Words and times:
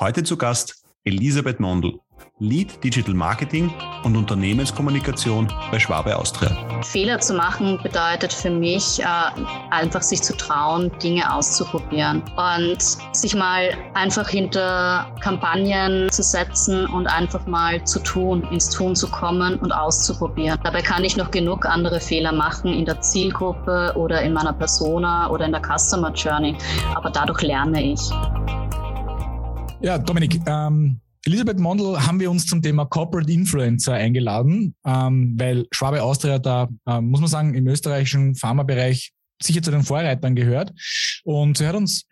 Heute 0.00 0.22
zu 0.22 0.38
Gast 0.38 0.82
Elisabeth 1.04 1.60
Mondl, 1.60 2.00
Lead 2.38 2.82
Digital 2.82 3.12
Marketing 3.12 3.70
und 4.02 4.16
Unternehmenskommunikation 4.16 5.52
bei 5.70 5.78
Schwabe 5.78 6.16
Austria. 6.16 6.56
Fehler 6.82 7.20
zu 7.20 7.34
machen 7.34 7.78
bedeutet 7.82 8.32
für 8.32 8.48
mich 8.48 9.02
äh, 9.02 9.04
einfach 9.68 10.00
sich 10.00 10.22
zu 10.22 10.34
trauen, 10.34 10.90
Dinge 11.02 11.30
auszuprobieren 11.30 12.22
und 12.38 12.78
sich 13.14 13.34
mal 13.34 13.76
einfach 13.92 14.26
hinter 14.26 15.14
Kampagnen 15.20 16.10
zu 16.10 16.22
setzen 16.22 16.86
und 16.86 17.06
einfach 17.06 17.46
mal 17.46 17.84
zu 17.84 18.00
tun, 18.00 18.42
ins 18.50 18.70
Tun 18.70 18.96
zu 18.96 19.06
kommen 19.10 19.58
und 19.58 19.70
auszuprobieren. 19.70 20.58
Dabei 20.64 20.80
kann 20.80 21.04
ich 21.04 21.18
noch 21.18 21.30
genug 21.30 21.66
andere 21.66 22.00
Fehler 22.00 22.32
machen 22.32 22.72
in 22.72 22.86
der 22.86 23.02
Zielgruppe 23.02 23.92
oder 23.96 24.22
in 24.22 24.32
meiner 24.32 24.54
Persona 24.54 25.28
oder 25.28 25.44
in 25.44 25.52
der 25.52 25.60
Customer 25.60 26.10
Journey, 26.14 26.56
aber 26.94 27.10
dadurch 27.10 27.42
lerne 27.42 27.84
ich. 27.84 28.00
Ja, 29.82 29.96
Dominik, 29.96 30.38
ähm, 30.46 31.00
Elisabeth 31.24 31.58
Mondl 31.58 31.98
haben 31.98 32.20
wir 32.20 32.30
uns 32.30 32.44
zum 32.44 32.60
Thema 32.60 32.84
Corporate 32.84 33.32
Influencer 33.32 33.94
eingeladen, 33.94 34.74
ähm, 34.84 35.34
weil 35.38 35.66
Schwabe 35.70 36.02
Austria 36.02 36.38
da, 36.38 36.68
ähm, 36.86 37.08
muss 37.08 37.20
man 37.20 37.30
sagen, 37.30 37.54
im 37.54 37.66
österreichischen 37.66 38.34
Pharmabereich 38.34 39.12
sicher 39.42 39.62
zu 39.62 39.70
den 39.70 39.82
Vorreitern 39.82 40.34
gehört. 40.34 40.74
Und 41.24 41.56
sie 41.56 41.66
hat 41.66 41.76
uns 41.76 42.04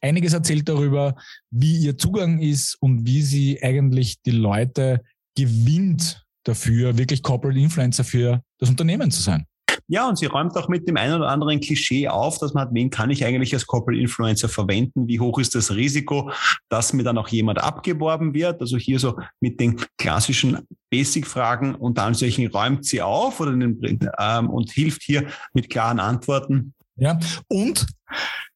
einiges 0.00 0.32
erzählt 0.32 0.68
darüber, 0.68 1.14
wie 1.50 1.76
ihr 1.76 1.96
Zugang 1.96 2.40
ist 2.40 2.76
und 2.80 3.06
wie 3.06 3.22
sie 3.22 3.62
eigentlich 3.62 4.20
die 4.22 4.32
Leute 4.32 5.00
gewinnt 5.36 6.24
dafür, 6.42 6.98
wirklich 6.98 7.22
Corporate 7.22 7.58
Influencer 7.58 8.02
für 8.02 8.42
das 8.58 8.68
Unternehmen 8.68 9.12
zu 9.12 9.22
sein. 9.22 9.46
Ja, 9.88 10.08
und 10.08 10.16
sie 10.16 10.26
räumt 10.26 10.56
auch 10.56 10.68
mit 10.68 10.88
dem 10.88 10.96
einen 10.96 11.14
oder 11.14 11.28
anderen 11.28 11.60
Klischee 11.60 12.08
auf, 12.08 12.38
dass 12.38 12.54
man 12.54 12.64
hat, 12.64 12.74
wen 12.74 12.90
kann 12.90 13.10
ich 13.10 13.24
eigentlich 13.24 13.52
als 13.54 13.66
Corporate 13.66 14.00
Influencer 14.00 14.48
verwenden? 14.48 15.08
Wie 15.08 15.20
hoch 15.20 15.38
ist 15.38 15.54
das 15.54 15.74
Risiko, 15.74 16.30
dass 16.68 16.92
mir 16.92 17.02
dann 17.02 17.18
auch 17.18 17.28
jemand 17.28 17.62
abgeworben 17.62 18.34
wird? 18.34 18.60
Also 18.60 18.76
hier 18.76 18.98
so 18.98 19.18
mit 19.40 19.60
den 19.60 19.80
klassischen 19.98 20.58
Basic-Fragen 20.90 21.74
und 21.74 21.98
dann 21.98 22.14
solchen 22.14 22.46
räumt 22.48 22.84
sie 22.84 23.02
auf 23.02 23.40
oder 23.40 23.52
den, 23.52 23.78
ähm, 24.18 24.50
und 24.50 24.70
hilft 24.70 25.02
hier 25.02 25.26
mit 25.52 25.70
klaren 25.70 26.00
Antworten. 26.00 26.74
Ja, 26.96 27.18
und 27.48 27.86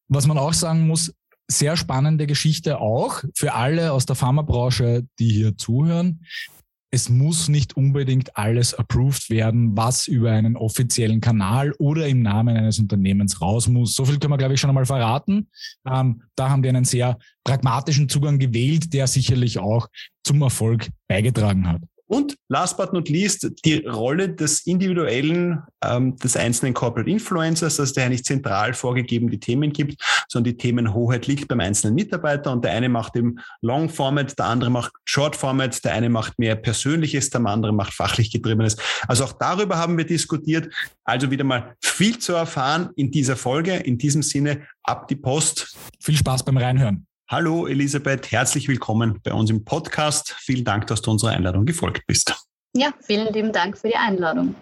was 0.07 0.27
man 0.27 0.37
auch 0.37 0.53
sagen 0.53 0.87
muss, 0.87 1.13
sehr 1.49 1.77
spannende 1.77 2.27
Geschichte 2.27 2.79
auch 2.79 3.23
für 3.33 3.53
alle 3.53 3.93
aus 3.93 4.05
der 4.05 4.15
Pharmabranche, 4.15 5.05
die 5.19 5.29
hier 5.29 5.57
zuhören 5.57 6.21
es 6.89 7.09
muss 7.09 7.49
nicht 7.49 7.75
unbedingt 7.75 8.37
alles 8.37 8.73
approved 8.73 9.29
werden, 9.29 9.75
was 9.75 10.07
über 10.07 10.31
einen 10.31 10.55
offiziellen 10.55 11.19
Kanal 11.19 11.73
oder 11.79 12.07
im 12.07 12.21
Namen 12.21 12.55
eines 12.55 12.79
Unternehmens 12.79 13.41
raus 13.41 13.67
muss. 13.67 13.93
So 13.93 14.05
viel 14.05 14.19
können 14.19 14.33
wir, 14.33 14.37
glaube 14.37 14.53
ich, 14.53 14.59
schon 14.61 14.69
einmal 14.69 14.85
verraten. 14.85 15.49
Ähm, 15.85 16.23
da 16.35 16.49
haben 16.49 16.63
die 16.63 16.69
einen 16.69 16.85
sehr 16.85 17.17
pragmatischen 17.43 18.07
Zugang 18.07 18.39
gewählt, 18.39 18.93
der 18.93 19.07
sicherlich 19.07 19.59
auch 19.59 19.87
zum 20.23 20.41
Erfolg 20.41 20.89
beigetragen 21.07 21.67
hat. 21.67 21.81
Und 22.07 22.37
last 22.47 22.77
but 22.77 22.93
not 22.93 23.09
least, 23.09 23.51
die 23.65 23.85
Rolle 23.85 24.29
des 24.29 24.65
individuellen, 24.65 25.61
ähm, 25.83 26.15
des 26.17 26.37
einzelnen 26.37 26.73
Corporate 26.73 27.09
Influencers, 27.09 27.77
dass 27.77 27.93
der 27.93 28.09
nicht 28.09 28.25
zentral 28.25 28.73
vorgegeben 28.73 29.29
die 29.29 29.39
Themen 29.39 29.73
gibt, 29.73 30.01
sondern 30.29 30.53
die 30.53 30.57
Themenhoheit 30.57 31.27
liegt 31.27 31.47
beim 31.47 31.59
einzelnen 31.59 31.95
Mitarbeiter 31.95 32.51
und 32.51 32.63
der 32.63 32.71
eine 32.71 32.87
macht 32.87 33.15
eben 33.15 33.39
Long 33.61 33.89
Format, 33.89 34.37
der 34.39 34.45
andere 34.45 34.69
macht 34.69 34.93
Short 35.05 35.35
Format, 35.35 35.83
der 35.83 35.93
eine 35.93 36.09
macht 36.09 36.39
mehr 36.39 36.55
Persönliches, 36.55 37.29
der 37.29 37.45
andere 37.45 37.73
macht 37.73 37.93
fachlich 37.93 38.31
getriebenes. 38.31 38.77
Also 39.07 39.25
auch 39.25 39.33
darüber 39.33 39.77
haben 39.77 39.97
wir 39.97 40.05
diskutiert. 40.05 40.73
Also 41.03 41.31
wieder 41.31 41.43
mal 41.43 41.75
viel 41.81 42.17
zu 42.19 42.33
erfahren 42.33 42.89
in 42.95 43.11
dieser 43.11 43.35
Folge. 43.35 43.75
In 43.75 43.97
diesem 43.97 44.23
Sinne, 44.23 44.67
ab 44.83 45.07
die 45.07 45.15
Post. 45.15 45.75
Viel 45.99 46.15
Spaß 46.15 46.45
beim 46.45 46.57
Reinhören. 46.57 47.06
Hallo 47.29 47.67
Elisabeth, 47.67 48.31
herzlich 48.31 48.69
willkommen 48.69 49.19
bei 49.21 49.33
uns 49.33 49.49
im 49.49 49.65
Podcast. 49.65 50.33
Vielen 50.39 50.63
Dank, 50.63 50.87
dass 50.87 51.01
du 51.01 51.11
unserer 51.11 51.31
Einladung 51.31 51.65
gefolgt 51.65 52.07
bist. 52.07 52.46
Ja, 52.77 52.93
vielen 53.01 53.33
lieben 53.33 53.51
Dank 53.51 53.75
für 53.75 53.87
die 53.87 53.95
Einladung. 53.95 54.53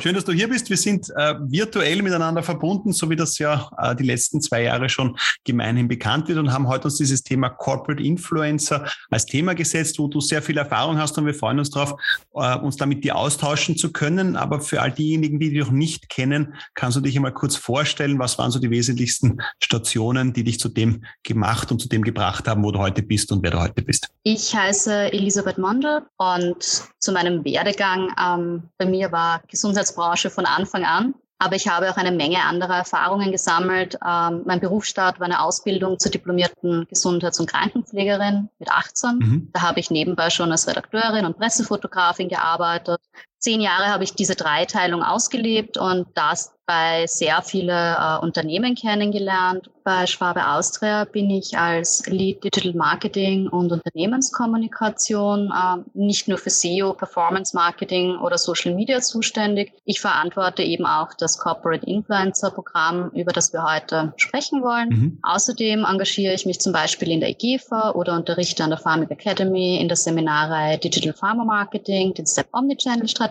Schön, 0.00 0.14
dass 0.14 0.24
du 0.24 0.32
hier 0.32 0.48
bist. 0.48 0.70
Wir 0.70 0.76
sind 0.76 1.10
äh, 1.10 1.34
virtuell 1.40 2.02
miteinander 2.02 2.42
verbunden, 2.42 2.92
so 2.92 3.10
wie 3.10 3.16
das 3.16 3.38
ja 3.38 3.70
äh, 3.78 3.94
die 3.94 4.02
letzten 4.04 4.40
zwei 4.40 4.62
Jahre 4.62 4.88
schon 4.88 5.16
gemeinhin 5.44 5.88
bekannt 5.88 6.26
wird 6.28 6.38
und 6.38 6.52
haben 6.52 6.68
heute 6.68 6.84
uns 6.84 6.96
dieses 6.96 7.22
Thema 7.22 7.50
Corporate 7.50 8.02
Influencer 8.02 8.90
als 9.10 9.26
Thema 9.26 9.54
gesetzt, 9.54 9.98
wo 9.98 10.08
du 10.08 10.20
sehr 10.20 10.42
viel 10.42 10.56
Erfahrung 10.56 10.98
hast 10.98 11.18
und 11.18 11.26
wir 11.26 11.34
freuen 11.34 11.58
uns 11.58 11.70
darauf, 11.70 12.00
äh, 12.34 12.56
uns 12.58 12.76
damit 12.76 13.04
dir 13.04 13.14
austauschen 13.14 13.76
zu 13.76 13.92
können. 13.92 14.36
Aber 14.36 14.60
für 14.60 14.80
all 14.80 14.90
diejenigen, 14.90 15.38
die 15.38 15.50
dich 15.50 15.60
noch 15.60 15.70
nicht 15.70 16.08
kennen, 16.08 16.54
kannst 16.74 16.96
du 16.96 17.00
dich 17.02 17.14
einmal 17.14 17.34
kurz 17.34 17.56
vorstellen, 17.56 18.18
was 18.18 18.38
waren 18.38 18.50
so 18.50 18.58
die 18.58 18.70
wesentlichsten 18.70 19.42
Stationen, 19.62 20.32
die 20.32 20.44
dich 20.44 20.58
zu 20.58 20.70
dem 20.70 21.04
gemacht 21.24 21.70
und 21.70 21.80
zu 21.80 21.88
dem 21.88 22.02
gebracht 22.02 22.48
haben, 22.48 22.64
wo 22.64 22.72
du 22.72 22.78
heute 22.78 23.02
bist 23.02 23.30
und 23.32 23.42
wer 23.42 23.50
du 23.50 23.60
heute 23.60 23.82
bist? 23.82 24.08
Ich 24.22 24.56
heiße 24.56 25.12
Elisabeth 25.12 25.58
Mondel 25.58 26.02
und 26.16 26.84
zu 26.98 27.12
meinem 27.12 27.44
Werdegang 27.60 28.14
ähm, 28.18 28.62
bei 28.78 28.86
mir 28.86 29.12
war 29.12 29.42
Gesundheits 29.48 29.90
Gesundheitsbranche 29.90 30.30
von 30.30 30.46
Anfang 30.46 30.84
an. 30.84 31.14
Aber 31.42 31.56
ich 31.56 31.68
habe 31.68 31.90
auch 31.90 31.96
eine 31.96 32.12
Menge 32.12 32.42
anderer 32.44 32.76
Erfahrungen 32.76 33.32
gesammelt. 33.32 33.98
Ähm, 34.06 34.42
mein 34.44 34.60
Berufsstart 34.60 35.20
war 35.20 35.26
eine 35.26 35.40
Ausbildung 35.40 35.98
zur 35.98 36.10
diplomierten 36.10 36.86
Gesundheits- 36.88 37.40
und 37.40 37.50
Krankenpflegerin 37.50 38.50
mit 38.58 38.70
18. 38.70 39.16
Mhm. 39.18 39.48
Da 39.54 39.62
habe 39.62 39.80
ich 39.80 39.90
nebenbei 39.90 40.28
schon 40.28 40.52
als 40.52 40.68
Redakteurin 40.68 41.24
und 41.24 41.38
Pressefotografin 41.38 42.28
gearbeitet. 42.28 43.00
Zehn 43.40 43.62
Jahre 43.62 43.86
habe 43.86 44.04
ich 44.04 44.12
diese 44.12 44.34
Dreiteilung 44.36 45.02
ausgelebt 45.02 45.78
und 45.78 46.06
das 46.14 46.52
bei 46.70 47.04
sehr 47.08 47.42
viele 47.42 47.96
äh, 47.98 48.18
Unternehmen 48.22 48.76
kennengelernt. 48.76 49.70
Bei 49.82 50.06
Schwabe 50.06 50.46
Austria 50.46 51.04
bin 51.04 51.28
ich 51.28 51.58
als 51.58 52.06
Lead 52.06 52.44
Digital 52.44 52.74
Marketing 52.74 53.48
und 53.48 53.72
Unternehmenskommunikation 53.72 55.50
äh, 55.50 55.82
nicht 55.94 56.28
nur 56.28 56.38
für 56.38 56.50
SEO, 56.50 56.92
Performance 56.92 57.56
Marketing 57.56 58.18
oder 58.18 58.38
Social 58.38 58.72
Media 58.72 59.00
zuständig. 59.00 59.72
Ich 59.84 60.00
verantworte 60.00 60.62
eben 60.62 60.86
auch 60.86 61.12
das 61.14 61.38
Corporate 61.38 61.84
Influencer 61.86 62.52
Programm, 62.52 63.10
über 63.14 63.32
das 63.32 63.52
wir 63.52 63.64
heute 63.64 64.12
sprechen 64.16 64.62
wollen. 64.62 64.88
Mhm. 64.90 65.18
Außerdem 65.22 65.84
engagiere 65.84 66.34
ich 66.34 66.46
mich 66.46 66.60
zum 66.60 66.72
Beispiel 66.72 67.10
in 67.10 67.18
der 67.18 67.30
IGFA 67.30 67.92
oder 67.92 68.14
unterrichte 68.14 68.62
an 68.62 68.70
der 68.70 68.78
Pharmic 68.78 69.10
Academy 69.10 69.80
in 69.80 69.88
der 69.88 69.96
Seminarreihe 69.96 70.78
Digital 70.78 71.14
Pharma 71.14 71.44
Marketing, 71.44 72.14
den 72.14 72.26
Step 72.26 72.46
Omnichannel 72.52 73.08
Strategie 73.08 73.29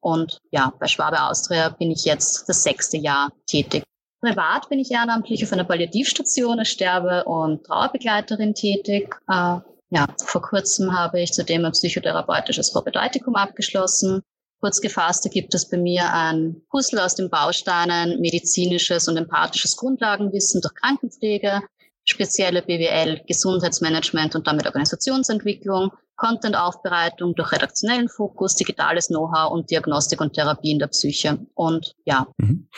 und 0.00 0.38
ja, 0.50 0.72
bei 0.78 0.88
Schwabe 0.88 1.22
Austria 1.22 1.68
bin 1.68 1.90
ich 1.90 2.04
jetzt 2.04 2.48
das 2.48 2.62
sechste 2.62 2.96
Jahr 2.96 3.32
tätig. 3.46 3.84
Privat 4.20 4.68
bin 4.68 4.78
ich 4.78 4.90
ehrenamtlich 4.90 5.44
auf 5.44 5.52
einer 5.52 5.64
Palliativstation 5.64 6.58
als 6.58 6.68
Sterbe- 6.68 7.24
und 7.24 7.64
Trauerbegleiterin 7.64 8.54
tätig. 8.54 9.16
Äh, 9.28 9.58
ja, 9.90 10.06
vor 10.24 10.42
kurzem 10.42 10.96
habe 10.96 11.20
ich 11.20 11.32
zudem 11.32 11.64
ein 11.64 11.72
psychotherapeutisches 11.72 12.72
Propedeutikum 12.72 13.34
abgeschlossen. 13.34 14.22
Kurz 14.60 14.80
gefasst, 14.80 15.24
da 15.24 15.28
gibt 15.28 15.54
es 15.54 15.68
bei 15.68 15.76
mir 15.76 16.12
ein 16.14 16.62
Puzzle 16.70 17.00
aus 17.00 17.16
den 17.16 17.30
Bausteinen 17.30 18.20
medizinisches 18.20 19.08
und 19.08 19.16
empathisches 19.16 19.76
Grundlagenwissen 19.76 20.60
durch 20.60 20.74
Krankenpflege, 20.74 21.62
spezielle 22.04 22.62
BWL, 22.62 23.22
Gesundheitsmanagement 23.26 24.36
und 24.36 24.46
damit 24.46 24.66
Organisationsentwicklung, 24.66 25.90
Content-Aufbereitung 26.22 27.34
durch 27.34 27.50
redaktionellen 27.50 28.08
Fokus, 28.08 28.54
digitales 28.54 29.08
Know-how 29.08 29.52
und 29.52 29.70
Diagnostik 29.70 30.20
und 30.20 30.34
Therapie 30.34 30.70
in 30.70 30.78
der 30.78 30.86
Psyche. 30.86 31.38
Und 31.54 31.96
ja. 32.04 32.28
Mhm. 32.38 32.68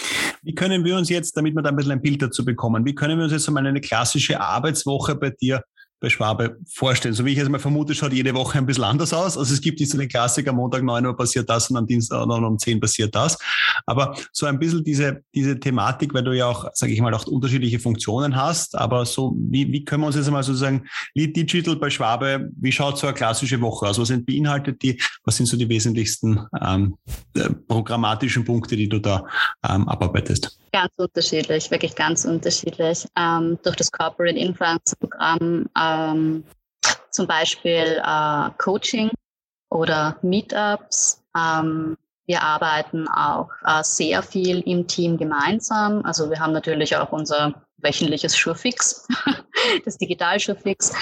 Wie 0.42 0.54
können 0.54 0.82
wir 0.82 0.96
uns 0.96 1.10
jetzt, 1.10 1.36
damit 1.36 1.54
wir 1.54 1.62
da 1.62 1.68
ein 1.68 1.76
bisschen 1.76 1.92
ein 1.92 2.00
Bild 2.00 2.22
dazu 2.22 2.42
bekommen, 2.44 2.86
wie 2.86 2.94
können 2.94 3.18
wir 3.18 3.24
uns 3.24 3.32
jetzt 3.32 3.46
einmal 3.46 3.66
eine 3.66 3.82
klassische 3.82 4.40
Arbeitswoche 4.40 5.14
bei 5.14 5.28
dir 5.28 5.62
bei 6.04 6.10
Schwabe 6.10 6.58
vorstellen. 6.66 7.14
So 7.14 7.24
wie 7.24 7.32
ich 7.32 7.38
jetzt 7.38 7.48
mal 7.48 7.58
vermute, 7.58 7.94
schaut 7.94 8.12
jede 8.12 8.34
Woche 8.34 8.58
ein 8.58 8.66
bisschen 8.66 8.84
anders 8.84 9.14
aus. 9.14 9.38
Also 9.38 9.54
es 9.54 9.60
gibt 9.60 9.80
nicht 9.80 9.90
so 9.90 9.96
den 9.96 10.08
Klassiker, 10.08 10.52
Montag 10.52 10.82
9 10.82 11.06
Uhr 11.06 11.16
passiert 11.16 11.48
das 11.48 11.70
und 11.70 11.76
am 11.76 11.86
Dienstag 11.86 12.22
und 12.22 12.30
um 12.30 12.58
10 12.58 12.78
passiert 12.78 13.14
das. 13.14 13.38
Aber 13.86 14.14
so 14.32 14.44
ein 14.46 14.58
bisschen 14.58 14.84
diese, 14.84 15.22
diese 15.34 15.58
Thematik, 15.58 16.12
weil 16.12 16.22
du 16.22 16.32
ja 16.32 16.46
auch, 16.46 16.68
sage 16.74 16.92
ich 16.92 17.00
mal, 17.00 17.14
auch 17.14 17.26
unterschiedliche 17.26 17.78
Funktionen 17.78 18.36
hast. 18.36 18.76
Aber 18.76 19.06
so, 19.06 19.34
wie, 19.36 19.72
wie 19.72 19.84
können 19.84 20.02
wir 20.02 20.08
uns 20.08 20.16
jetzt 20.16 20.26
einmal 20.26 20.42
sozusagen 20.42 20.84
Lead 21.14 21.34
Digital 21.34 21.76
bei 21.76 21.88
Schwabe, 21.88 22.50
wie 22.60 22.72
schaut 22.72 22.98
so 22.98 23.06
eine 23.06 23.14
klassische 23.14 23.60
Woche 23.60 23.86
aus? 23.86 23.98
Was 23.98 24.08
sind 24.08 24.26
beinhaltet 24.26 24.82
die? 24.82 25.00
Was 25.24 25.36
sind 25.36 25.46
so 25.46 25.56
die 25.56 25.68
wesentlichsten 25.68 26.38
ähm, 26.60 26.96
äh, 27.34 27.48
programmatischen 27.66 28.44
Punkte, 28.44 28.76
die 28.76 28.88
du 28.88 28.98
da 28.98 29.24
ähm, 29.66 29.88
abarbeitest? 29.88 30.58
Ganz 30.74 30.90
unterschiedlich, 30.96 31.70
wirklich 31.70 31.94
ganz 31.94 32.24
unterschiedlich. 32.24 33.06
Ähm, 33.16 33.60
durch 33.62 33.76
das 33.76 33.92
Corporate 33.92 34.36
Influencer 34.36 34.96
Programm 34.96 35.70
ähm, 35.80 36.42
zum 37.12 37.28
Beispiel 37.28 38.02
äh, 38.04 38.50
Coaching 38.58 39.08
oder 39.70 40.18
Meetups. 40.22 41.22
Ähm, 41.38 41.96
wir 42.26 42.42
arbeiten 42.42 43.06
auch 43.06 43.50
äh, 43.64 43.84
sehr 43.84 44.20
viel 44.24 44.62
im 44.62 44.88
Team 44.88 45.16
gemeinsam. 45.16 46.04
Also 46.04 46.28
wir 46.28 46.40
haben 46.40 46.52
natürlich 46.52 46.96
auch 46.96 47.12
unser 47.12 47.54
wöchentliches 47.76 48.36
Schurfix, 48.36 49.06
das 49.84 49.96
Digital 49.96 50.40
Schurfix. 50.40 50.92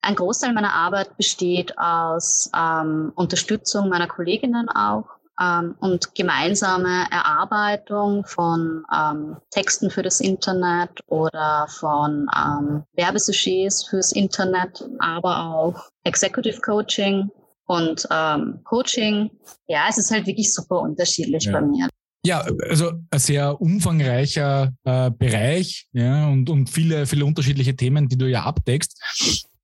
Ein 0.00 0.14
Großteil 0.14 0.52
meiner 0.52 0.72
Arbeit 0.72 1.16
besteht 1.16 1.76
aus 1.76 2.48
ähm, 2.56 3.10
Unterstützung 3.16 3.88
meiner 3.88 4.06
Kolleginnen 4.06 4.68
auch 4.68 5.17
ähm, 5.40 5.74
und 5.80 6.14
gemeinsame 6.14 7.06
Erarbeitung 7.10 8.24
von 8.24 8.84
ähm, 8.94 9.36
Texten 9.50 9.90
für 9.90 10.02
das 10.02 10.20
Internet 10.20 11.00
oder 11.06 11.66
von 11.68 12.28
ähm, 12.36 12.82
Werbesujets 12.94 13.88
fürs 13.88 14.12
Internet, 14.12 14.84
aber 14.98 15.44
auch 15.44 15.90
Executive 16.04 16.60
Coaching 16.60 17.30
und 17.66 18.06
ähm, 18.10 18.60
Coaching. 18.64 19.30
Ja, 19.66 19.86
es 19.88 19.98
ist 19.98 20.10
halt 20.10 20.26
wirklich 20.26 20.52
super 20.52 20.80
unterschiedlich 20.80 21.44
ja. 21.44 21.52
bei 21.52 21.60
mir. 21.60 21.88
Ja, 22.24 22.44
also 22.68 22.92
ein 23.10 23.18
sehr 23.20 23.60
umfangreicher 23.60 24.72
äh, 24.84 25.10
Bereich 25.10 25.86
ja, 25.92 26.28
und, 26.28 26.50
und 26.50 26.68
viele, 26.68 27.06
viele 27.06 27.24
unterschiedliche 27.24 27.76
Themen, 27.76 28.08
die 28.08 28.18
du 28.18 28.26
ja 28.28 28.42
abdeckst. 28.42 29.00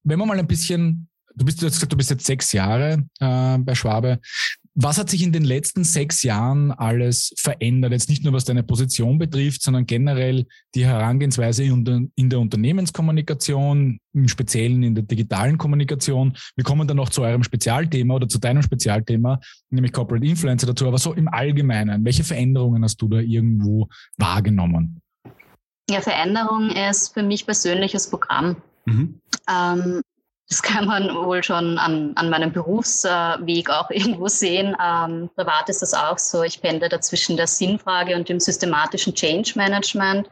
Wenn 0.04 0.18
wir 0.18 0.26
mal 0.26 0.38
ein 0.38 0.46
bisschen, 0.46 1.08
du 1.34 1.44
bist 1.44 1.62
jetzt 1.62 1.90
du 1.90 1.96
bist 1.96 2.10
jetzt 2.10 2.26
sechs 2.26 2.52
Jahre 2.52 3.04
äh, 3.18 3.58
bei 3.58 3.74
Schwabe. 3.74 4.20
Was 4.76 4.98
hat 4.98 5.08
sich 5.08 5.22
in 5.22 5.30
den 5.30 5.44
letzten 5.44 5.84
sechs 5.84 6.24
Jahren 6.24 6.72
alles 6.72 7.32
verändert? 7.36 7.92
Jetzt 7.92 8.08
nicht 8.08 8.24
nur 8.24 8.32
was 8.32 8.44
deine 8.44 8.64
Position 8.64 9.18
betrifft, 9.18 9.62
sondern 9.62 9.86
generell 9.86 10.46
die 10.74 10.84
Herangehensweise 10.84 11.62
in 11.62 12.08
der 12.16 12.40
Unternehmenskommunikation, 12.40 14.00
im 14.12 14.28
Speziellen 14.28 14.82
in 14.82 14.96
der 14.96 15.04
digitalen 15.04 15.58
Kommunikation. 15.58 16.36
Wir 16.56 16.64
kommen 16.64 16.88
dann 16.88 16.96
noch 16.96 17.10
zu 17.10 17.22
eurem 17.22 17.44
Spezialthema 17.44 18.14
oder 18.14 18.28
zu 18.28 18.38
deinem 18.38 18.62
Spezialthema, 18.62 19.38
nämlich 19.70 19.92
Corporate 19.92 20.26
Influencer 20.26 20.66
dazu. 20.66 20.88
Aber 20.88 20.98
so 20.98 21.12
im 21.14 21.28
Allgemeinen, 21.28 22.04
welche 22.04 22.24
Veränderungen 22.24 22.82
hast 22.82 23.00
du 23.00 23.06
da 23.08 23.20
irgendwo 23.20 23.88
wahrgenomnnen? 24.16 25.00
Ja, 25.88 26.00
Veränderung 26.00 26.70
ist 26.70 27.14
für 27.14 27.22
mich 27.22 27.46
persönliches 27.46 28.10
Programm. 28.10 28.56
Mhm. 28.86 29.20
Ähm, 29.48 30.00
das 30.48 30.62
kann 30.62 30.86
man 30.86 31.14
wohl 31.14 31.42
schon 31.42 31.78
an, 31.78 32.12
an 32.16 32.30
meinem 32.30 32.52
Berufsweg 32.52 33.70
auch 33.70 33.90
irgendwo 33.90 34.28
sehen. 34.28 34.76
Ähm, 34.82 35.30
privat 35.36 35.68
ist 35.68 35.82
das 35.82 35.94
auch 35.94 36.18
so. 36.18 36.42
Ich 36.42 36.60
pendle 36.60 36.88
dazwischen 36.88 37.36
der 37.36 37.46
Sinnfrage 37.46 38.14
und 38.14 38.28
dem 38.28 38.40
systematischen 38.40 39.14
Change 39.14 39.52
Management. 39.56 40.28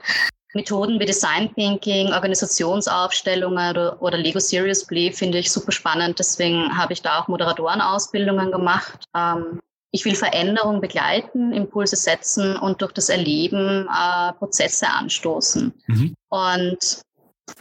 Methoden 0.54 1.00
wie 1.00 1.06
Design 1.06 1.52
Thinking, 1.54 2.12
Organisationsaufstellungen 2.12 3.70
oder, 3.70 4.02
oder 4.02 4.18
Lego 4.18 4.38
Serious 4.38 4.86
Play 4.86 5.10
finde 5.10 5.38
ich 5.38 5.50
super 5.50 5.72
spannend. 5.72 6.18
Deswegen 6.18 6.76
habe 6.76 6.92
ich 6.92 7.00
da 7.00 7.20
auch 7.20 7.28
Moderatorenausbildungen 7.28 8.52
gemacht. 8.52 9.06
Ähm, 9.16 9.60
ich 9.92 10.04
will 10.04 10.14
Veränderung 10.14 10.80
begleiten, 10.80 11.52
Impulse 11.52 11.96
setzen 11.96 12.56
und 12.56 12.80
durch 12.80 12.92
das 12.92 13.08
Erleben 13.08 13.86
äh, 13.88 14.32
Prozesse 14.34 14.88
anstoßen. 14.88 15.72
Mhm. 15.86 16.14
Und 16.28 17.02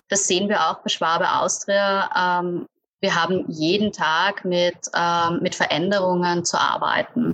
das 0.09 0.27
sehen 0.27 0.49
wir 0.49 0.69
auch 0.69 0.79
bei 0.83 0.89
Schwabe 0.89 1.29
Austria. 1.31 2.09
Ähm, 2.41 2.65
wir 2.99 3.15
haben 3.15 3.45
jeden 3.47 3.91
Tag 3.91 4.45
mit, 4.45 4.77
ähm, 4.95 5.39
mit 5.41 5.55
Veränderungen 5.55 6.45
zu 6.45 6.59
arbeiten. 6.59 7.33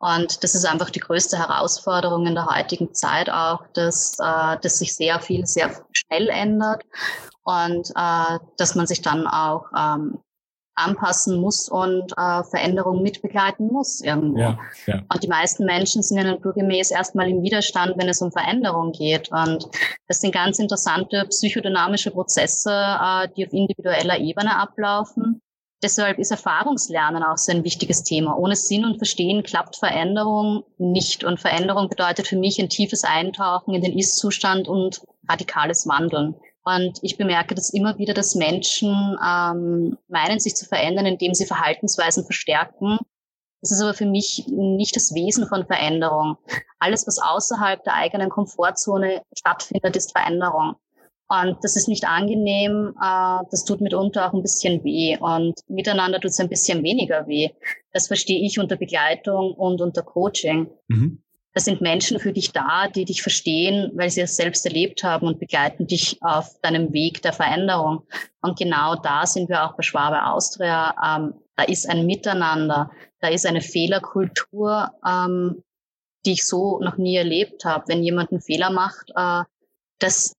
Und 0.00 0.44
das 0.44 0.54
ist 0.54 0.64
einfach 0.64 0.90
die 0.90 1.00
größte 1.00 1.38
Herausforderung 1.38 2.26
in 2.26 2.36
der 2.36 2.46
heutigen 2.46 2.94
Zeit 2.94 3.28
auch, 3.28 3.66
dass, 3.72 4.16
äh, 4.20 4.56
dass 4.60 4.78
sich 4.78 4.94
sehr 4.94 5.18
viel 5.18 5.44
sehr 5.44 5.70
schnell 5.92 6.28
ändert 6.28 6.84
und 7.42 7.90
äh, 7.96 8.38
dass 8.56 8.76
man 8.76 8.86
sich 8.86 9.02
dann 9.02 9.26
auch 9.26 9.66
ähm, 9.76 10.20
anpassen 10.78 11.40
muss 11.40 11.68
und 11.68 12.12
äh, 12.16 12.42
Veränderungen 12.44 13.02
mitbegleiten 13.02 13.68
muss 13.68 14.00
irgendwo. 14.00 14.38
Ja, 14.38 14.58
ja. 14.86 15.02
Und 15.12 15.22
die 15.22 15.28
meisten 15.28 15.64
Menschen 15.64 16.02
sind 16.02 16.18
ja 16.18 16.24
naturgemäß 16.24 16.90
erstmal 16.90 17.28
im 17.28 17.42
Widerstand, 17.42 17.94
wenn 17.96 18.08
es 18.08 18.22
um 18.22 18.32
Veränderung 18.32 18.92
geht. 18.92 19.30
Und 19.30 19.68
das 20.06 20.20
sind 20.20 20.32
ganz 20.32 20.58
interessante 20.58 21.26
psychodynamische 21.28 22.10
Prozesse, 22.10 22.70
äh, 22.70 23.28
die 23.36 23.46
auf 23.46 23.52
individueller 23.52 24.18
Ebene 24.18 24.56
ablaufen. 24.56 25.42
Deshalb 25.80 26.18
ist 26.18 26.32
Erfahrungslernen 26.32 27.22
auch 27.22 27.36
so 27.36 27.52
ein 27.52 27.62
wichtiges 27.62 28.02
Thema. 28.02 28.36
Ohne 28.36 28.56
Sinn 28.56 28.84
und 28.84 28.96
Verstehen 28.96 29.44
klappt 29.44 29.76
Veränderung 29.76 30.64
nicht. 30.76 31.22
Und 31.22 31.38
Veränderung 31.38 31.88
bedeutet 31.88 32.26
für 32.26 32.36
mich 32.36 32.58
ein 32.58 32.68
tiefes 32.68 33.04
Eintauchen 33.04 33.74
in 33.74 33.82
den 33.82 33.96
Ist-Zustand 33.96 34.66
und 34.66 35.02
radikales 35.28 35.86
Wandeln. 35.86 36.34
Und 36.68 36.98
ich 37.00 37.16
bemerke 37.16 37.54
das 37.54 37.70
immer 37.70 37.96
wieder, 37.96 38.12
dass 38.12 38.34
Menschen 38.34 39.16
ähm, 39.24 39.96
meinen, 40.08 40.38
sich 40.38 40.54
zu 40.54 40.66
verändern, 40.66 41.06
indem 41.06 41.32
sie 41.32 41.46
Verhaltensweisen 41.46 42.24
verstärken. 42.24 42.98
Das 43.62 43.72
ist 43.72 43.80
aber 43.80 43.94
für 43.94 44.04
mich 44.04 44.44
nicht 44.48 44.94
das 44.94 45.14
Wesen 45.14 45.48
von 45.48 45.66
Veränderung. 45.66 46.36
Alles, 46.78 47.06
was 47.06 47.18
außerhalb 47.18 47.82
der 47.84 47.94
eigenen 47.94 48.28
Komfortzone 48.28 49.22
stattfindet, 49.34 49.96
ist 49.96 50.12
Veränderung. 50.12 50.74
Und 51.28 51.56
das 51.62 51.74
ist 51.76 51.88
nicht 51.88 52.06
angenehm, 52.06 52.94
äh, 53.02 53.44
das 53.50 53.64
tut 53.64 53.80
mitunter 53.80 54.28
auch 54.28 54.34
ein 54.34 54.42
bisschen 54.42 54.84
weh. 54.84 55.16
Und 55.18 55.54
miteinander 55.68 56.20
tut 56.20 56.32
es 56.32 56.40
ein 56.40 56.50
bisschen 56.50 56.82
weniger 56.82 57.26
weh. 57.26 57.48
Das 57.92 58.08
verstehe 58.08 58.44
ich 58.44 58.58
unter 58.58 58.76
Begleitung 58.76 59.54
und 59.54 59.80
unter 59.80 60.02
Coaching. 60.02 60.70
Mhm. 60.88 61.22
Das 61.58 61.64
sind 61.64 61.80
Menschen 61.80 62.20
für 62.20 62.32
dich 62.32 62.52
da, 62.52 62.86
die 62.86 63.04
dich 63.04 63.20
verstehen, 63.20 63.90
weil 63.96 64.10
sie 64.10 64.20
es 64.20 64.36
selbst 64.36 64.64
erlebt 64.64 65.02
haben 65.02 65.26
und 65.26 65.40
begleiten 65.40 65.88
dich 65.88 66.16
auf 66.22 66.56
deinem 66.60 66.92
Weg 66.92 67.20
der 67.22 67.32
Veränderung. 67.32 68.06
Und 68.42 68.56
genau 68.56 68.94
da 68.94 69.26
sind 69.26 69.48
wir 69.48 69.64
auch 69.64 69.74
bei 69.74 69.82
Schwabe 69.82 70.24
Austria. 70.24 70.94
Ähm, 71.04 71.34
da 71.56 71.64
ist 71.64 71.90
ein 71.90 72.06
Miteinander, 72.06 72.92
da 73.18 73.26
ist 73.26 73.44
eine 73.44 73.60
Fehlerkultur, 73.60 74.92
ähm, 75.04 75.64
die 76.24 76.34
ich 76.34 76.46
so 76.46 76.78
noch 76.78 76.96
nie 76.96 77.16
erlebt 77.16 77.64
habe. 77.64 77.88
Wenn 77.88 78.04
jemand 78.04 78.30
einen 78.30 78.40
Fehler 78.40 78.70
macht, 78.70 79.10
äh, 79.16 79.42
das 79.98 80.34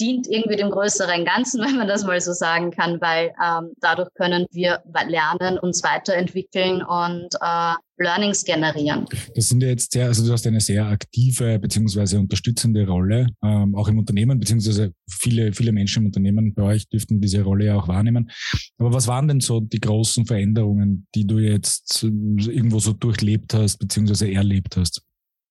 dient 0.00 0.26
irgendwie 0.26 0.56
dem 0.56 0.70
größeren 0.70 1.26
Ganzen, 1.26 1.60
wenn 1.66 1.76
man 1.76 1.88
das 1.88 2.04
mal 2.04 2.18
so 2.18 2.32
sagen 2.32 2.70
kann, 2.70 2.98
weil 3.02 3.34
ähm, 3.44 3.74
dadurch 3.82 4.08
können 4.14 4.46
wir 4.52 4.82
lernen, 5.06 5.58
uns 5.58 5.84
weiterentwickeln 5.84 6.82
und 6.82 7.28
äh, 7.42 7.74
Learnings 8.02 8.44
generieren. 8.44 9.06
Das 9.34 9.48
sind 9.48 9.62
ja 9.62 9.68
jetzt 9.68 9.92
sehr, 9.92 10.06
also 10.06 10.24
du 10.26 10.32
hast 10.32 10.46
eine 10.46 10.60
sehr 10.60 10.86
aktive 10.86 11.58
beziehungsweise 11.58 12.18
unterstützende 12.18 12.86
Rolle, 12.86 13.28
ähm, 13.42 13.74
auch 13.74 13.88
im 13.88 13.98
Unternehmen, 13.98 14.38
beziehungsweise 14.38 14.92
viele, 15.08 15.52
viele 15.52 15.72
Menschen 15.72 16.02
im 16.02 16.06
Unternehmen 16.06 16.54
bei 16.54 16.62
euch 16.62 16.88
dürften 16.88 17.20
diese 17.20 17.42
Rolle 17.42 17.66
ja 17.66 17.76
auch 17.76 17.88
wahrnehmen. 17.88 18.30
Aber 18.78 18.92
was 18.92 19.06
waren 19.06 19.28
denn 19.28 19.40
so 19.40 19.60
die 19.60 19.80
großen 19.80 20.26
Veränderungen, 20.26 21.06
die 21.14 21.26
du 21.26 21.38
jetzt 21.38 22.02
irgendwo 22.02 22.78
so 22.78 22.92
durchlebt 22.92 23.54
hast, 23.54 23.78
beziehungsweise 23.78 24.30
erlebt 24.30 24.76
hast? 24.76 25.02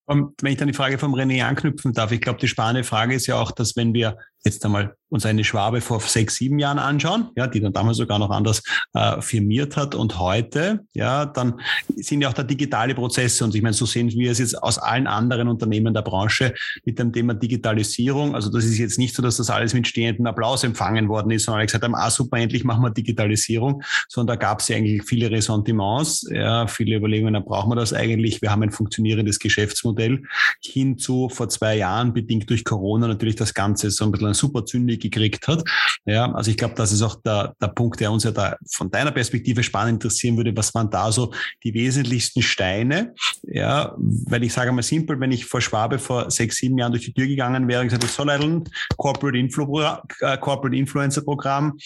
Und 0.06 0.34
wenn 0.42 0.52
ich 0.52 0.58
dann 0.58 0.68
die 0.68 0.74
Frage 0.74 0.98
vom 0.98 1.16
René 1.16 1.44
anknüpfen 1.44 1.94
darf, 1.94 2.12
ich 2.12 2.20
glaube, 2.20 2.40
die 2.40 2.48
spannende 2.48 2.84
Frage 2.84 3.16
ist 3.16 3.28
ja 3.28 3.36
auch, 3.36 3.52
dass 3.52 3.78
wenn 3.78 3.94
wir 3.94 4.18
jetzt 4.44 4.66
einmal 4.66 4.96
uns 5.10 5.26
eine 5.26 5.44
Schwabe 5.44 5.82
vor 5.82 6.00
sechs, 6.00 6.36
sieben 6.36 6.58
Jahren 6.58 6.80
anschauen, 6.80 7.30
ja, 7.36 7.46
die 7.46 7.60
dann 7.60 7.74
damals 7.74 7.98
sogar 7.98 8.18
noch 8.18 8.30
anders 8.30 8.64
äh, 8.94 9.22
firmiert 9.22 9.76
hat 9.76 9.94
und 9.94 10.20
heute, 10.20 10.86
ja, 10.94 11.26
dann 11.26 11.60
sind 11.98 12.22
ja 12.22 12.30
auch 12.30 12.34
da 12.34 12.44
digitale 12.44 12.96
Prozesse 12.96 13.44
und 13.44 13.54
ich 13.54 13.62
meine, 13.62 13.74
so 13.74 13.86
sehen 13.86 14.10
wir 14.10 14.32
es 14.32 14.40
jetzt 14.40 14.62
aus 14.64 14.78
allen 14.78 15.08
anderen 15.08 15.50
Unternehmen 15.50 15.94
der 15.94 16.02
Branche 16.02 16.54
mit 16.86 16.98
dem 16.98 17.12
Thema 17.12 17.34
Digitalisierung. 17.34 18.36
Also 18.36 18.50
das 18.50 18.64
ist 18.64 18.78
jetzt 18.78 18.98
nicht 18.98 19.14
so, 19.14 19.22
dass 19.22 19.36
das 19.38 19.50
alles 19.50 19.74
mit 19.74 19.86
stehenden 19.86 20.28
Applaus 20.28 20.64
empfangen 20.64 21.10
worden 21.10 21.32
ist, 21.32 21.44
sondern 21.44 21.60
alle 21.60 21.66
gesagt 21.66 21.84
haben, 21.84 21.96
ah 21.96 22.10
super, 22.10 22.38
endlich 22.38 22.64
machen 22.64 22.82
wir 22.82 22.92
Digitalisierung, 22.92 23.84
sondern 24.08 24.40
da 24.40 24.46
gab 24.48 24.62
es 24.62 24.70
ja 24.70 24.78
eigentlich 24.78 25.04
viele 25.04 25.30
Ressentiments, 25.30 26.26
ja, 26.32 26.68
viele 26.68 26.96
Überlegungen, 26.96 27.34
dann 27.34 27.44
brauchen 27.44 27.70
wir 27.70 27.76
das 27.76 27.94
eigentlich. 27.94 28.42
Wir 28.42 28.52
haben 28.52 28.64
ein 28.64 28.72
funktionierendes 28.72 29.40
Geschäftsmodell 29.40 30.24
hinzu 30.64 31.28
vor 31.28 31.50
zwei 31.50 31.76
Jahren, 31.76 32.14
bedingt 32.14 32.50
durch 32.50 32.64
Corona 32.64 33.08
natürlich 33.08 33.36
das 33.36 33.54
Ganze 33.54 33.92
so 33.92 34.06
ein 34.06 34.12
bisschen 34.12 34.31
ein 34.32 34.36
super 34.36 34.66
Zündig 34.66 35.02
gekriegt 35.02 35.48
hat. 35.48 35.64
Ja, 36.06 36.32
also 36.32 36.52
ich 36.52 36.58
glaube, 36.58 36.76
das 36.76 36.92
ist 36.92 37.02
auch 37.02 37.22
der, 37.22 37.54
der 37.62 37.68
Punkt, 37.68 38.00
der 38.00 38.12
uns 38.12 38.24
ja 38.24 38.32
da 38.32 38.58
von 38.72 38.90
deiner 38.90 39.12
Perspektive 39.12 39.64
spannend 39.64 40.04
interessieren 40.04 40.38
würde. 40.38 40.56
Was 40.56 40.74
waren 40.74 40.90
da 40.90 41.12
so 41.12 41.34
die 41.64 41.74
wesentlichsten 41.74 42.42
Steine? 42.42 43.14
Ja, 43.44 43.96
weil 43.98 44.44
ich 44.44 44.54
sage 44.54 44.72
mal 44.72 44.82
simpel, 44.82 45.20
wenn 45.20 45.32
ich 45.32 45.46
vor 45.46 45.62
Schwabe 45.62 46.00
vor 46.00 46.32
sechs, 46.32 46.58
sieben 46.58 46.78
Jahren 46.78 46.92
durch 46.92 47.06
die 47.06 47.14
Tür 47.14 47.28
gegangen 47.28 47.68
wäre 47.68 47.82
und 47.82 47.88
gesagt, 47.88 48.08
so 48.08 48.24
Leitl, 48.24 48.64
Corporate, 48.98 49.38
Influ 49.38 49.82
äh, 49.82 50.38
Corporate 50.38 50.76
Influencer 50.76 51.22
Programm, 51.22 51.78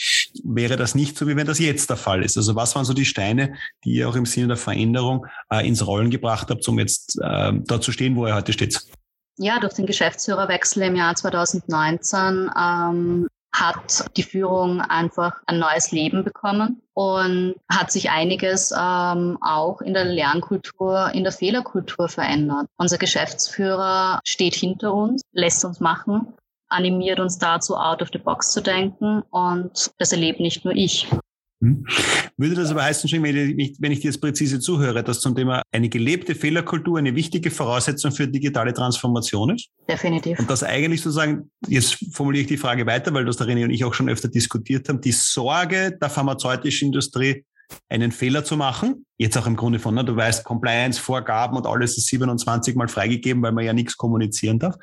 wäre 0.43 0.77
das 0.77 0.95
nicht 0.95 1.17
so, 1.17 1.27
wie 1.27 1.35
wenn 1.35 1.47
das 1.47 1.59
jetzt 1.59 1.89
der 1.89 1.97
Fall 1.97 2.23
ist. 2.23 2.37
Also 2.37 2.55
was 2.55 2.75
waren 2.75 2.85
so 2.85 2.93
die 2.93 3.05
Steine, 3.05 3.53
die 3.83 3.93
ihr 3.95 4.09
auch 4.09 4.15
im 4.15 4.25
Sinne 4.25 4.47
der 4.47 4.57
Veränderung 4.57 5.25
äh, 5.49 5.67
ins 5.67 5.85
Rollen 5.85 6.09
gebracht 6.09 6.49
habt, 6.49 6.67
um 6.67 6.79
jetzt 6.79 7.19
äh, 7.21 7.53
da 7.65 7.81
zu 7.81 7.91
stehen, 7.91 8.15
wo 8.15 8.27
ihr 8.27 8.35
heute 8.35 8.53
steht? 8.53 8.79
Ja, 9.37 9.59
durch 9.59 9.73
den 9.73 9.85
Geschäftsführerwechsel 9.85 10.83
im 10.83 10.95
Jahr 10.95 11.15
2019 11.15 12.51
ähm, 12.57 13.27
hat 13.53 14.05
die 14.15 14.23
Führung 14.23 14.81
einfach 14.81 15.41
ein 15.45 15.59
neues 15.59 15.91
Leben 15.91 16.23
bekommen 16.23 16.81
und 16.93 17.55
hat 17.69 17.91
sich 17.91 18.09
einiges 18.09 18.71
ähm, 18.71 19.37
auch 19.41 19.81
in 19.81 19.93
der 19.93 20.05
Lernkultur, 20.05 21.11
in 21.13 21.23
der 21.23 21.33
Fehlerkultur 21.33 22.07
verändert. 22.07 22.67
Unser 22.77 22.97
Geschäftsführer 22.97 24.19
steht 24.23 24.55
hinter 24.55 24.93
uns, 24.93 25.21
lässt 25.31 25.63
uns 25.65 25.79
machen, 25.79 26.33
animiert 26.69 27.19
uns 27.19 27.37
dazu, 27.37 27.75
out 27.75 28.01
of 28.01 28.09
the 28.11 28.19
box 28.19 28.51
zu 28.51 28.61
denken 28.61 29.21
und 29.29 29.91
das 29.97 30.11
erlebt 30.11 30.39
nicht 30.39 30.65
nur 30.65 30.75
ich. 30.75 31.07
Hm? 31.65 31.85
Würde 32.37 32.55
das 32.55 32.69
aber 32.69 32.83
heißen, 32.83 33.09
wenn 33.23 33.59
ich, 33.59 33.77
wenn 33.79 33.91
ich 33.91 34.01
dir 34.01 34.11
jetzt 34.11 34.21
präzise 34.21 34.59
zuhöre, 34.59 35.03
dass 35.03 35.19
zum 35.19 35.35
Thema 35.35 35.63
eine 35.71 35.89
gelebte 35.89 36.35
Fehlerkultur 36.35 36.99
eine 36.99 37.15
wichtige 37.15 37.49
Voraussetzung 37.49 38.11
für 38.11 38.27
digitale 38.27 38.73
Transformation 38.73 39.55
ist? 39.55 39.69
Definitiv. 39.89 40.37
Und 40.37 40.49
dass 40.49 40.63
eigentlich 40.63 41.01
sozusagen, 41.01 41.49
jetzt 41.67 41.97
formuliere 42.13 42.41
ich 42.41 42.47
die 42.47 42.57
Frage 42.57 42.85
weiter, 42.85 43.13
weil 43.13 43.25
das 43.25 43.37
der 43.37 43.47
René 43.47 43.63
und 43.63 43.71
ich 43.71 43.83
auch 43.83 43.93
schon 43.93 44.09
öfter 44.09 44.27
diskutiert 44.27 44.87
haben, 44.89 45.01
die 45.01 45.11
Sorge 45.11 45.97
der 45.99 46.09
pharmazeutischen 46.09 46.87
Industrie 46.87 47.43
einen 47.89 48.11
Fehler 48.11 48.43
zu 48.43 48.57
machen. 48.57 49.05
Jetzt 49.17 49.37
auch 49.37 49.47
im 49.47 49.55
Grunde 49.55 49.79
von, 49.79 49.95
ne, 49.95 50.03
du 50.03 50.15
weißt, 50.15 50.43
Compliance, 50.43 50.99
Vorgaben 50.99 51.55
und 51.55 51.65
alles 51.65 51.97
ist 51.97 52.07
27 52.07 52.75
Mal 52.75 52.87
freigegeben, 52.87 53.41
weil 53.43 53.53
man 53.53 53.63
ja 53.63 53.73
nichts 53.73 53.95
kommunizieren 53.95 54.59
darf. 54.59 54.75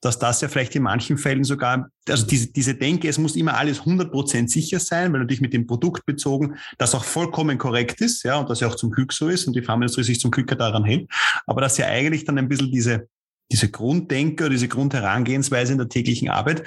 Dass 0.00 0.18
das 0.18 0.40
ja 0.40 0.48
vielleicht 0.48 0.76
in 0.76 0.82
manchen 0.82 1.16
Fällen 1.16 1.44
sogar, 1.44 1.88
also 2.08 2.26
diese, 2.26 2.52
diese 2.52 2.74
Denke, 2.74 3.08
es 3.08 3.18
muss 3.18 3.36
immer 3.36 3.56
alles 3.56 3.80
100% 3.82 4.48
sicher 4.48 4.78
sein, 4.78 5.12
weil 5.12 5.20
natürlich 5.20 5.40
mit 5.40 5.54
dem 5.54 5.66
Produkt 5.66 6.04
bezogen 6.04 6.56
das 6.76 6.94
auch 6.94 7.04
vollkommen 7.04 7.56
korrekt 7.56 8.00
ist, 8.00 8.24
ja, 8.24 8.36
und 8.36 8.50
das 8.50 8.60
ja 8.60 8.68
auch 8.68 8.76
zum 8.76 8.90
Glück 8.90 9.12
so 9.12 9.28
ist 9.28 9.46
und 9.46 9.56
die 9.56 9.62
Pharmaindustrie 9.62 10.04
sich 10.04 10.20
zum 10.20 10.30
Glück 10.30 10.48
daran 10.58 10.84
hält. 10.84 11.10
Aber 11.46 11.60
dass 11.60 11.78
ja 11.78 11.86
eigentlich 11.86 12.24
dann 12.24 12.38
ein 12.38 12.48
bisschen 12.48 12.70
diese, 12.70 13.08
diese 13.50 13.70
Grunddenke, 13.70 14.48
diese 14.50 14.68
Grundherangehensweise 14.68 15.72
in 15.72 15.78
der 15.78 15.88
täglichen 15.88 16.28
Arbeit 16.28 16.64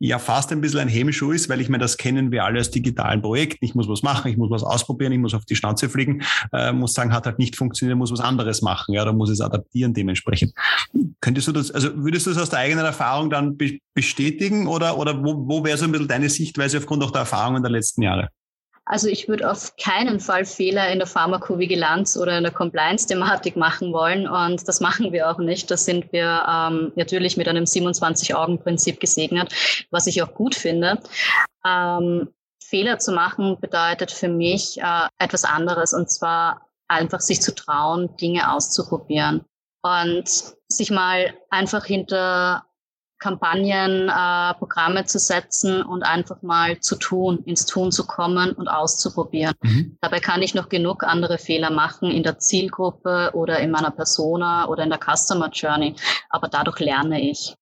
ja 0.00 0.18
fast 0.18 0.52
ein 0.52 0.60
bisschen 0.60 0.80
ein 0.80 0.88
Hemmschuh 0.88 1.32
ist, 1.32 1.48
weil 1.48 1.60
ich 1.60 1.68
mir 1.68 1.78
das 1.78 1.96
kennen 1.96 2.30
wir 2.30 2.44
alle 2.44 2.58
als 2.58 2.70
digitalen 2.70 3.22
Projekt. 3.22 3.58
Ich 3.60 3.74
muss 3.74 3.88
was 3.88 4.02
machen, 4.02 4.30
ich 4.30 4.36
muss 4.36 4.50
was 4.50 4.62
ausprobieren, 4.62 5.12
ich 5.12 5.18
muss 5.18 5.34
auf 5.34 5.44
die 5.44 5.56
Schnauze 5.56 5.88
fliegen, 5.88 6.22
äh, 6.52 6.72
muss 6.72 6.92
sagen, 6.94 7.12
hat 7.12 7.26
halt 7.26 7.38
nicht 7.38 7.56
funktioniert, 7.56 7.96
muss 7.96 8.12
was 8.12 8.20
anderes 8.20 8.60
machen, 8.60 8.94
ja, 8.94 9.04
da 9.04 9.12
muss 9.12 9.30
es 9.30 9.40
adaptieren 9.40 9.94
dementsprechend. 9.94 10.52
Könntest 11.20 11.48
du 11.48 11.52
das, 11.52 11.70
also 11.70 11.96
würdest 11.96 12.26
du 12.26 12.30
das 12.30 12.42
aus 12.42 12.50
der 12.50 12.58
eigenen 12.58 12.84
Erfahrung 12.84 13.30
dann 13.30 13.56
bestätigen 13.94 14.66
oder, 14.66 14.98
oder 14.98 15.24
wo, 15.24 15.48
wo 15.48 15.64
wäre 15.64 15.78
so 15.78 15.84
ein 15.84 15.92
bisschen 15.92 16.08
deine 16.08 16.28
Sichtweise 16.28 16.78
aufgrund 16.78 17.02
auch 17.02 17.10
der 17.10 17.20
Erfahrungen 17.20 17.62
der 17.62 17.72
letzten 17.72 18.02
Jahre? 18.02 18.28
Also 18.86 19.08
ich 19.08 19.28
würde 19.28 19.50
auf 19.50 19.76
keinen 19.76 20.20
Fall 20.20 20.44
Fehler 20.44 20.90
in 20.90 20.98
der 20.98 21.06
Pharmakovigilanz 21.06 22.18
oder 22.18 22.36
in 22.36 22.44
der 22.44 22.52
Compliance-Thematik 22.52 23.56
machen 23.56 23.92
wollen 23.92 24.28
und 24.28 24.68
das 24.68 24.80
machen 24.80 25.10
wir 25.12 25.30
auch 25.30 25.38
nicht. 25.38 25.70
Das 25.70 25.86
sind 25.86 26.12
wir 26.12 26.44
ähm, 26.46 26.92
natürlich 26.94 27.38
mit 27.38 27.48
einem 27.48 27.64
27-Augen-Prinzip 27.64 29.00
gesegnet, 29.00 29.86
was 29.90 30.06
ich 30.06 30.22
auch 30.22 30.34
gut 30.34 30.54
finde. 30.54 30.98
Ähm, 31.64 32.28
Fehler 32.62 32.98
zu 32.98 33.12
machen 33.12 33.58
bedeutet 33.58 34.10
für 34.10 34.28
mich 34.28 34.78
äh, 34.78 35.08
etwas 35.18 35.44
anderes 35.44 35.94
und 35.94 36.10
zwar 36.10 36.68
einfach 36.88 37.20
sich 37.20 37.40
zu 37.40 37.54
trauen, 37.54 38.14
Dinge 38.18 38.52
auszuprobieren 38.52 39.44
und 39.82 40.28
sich 40.68 40.90
mal 40.90 41.34
einfach 41.48 41.86
hinter 41.86 42.66
Kampagnen, 43.24 44.10
äh, 44.10 44.54
Programme 44.58 45.06
zu 45.06 45.18
setzen 45.18 45.82
und 45.82 46.02
einfach 46.02 46.42
mal 46.42 46.78
zu 46.80 46.96
tun, 46.96 47.38
ins 47.46 47.64
Tun 47.64 47.90
zu 47.90 48.06
kommen 48.06 48.52
und 48.52 48.68
auszuprobieren. 48.68 49.54
Mhm. 49.62 49.96
Dabei 50.02 50.20
kann 50.20 50.42
ich 50.42 50.54
noch 50.54 50.68
genug 50.68 51.04
andere 51.04 51.38
Fehler 51.38 51.70
machen 51.70 52.10
in 52.10 52.22
der 52.22 52.38
Zielgruppe 52.38 53.30
oder 53.32 53.60
in 53.60 53.70
meiner 53.70 53.90
Persona 53.90 54.68
oder 54.68 54.84
in 54.84 54.90
der 54.90 54.98
Customer 54.98 55.48
Journey, 55.50 55.94
aber 56.28 56.48
dadurch 56.48 56.80
lerne 56.80 57.30
ich. 57.30 57.54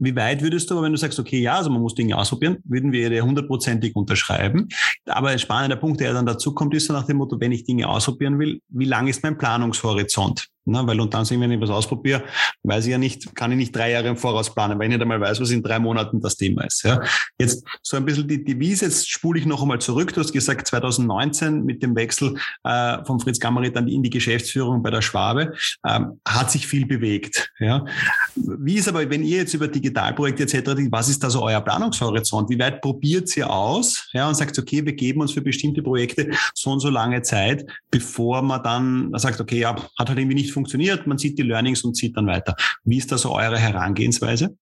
Wie 0.00 0.14
weit 0.14 0.40
würdest 0.40 0.70
du, 0.70 0.74
aber 0.74 0.84
wenn 0.84 0.92
du 0.92 0.98
sagst, 0.98 1.18
okay, 1.18 1.40
ja, 1.40 1.56
also 1.56 1.70
man 1.70 1.82
muss 1.82 1.96
Dinge 1.96 2.16
ausprobieren, 2.16 2.58
würden 2.62 2.92
wir 2.92 3.10
dir 3.10 3.24
hundertprozentig 3.24 3.96
unterschreiben. 3.96 4.68
Aber 5.06 5.30
ein 5.30 5.40
spannender 5.40 5.74
Punkt, 5.74 5.98
der 5.98 6.12
dann 6.12 6.26
dazu 6.26 6.54
kommt, 6.54 6.72
ist 6.74 6.86
so 6.86 6.92
nach 6.92 7.06
dem 7.06 7.16
Motto, 7.16 7.40
wenn 7.40 7.50
ich 7.50 7.64
Dinge 7.64 7.88
ausprobieren 7.88 8.38
will, 8.38 8.60
wie 8.68 8.84
lang 8.84 9.08
ist 9.08 9.24
mein 9.24 9.36
Planungshorizont? 9.36 10.46
Ne? 10.68 10.82
Weil 10.86 11.00
unter 11.00 11.18
anderem, 11.18 11.40
wenn 11.40 11.52
ich 11.52 11.60
was 11.60 11.70
ausprobiere, 11.70 12.24
weiß 12.62 12.84
ich 12.86 12.92
ja 12.92 12.98
nicht, 12.98 13.34
kann 13.34 13.50
ich 13.52 13.56
nicht 13.56 13.74
drei 13.74 13.90
Jahre 13.90 14.08
im 14.08 14.16
Voraus 14.16 14.54
planen, 14.54 14.78
weil 14.78 14.86
ich 14.86 14.92
nicht 14.92 15.02
einmal 15.02 15.20
weiß, 15.20 15.40
was 15.40 15.50
in 15.50 15.62
drei 15.62 15.78
Monaten 15.78 16.20
das 16.20 16.36
Thema 16.36 16.64
ist. 16.64 16.82
Ja? 16.84 17.00
Jetzt 17.38 17.64
so 17.82 17.96
ein 17.96 18.04
bisschen 18.04 18.28
die 18.28 18.44
Devise, 18.44 18.84
jetzt 18.84 19.10
spule 19.10 19.38
ich 19.38 19.46
noch 19.46 19.62
einmal 19.62 19.80
zurück. 19.80 20.12
Du 20.12 20.20
hast 20.20 20.32
gesagt, 20.32 20.66
2019 20.66 21.64
mit 21.64 21.82
dem 21.82 21.96
Wechsel 21.96 22.36
äh, 22.64 23.04
von 23.04 23.20
Fritz 23.20 23.40
Gammerit 23.40 23.76
dann 23.76 23.88
in 23.88 24.02
die 24.02 24.10
Geschäftsführung 24.10 24.82
bei 24.82 24.90
der 24.90 25.02
Schwabe 25.02 25.54
ähm, 25.86 26.20
hat 26.26 26.50
sich 26.50 26.66
viel 26.66 26.86
bewegt. 26.86 27.50
Ja? 27.58 27.84
Wie 28.36 28.74
ist 28.74 28.88
aber, 28.88 29.08
wenn 29.10 29.24
ihr 29.24 29.38
jetzt 29.38 29.54
über 29.54 29.68
Digitalprojekte 29.68 30.42
etc., 30.42 30.88
was 30.90 31.08
ist 31.08 31.22
da 31.24 31.30
so 31.30 31.42
euer 31.42 31.60
Planungshorizont? 31.60 32.50
Wie 32.50 32.58
weit 32.58 32.82
probiert 32.82 33.34
ihr 33.36 33.50
aus 33.50 34.08
ja, 34.12 34.28
und 34.28 34.34
sagt, 34.34 34.58
okay, 34.58 34.84
wir 34.84 34.92
geben 34.92 35.20
uns 35.20 35.32
für 35.32 35.40
bestimmte 35.40 35.82
Projekte 35.82 36.30
so 36.54 36.70
und 36.70 36.80
so 36.80 36.90
lange 36.90 37.22
Zeit, 37.22 37.64
bevor 37.90 38.42
man 38.42 38.62
dann 38.62 39.12
sagt, 39.14 39.40
okay, 39.40 39.60
ja, 39.60 39.76
hat 39.98 40.08
halt 40.08 40.18
irgendwie 40.18 40.34
nicht 40.34 40.52
funktioniert, 40.58 41.06
man 41.06 41.18
sieht 41.18 41.38
die 41.38 41.42
Learnings 41.42 41.84
und 41.84 41.94
zieht 41.94 42.16
dann 42.16 42.26
weiter. 42.26 42.56
Wie 42.84 42.98
ist 42.98 43.10
da 43.12 43.18
so 43.18 43.32
eure 43.32 43.58
Herangehensweise? 43.58 44.56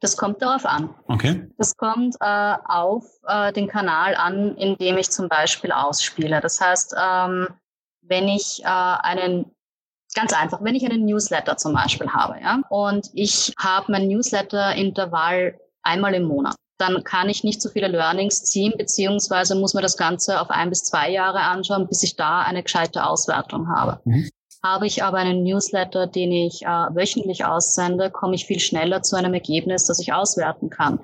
Das 0.00 0.16
kommt 0.16 0.42
darauf 0.42 0.66
an. 0.66 0.90
Okay. 1.08 1.48
Das 1.56 1.76
kommt 1.76 2.14
äh, 2.20 2.54
auf 2.66 3.04
äh, 3.26 3.52
den 3.52 3.68
Kanal 3.68 4.14
an, 4.14 4.56
in 4.56 4.76
dem 4.76 4.98
ich 4.98 5.10
zum 5.10 5.28
Beispiel 5.28 5.72
ausspiele. 5.72 6.40
Das 6.40 6.60
heißt, 6.60 6.94
ähm, 7.00 7.48
wenn 8.02 8.28
ich 8.28 8.60
äh, 8.62 8.66
einen 8.66 9.46
Ganz 10.14 10.32
einfach, 10.32 10.62
wenn 10.62 10.76
ich 10.76 10.84
einen 10.84 11.04
Newsletter 11.06 11.56
zum 11.56 11.74
Beispiel 11.74 12.08
habe, 12.08 12.40
ja, 12.40 12.60
und 12.70 13.10
ich 13.14 13.52
habe 13.58 13.90
mein 13.90 14.06
Newsletter-Intervall 14.06 15.58
einmal 15.82 16.14
im 16.14 16.24
Monat, 16.24 16.54
dann 16.78 17.02
kann 17.02 17.28
ich 17.28 17.42
nicht 17.42 17.60
so 17.60 17.68
viele 17.68 17.88
Learnings 17.88 18.44
ziehen, 18.44 18.74
beziehungsweise 18.78 19.56
muss 19.56 19.74
man 19.74 19.82
das 19.82 19.96
Ganze 19.96 20.40
auf 20.40 20.50
ein 20.50 20.70
bis 20.70 20.84
zwei 20.84 21.10
Jahre 21.10 21.40
anschauen, 21.40 21.88
bis 21.88 22.04
ich 22.04 22.14
da 22.14 22.42
eine 22.42 22.62
gescheite 22.62 23.04
Auswertung 23.04 23.68
habe. 23.68 24.00
Mhm. 24.04 24.30
Habe 24.64 24.86
ich 24.86 25.02
aber 25.02 25.18
einen 25.18 25.42
Newsletter, 25.42 26.06
den 26.06 26.32
ich 26.32 26.62
äh, 26.62 26.66
wöchentlich 26.66 27.44
aussende, 27.44 28.10
komme 28.10 28.34
ich 28.34 28.46
viel 28.46 28.60
schneller 28.60 29.02
zu 29.02 29.14
einem 29.14 29.34
Ergebnis, 29.34 29.84
das 29.84 30.00
ich 30.00 30.14
auswerten 30.14 30.70
kann. 30.70 31.00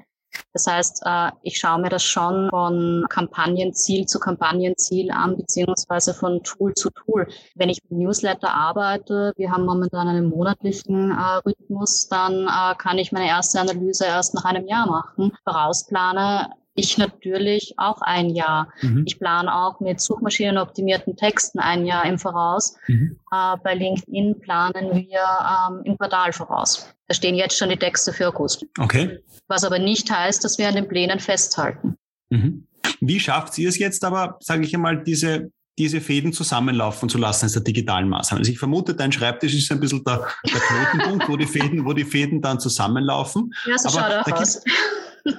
Das 0.55 0.67
heißt, 0.67 1.03
äh, 1.05 1.31
ich 1.43 1.59
schaue 1.59 1.81
mir 1.81 1.91
das 1.91 2.03
schon 2.03 2.49
von 2.49 3.05
Kampagnenziel 3.11 4.07
zu 4.07 4.19
Kampagnenziel 4.19 5.11
an, 5.11 5.37
beziehungsweise 5.37 6.15
von 6.15 6.43
Tool 6.43 6.73
zu 6.73 6.89
Tool. 6.91 7.29
Wenn 7.55 7.69
ich 7.69 7.81
mit 7.89 8.01
Newsletter 8.01 8.51
arbeite, 8.51 9.35
wir 9.37 9.51
haben 9.51 9.67
momentan 9.67 10.09
einen 10.09 10.31
monatlichen 10.31 11.11
äh, 11.11 11.41
Rhythmus, 11.45 12.09
dann 12.09 12.47
äh, 12.47 12.75
kann 12.77 12.97
ich 12.97 13.13
meine 13.13 13.29
erste 13.29 13.61
Analyse 13.61 14.07
erst 14.07 14.35
nach 14.35 14.47
einem 14.47 14.67
Jahr 14.67 14.87
machen, 14.87 15.33
vorausplane, 15.45 16.49
ich 16.81 16.99
natürlich 16.99 17.75
auch 17.77 18.01
ein 18.03 18.31
Jahr. 18.31 18.73
Mhm. 18.81 19.05
Ich 19.07 19.19
plane 19.19 19.55
auch 19.55 19.81
mit 19.81 20.01
suchmaschinenoptimierten 20.01 21.17
Texten 21.17 21.59
ein 21.61 21.87
Jahr 21.87 22.05
im 22.05 22.19
Voraus. 22.19 22.77
Mhm. 22.89 23.19
Äh, 23.33 23.57
bei 23.63 23.75
LinkedIn 23.75 24.41
planen 24.41 24.93
wir 24.93 25.21
ähm, 25.21 25.83
im 25.85 25.97
Quartal 25.97 26.33
voraus. 26.33 26.89
Da 27.07 27.15
stehen 27.15 27.35
jetzt 27.35 27.57
schon 27.57 27.69
die 27.69 27.77
Texte 27.77 28.13
für 28.13 28.29
August. 28.29 28.65
Okay. 28.79 29.21
Was 29.49 29.65
aber 29.65 29.79
nicht 29.79 30.11
heißt, 30.11 30.43
dass 30.45 30.59
wir 30.59 30.69
an 30.69 30.75
den 30.75 30.89
Plänen 30.89 31.21
festhalten. 31.21 31.97
Mhm. 32.31 32.67
Wie 33.01 33.21
schafft 33.21 33.57
ihr 33.59 33.69
es 33.69 33.79
jetzt 33.79 34.05
aber, 34.05 34.37
sage 34.41 34.65
ich 34.65 34.75
einmal, 34.75 35.03
diese 35.03 35.51
diese 35.81 36.03
Fäden 36.03 36.35
zusammenlaufen 36.35 37.09
zu 37.09 37.17
lassen 37.17 37.47
als 37.47 37.55
der 37.55 37.63
digitalen 37.63 38.09
Maßnahmen. 38.11 38.41
Also 38.43 38.53
ich 38.53 38.59
vermute, 38.59 38.95
dein 38.95 39.13
Schreibtisch 39.13 39.55
ist 39.55 39.73
ein 39.73 39.81
bisschen 39.81 40.05
der, 40.05 40.29
der 40.45 40.61
Knotenpunkt, 40.93 41.29
wo 41.29 41.37
die 41.39 41.47
Fäden, 41.47 41.87
wo 41.87 41.95
die 41.95 42.05
Fäden 42.05 42.43
dann 42.43 42.61
zusammenlaufen. 42.61 43.55
Ja, 43.67 43.79
so 43.79 43.89
aber 43.89 44.27
schaut 44.27 44.35
auch 44.35 44.41
aus. 44.41 44.63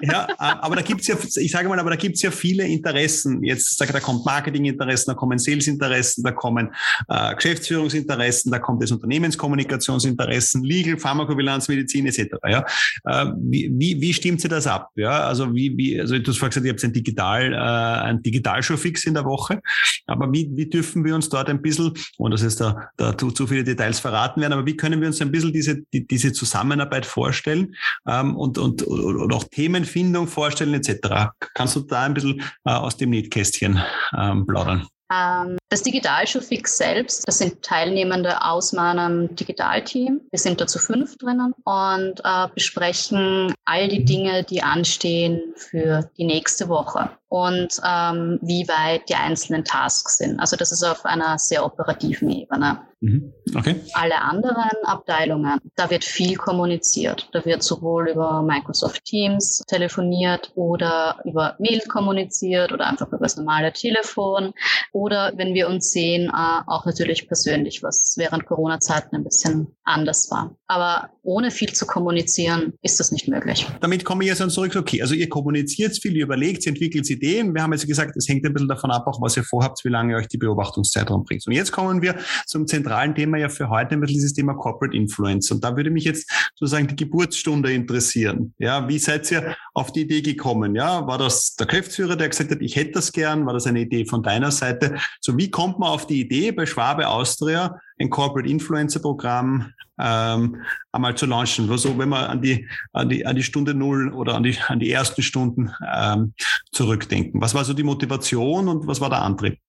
Ja, 0.02 0.28
aber 0.38 0.76
da 0.76 0.82
gibt's 0.82 1.08
ja, 1.08 1.16
ich 1.36 1.52
sage 1.52 1.68
mal, 1.68 1.80
aber 1.80 1.92
da 1.92 1.96
gibt's 1.96 2.22
ja 2.22 2.32
viele 2.32 2.66
Interessen. 2.68 3.44
Jetzt 3.44 3.78
sage 3.78 3.94
da 3.94 4.00
kommt 4.00 4.26
Marketinginteressen, 4.26 5.12
da 5.12 5.16
kommen 5.16 5.40
Salesinteressen, 5.40 6.24
da 6.24 6.32
kommen 6.32 6.74
äh, 7.08 7.36
Geschäftsführungsinteressen, 7.36 8.52
da 8.52 8.60
kommt 8.60 8.84
das 8.84 8.92
Unternehmenskommunikationsinteressen, 8.92 10.64
Legal, 10.64 10.98
Pharmakobilanz, 10.98 11.68
Medizin 11.68 12.06
etc. 12.08 12.36
Ja, 12.48 12.66
äh, 13.06 13.32
wie, 13.38 13.72
wie, 13.74 14.02
wie 14.02 14.14
stimmt 14.14 14.42
sie 14.42 14.48
das 14.48 14.68
ab? 14.68 14.90
Ja, 14.96 15.28
also 15.28 15.54
wie, 15.54 15.76
wie, 15.78 16.00
also 16.00 16.18
du 16.18 16.32
hast 16.32 16.38
vorhin 16.38 16.50
gesagt, 16.52 16.66
ihr 16.66 16.72
habt 16.74 16.84
ein 16.84 16.94
Digital, 16.94 17.54
äh, 17.54 17.58
ein 17.58 18.22
Digitalshow-Fix 18.22 19.06
in 19.06 19.14
der 19.14 19.26
Woche, 19.26 19.62
aber 20.08 20.32
wie, 20.32 20.50
wie 20.54 20.70
dürfen 20.70 21.04
wir 21.04 21.16
uns 21.16 21.30
dort 21.30 21.50
ein 21.50 21.62
bisschen, 21.62 21.94
und 22.18 22.32
das 22.32 22.42
ist 22.42 22.62
da, 22.62 22.90
da 22.98 23.18
zu, 23.18 23.32
zu 23.32 23.48
viele 23.48 23.64
Details 23.64 24.00
verraten 24.00 24.42
werden, 24.42 24.54
aber 24.54 24.66
wie 24.66 24.78
können 24.78 25.02
wir 25.02 25.08
uns 25.08 25.22
ein 25.22 25.32
bisschen 25.32 25.54
diese, 25.54 25.82
die, 25.94 26.06
diese 26.06 26.34
Zusammenarbeit 26.34 27.06
vorstellen 27.06 27.76
ähm, 28.08 28.36
und, 28.36 28.58
und, 28.58 28.84
und 28.84 29.34
auch 29.34 29.44
Themen 29.46 29.71
Themenfindung 29.72 30.28
vorstellen 30.28 30.74
etc. 30.74 31.32
Kannst 31.54 31.76
du 31.76 31.82
da 31.82 32.04
ein 32.04 32.14
bisschen 32.14 32.42
äh, 32.66 32.72
aus 32.72 32.98
dem 32.98 33.12
Nähkästchen 33.12 33.82
ähm, 34.18 34.46
plaudern? 34.46 34.88
Ähm, 35.14 35.58
das 35.70 35.84
Digitalschulfix 35.84 36.78
selbst, 36.78 37.28
das 37.28 37.38
sind 37.38 37.62
Teilnehmende 37.62 38.44
aus 38.44 38.74
meinem 38.74 39.34
Digitalteam. 39.36 40.22
Wir 40.30 40.40
sind 40.40 40.62
da 40.62 40.68
zu 40.68 40.80
fünf 40.80 41.18
drinnen 41.18 41.54
und 41.64 42.22
äh, 42.24 42.48
besprechen 42.54 43.54
all 43.66 43.88
die 43.88 44.06
Dinge, 44.06 44.44
die 44.44 44.62
anstehen 44.62 45.54
für 45.56 46.10
die 46.18 46.26
nächste 46.26 46.68
Woche 46.70 47.10
und 47.32 47.80
ähm, 47.88 48.40
wie 48.42 48.68
weit 48.68 49.08
die 49.08 49.16
einzelnen 49.16 49.64
Tasks 49.64 50.18
sind. 50.18 50.42
Also 50.42 50.58
das 50.58 50.74
ist 50.74 50.84
auf 50.84 51.06
einer 51.06 51.38
sehr 51.38 51.66
operativen 51.66 52.30
Ebene. 52.30 52.82
Mhm. 53.00 53.34
Okay. 53.56 53.78
Alle 53.94 54.22
anderen 54.22 54.70
Abteilungen, 54.84 55.60
da 55.78 55.90
wird 55.90 56.04
viel 56.04 56.36
kommuniziert. 56.36 57.30
Da 57.32 57.46
wird 57.46 57.64
sowohl 57.64 58.10
über 58.10 58.42
Microsoft 58.42 59.06
Teams 59.06 59.64
telefoniert 59.66 60.52
oder 60.56 61.22
über 61.24 61.56
Mail 61.58 61.80
kommuniziert 61.88 62.74
oder 62.74 62.88
einfach 62.88 63.08
über 63.08 63.20
das 63.20 63.38
normale 63.38 63.72
Telefon 63.72 64.54
oder 64.92 65.32
wenn 65.38 65.54
wir 65.54 65.70
uns 65.70 65.90
sehen, 65.90 66.30
äh, 66.30 66.62
auch 66.68 66.86
natürlich 66.86 67.30
persönlich, 67.30 67.82
was 67.82 68.16
während 68.18 68.46
Corona-Zeiten 68.46 69.16
ein 69.16 69.24
bisschen 69.24 69.74
anders 69.86 70.30
war. 70.32 70.54
Aber 70.72 71.10
ohne 71.22 71.52
viel 71.52 71.74
zu 71.74 71.86
kommunizieren 71.86 72.72
ist 72.82 72.98
das 72.98 73.12
nicht 73.12 73.28
möglich. 73.28 73.68
Damit 73.82 74.06
komme 74.06 74.24
ich 74.24 74.30
jetzt 74.30 74.40
dann 74.40 74.50
zurück, 74.50 74.74
okay, 74.78 75.02
also 75.02 75.14
ihr 75.14 75.28
kommuniziert 75.28 75.98
viel, 76.02 76.16
ihr 76.16 76.24
überlegt, 76.24 76.66
ihr 76.66 76.70
entwickelt 76.70 77.10
Ideen. 77.10 77.54
Wir 77.54 77.62
haben 77.62 77.74
jetzt 77.74 77.86
gesagt, 77.86 78.16
es 78.16 78.30
hängt 78.30 78.46
ein 78.46 78.54
bisschen 78.54 78.70
davon 78.70 78.90
ab, 78.90 79.06
auch 79.06 79.22
was 79.22 79.36
ihr 79.36 79.44
vorhabt, 79.44 79.84
wie 79.84 79.90
lange 79.90 80.14
ihr 80.14 80.18
euch 80.18 80.30
die 80.30 80.38
Beobachtungszeitraum 80.38 81.26
bringt. 81.26 81.46
Und 81.46 81.52
jetzt 81.52 81.74
kommen 81.74 82.02
wir 82.02 82.16
zum 82.46 82.68
zentralen 82.68 83.14
Thema 83.14 83.38
ja 83.38 83.50
für 83.50 83.70
heute, 83.70 83.98
bisschen 83.98 84.16
dieses 84.16 84.32
Thema 84.34 84.54
Corporate 84.54 84.96
Influence. 84.96 85.52
Und 85.52 85.62
da 85.62 85.76
würde 85.76 85.90
mich 85.90 86.06
jetzt 86.06 86.32
sozusagen 86.56 86.88
die 86.88 86.96
Geburtsstunde 86.96 87.74
interessieren. 87.74 88.54
Ja, 88.58 88.88
wie 88.88 88.98
seid 88.98 89.30
ihr 89.30 89.58
auf 89.74 89.92
die 89.92 90.04
Idee 90.04 90.22
gekommen? 90.22 90.74
Ja, 90.74 91.06
war 91.06 91.18
das 91.18 91.56
der 91.56 91.68
Geschäftsführer, 91.68 92.16
der 92.16 92.30
gesagt 92.30 92.50
hat, 92.50 92.62
ich 92.62 92.78
hätte 92.78 92.92
das 92.92 93.12
gern? 93.12 93.46
War 93.46 93.54
das 93.54 93.68
eine 93.68 93.82
Idee 93.82 94.06
von 94.06 94.24
deiner 94.24 94.52
Seite? 94.52 94.96
So, 95.20 95.38
wie 95.38 95.52
kommt 95.52 95.80
man 95.80 95.90
auf 95.90 96.08
die 96.08 96.22
Idee 96.22 96.54
bei 96.54 96.66
Schwabe 96.66 97.10
Austria, 97.10 97.78
ein 98.02 98.10
Corporate 98.10 98.50
Influencer 98.50 99.00
Programm 99.00 99.74
ähm, 100.00 100.62
einmal 100.92 101.16
zu 101.16 101.26
launchen. 101.26 101.70
Also 101.70 101.98
wenn 101.98 102.10
man 102.10 102.26
an 102.26 102.42
die, 102.42 102.68
an 102.94 103.10
die, 103.10 103.26
an 103.26 103.36
die 103.36 103.44
Stunde 103.44 103.74
Null 103.74 104.14
oder 104.14 104.36
an 104.36 104.44
die, 104.44 104.58
an 104.68 104.80
die 104.80 104.92
ersten 104.92 105.22
Stunden 105.22 105.74
ähm, 105.94 106.34
zurückdenken. 106.72 107.42
Was 107.42 107.54
war 107.54 107.64
so 107.64 107.74
die 107.74 107.84
Motivation 107.84 108.68
und 108.68 108.88
was 108.88 109.00
war 109.00 109.10
der 109.10 109.22
Antrieb? 109.22 109.60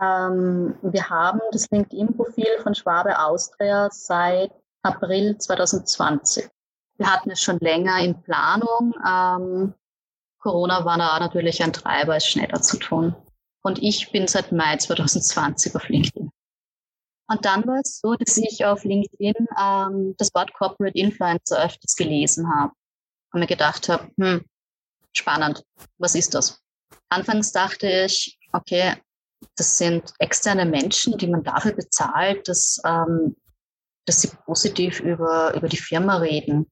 Ähm, 0.00 0.74
wir 0.82 1.08
haben 1.08 1.40
das 1.52 1.68
LinkedIn-Profil 1.70 2.60
von 2.62 2.74
Schwabe 2.74 3.18
Austria 3.18 3.88
seit 3.90 4.50
April 4.82 5.36
2020. 5.38 6.48
Wir 6.98 7.12
hatten 7.12 7.30
es 7.30 7.40
schon 7.40 7.58
länger 7.58 7.98
in 8.00 8.20
Planung. 8.22 8.94
Ähm, 9.06 9.74
Corona 10.40 10.84
war 10.84 10.98
da 10.98 11.18
natürlich 11.18 11.62
ein 11.62 11.72
Treiber, 11.72 12.16
es 12.16 12.26
schneller 12.26 12.60
zu 12.60 12.76
tun. 12.78 13.14
Und 13.62 13.82
ich 13.82 14.10
bin 14.12 14.26
seit 14.26 14.52
Mai 14.52 14.76
2020 14.76 15.74
auf 15.74 15.88
LinkedIn. 15.88 16.30
Und 17.30 17.44
dann 17.44 17.66
war 17.66 17.80
es 17.80 18.00
so, 18.00 18.14
dass 18.14 18.36
ich 18.38 18.64
auf 18.64 18.84
LinkedIn 18.84 19.34
ähm, 19.60 20.14
das 20.16 20.34
Wort 20.34 20.52
Corporate 20.54 20.98
Influencer 20.98 21.62
öfters 21.64 21.94
gelesen 21.94 22.48
habe 22.54 22.72
und 23.32 23.40
mir 23.40 23.46
gedacht 23.46 23.88
habe, 23.88 24.10
hm, 24.18 24.44
spannend, 25.12 25.62
was 25.98 26.14
ist 26.14 26.34
das? 26.34 26.60
Anfangs 27.10 27.52
dachte 27.52 27.86
ich, 28.06 28.38
okay, 28.52 28.94
das 29.56 29.76
sind 29.78 30.12
externe 30.18 30.64
Menschen, 30.64 31.18
die 31.18 31.26
man 31.26 31.44
dafür 31.44 31.72
bezahlt, 31.72 32.48
dass, 32.48 32.80
ähm, 32.84 33.36
dass 34.06 34.22
sie 34.22 34.28
positiv 34.46 35.00
über, 35.00 35.54
über 35.54 35.68
die 35.68 35.76
Firma 35.76 36.16
reden. 36.16 36.66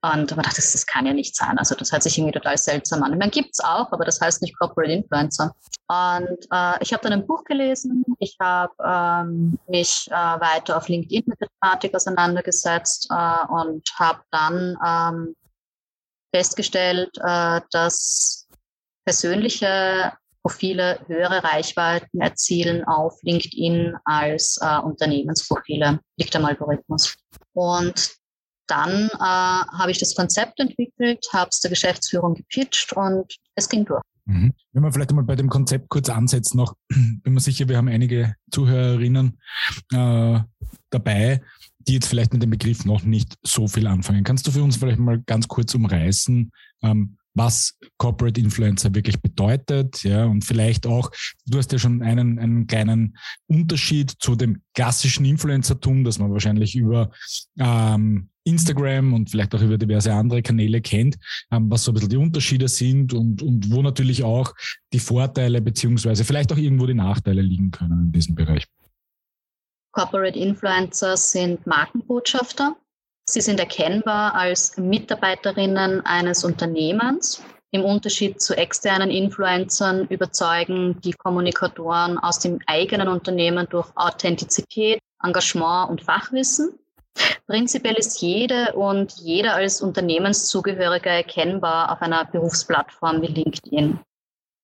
Und 0.00 0.30
man 0.30 0.44
dachte, 0.44 0.56
das, 0.56 0.72
das 0.72 0.86
kann 0.86 1.06
ja 1.06 1.12
nicht 1.12 1.34
sein. 1.34 1.58
Also 1.58 1.74
das 1.74 1.90
hört 1.90 2.04
sich 2.04 2.16
irgendwie 2.16 2.38
total 2.38 2.56
seltsam 2.56 3.02
an. 3.02 3.12
Ich 3.12 3.18
meine, 3.18 3.32
gibt 3.32 3.50
es 3.52 3.60
auch, 3.60 3.90
aber 3.90 4.04
das 4.04 4.20
heißt 4.20 4.42
nicht 4.42 4.56
Corporate 4.56 4.92
Influencer. 4.92 5.54
Und 5.88 6.46
äh, 6.52 6.82
ich 6.82 6.92
habe 6.92 7.02
dann 7.02 7.14
ein 7.14 7.26
Buch 7.26 7.42
gelesen. 7.44 8.04
Ich 8.20 8.36
habe 8.40 8.74
ähm, 8.84 9.58
mich 9.66 10.06
äh, 10.10 10.12
weiter 10.12 10.76
auf 10.76 10.88
LinkedIn 10.88 11.24
mit 11.26 11.40
der 11.40 11.48
Thematik 11.60 11.94
auseinandergesetzt 11.96 13.08
äh, 13.10 13.46
und 13.52 13.88
habe 13.98 14.20
dann 14.30 14.76
ähm, 14.86 15.36
festgestellt, 16.32 17.10
äh, 17.24 17.60
dass 17.72 18.46
persönliche 19.04 20.12
Profile 20.42 21.00
höhere 21.08 21.42
Reichweiten 21.42 22.20
erzielen 22.20 22.84
auf 22.84 23.18
LinkedIn 23.22 23.96
als 24.04 24.58
äh, 24.62 24.78
Unternehmensprofile, 24.78 25.98
liegt 26.16 26.36
am 26.36 26.44
Algorithmus. 26.44 27.16
Und 27.52 28.17
dann 28.68 29.08
äh, 29.08 29.18
habe 29.18 29.90
ich 29.90 29.98
das 29.98 30.14
Konzept 30.14 30.60
entwickelt, 30.60 31.26
habe 31.32 31.48
es 31.50 31.60
der 31.60 31.70
Geschäftsführung 31.70 32.34
gepitcht 32.34 32.92
und 32.94 33.36
es 33.54 33.68
ging 33.68 33.84
durch. 33.84 34.02
Mhm. 34.26 34.52
Wenn 34.72 34.82
wir 34.82 34.92
vielleicht 34.92 35.10
einmal 35.10 35.24
bei 35.24 35.36
dem 35.36 35.48
Konzept 35.48 35.88
kurz 35.88 36.08
ansetzen, 36.10 36.58
noch 36.58 36.74
bin 36.88 37.34
mir 37.34 37.40
sicher, 37.40 37.68
wir 37.68 37.76
haben 37.76 37.88
einige 37.88 38.34
Zuhörerinnen 38.50 39.40
äh, 39.92 40.40
dabei, 40.90 41.42
die 41.80 41.94
jetzt 41.94 42.06
vielleicht 42.06 42.32
mit 42.32 42.42
dem 42.42 42.50
Begriff 42.50 42.84
noch 42.84 43.02
nicht 43.02 43.36
so 43.42 43.66
viel 43.66 43.86
anfangen. 43.86 44.24
Kannst 44.24 44.46
du 44.46 44.50
für 44.50 44.62
uns 44.62 44.76
vielleicht 44.76 44.98
mal 44.98 45.20
ganz 45.22 45.48
kurz 45.48 45.74
umreißen, 45.74 46.50
ähm, 46.82 47.17
was 47.34 47.78
Corporate 47.98 48.40
Influencer 48.40 48.94
wirklich 48.94 49.20
bedeutet, 49.20 50.02
ja, 50.02 50.24
und 50.24 50.44
vielleicht 50.44 50.86
auch, 50.86 51.10
du 51.46 51.58
hast 51.58 51.72
ja 51.72 51.78
schon 51.78 52.02
einen, 52.02 52.38
einen 52.38 52.66
kleinen 52.66 53.16
Unterschied 53.46 54.10
zu 54.18 54.34
dem 54.34 54.62
klassischen 54.74 55.24
Influencertum, 55.24 56.04
das 56.04 56.18
man 56.18 56.32
wahrscheinlich 56.32 56.74
über 56.76 57.10
ähm, 57.58 58.30
Instagram 58.44 59.12
und 59.12 59.30
vielleicht 59.30 59.54
auch 59.54 59.60
über 59.60 59.78
diverse 59.78 60.12
andere 60.12 60.42
Kanäle 60.42 60.80
kennt, 60.80 61.16
ähm, 61.52 61.70
was 61.70 61.84
so 61.84 61.92
ein 61.92 61.94
bisschen 61.94 62.10
die 62.10 62.16
Unterschiede 62.16 62.68
sind 62.68 63.12
und, 63.12 63.42
und 63.42 63.70
wo 63.70 63.82
natürlich 63.82 64.24
auch 64.24 64.54
die 64.92 64.98
Vorteile 64.98 65.60
beziehungsweise 65.60 66.24
vielleicht 66.24 66.52
auch 66.52 66.56
irgendwo 66.56 66.86
die 66.86 66.94
Nachteile 66.94 67.42
liegen 67.42 67.70
können 67.70 68.06
in 68.06 68.12
diesem 68.12 68.34
Bereich. 68.34 68.66
Corporate 69.92 70.38
Influencer 70.38 71.16
sind 71.16 71.66
Markenbotschafter. 71.66 72.76
Sie 73.30 73.42
sind 73.42 73.60
erkennbar 73.60 74.34
als 74.34 74.78
Mitarbeiterinnen 74.78 76.00
eines 76.06 76.44
Unternehmens. 76.44 77.42
Im 77.70 77.84
Unterschied 77.84 78.40
zu 78.40 78.56
externen 78.56 79.10
Influencern 79.10 80.06
überzeugen 80.06 80.98
die 81.02 81.12
Kommunikatoren 81.12 82.18
aus 82.18 82.38
dem 82.38 82.58
eigenen 82.66 83.06
Unternehmen 83.08 83.66
durch 83.68 83.86
Authentizität, 83.96 84.98
Engagement 85.22 85.90
und 85.90 86.00
Fachwissen. 86.00 86.78
Prinzipiell 87.46 87.96
ist 87.96 88.22
jede 88.22 88.72
und 88.72 89.12
jeder 89.18 89.56
als 89.56 89.82
Unternehmenszugehöriger 89.82 91.10
erkennbar 91.10 91.92
auf 91.92 92.00
einer 92.00 92.24
Berufsplattform 92.24 93.20
wie 93.20 93.26
LinkedIn. 93.26 94.00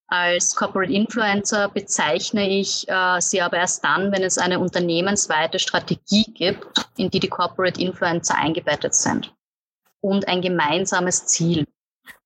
Als 0.09 0.55
Corporate 0.55 0.93
Influencer 0.93 1.69
bezeichne 1.69 2.49
ich 2.49 2.87
äh, 2.89 3.21
sie 3.21 3.41
aber 3.41 3.57
erst 3.57 3.83
dann, 3.85 4.13
wenn 4.13 4.23
es 4.23 4.39
eine 4.39 4.59
unternehmensweite 4.59 5.59
Strategie 5.59 6.25
gibt, 6.25 6.67
in 6.97 7.11
die 7.11 7.21
die 7.21 7.29
Corporate 7.29 7.81
Influencer 7.81 8.37
eingebettet 8.37 8.95
sind 8.95 9.33
und 10.01 10.29
ein 10.29 10.43
gemeinsames 10.43 11.27
Ziel. 11.27 11.67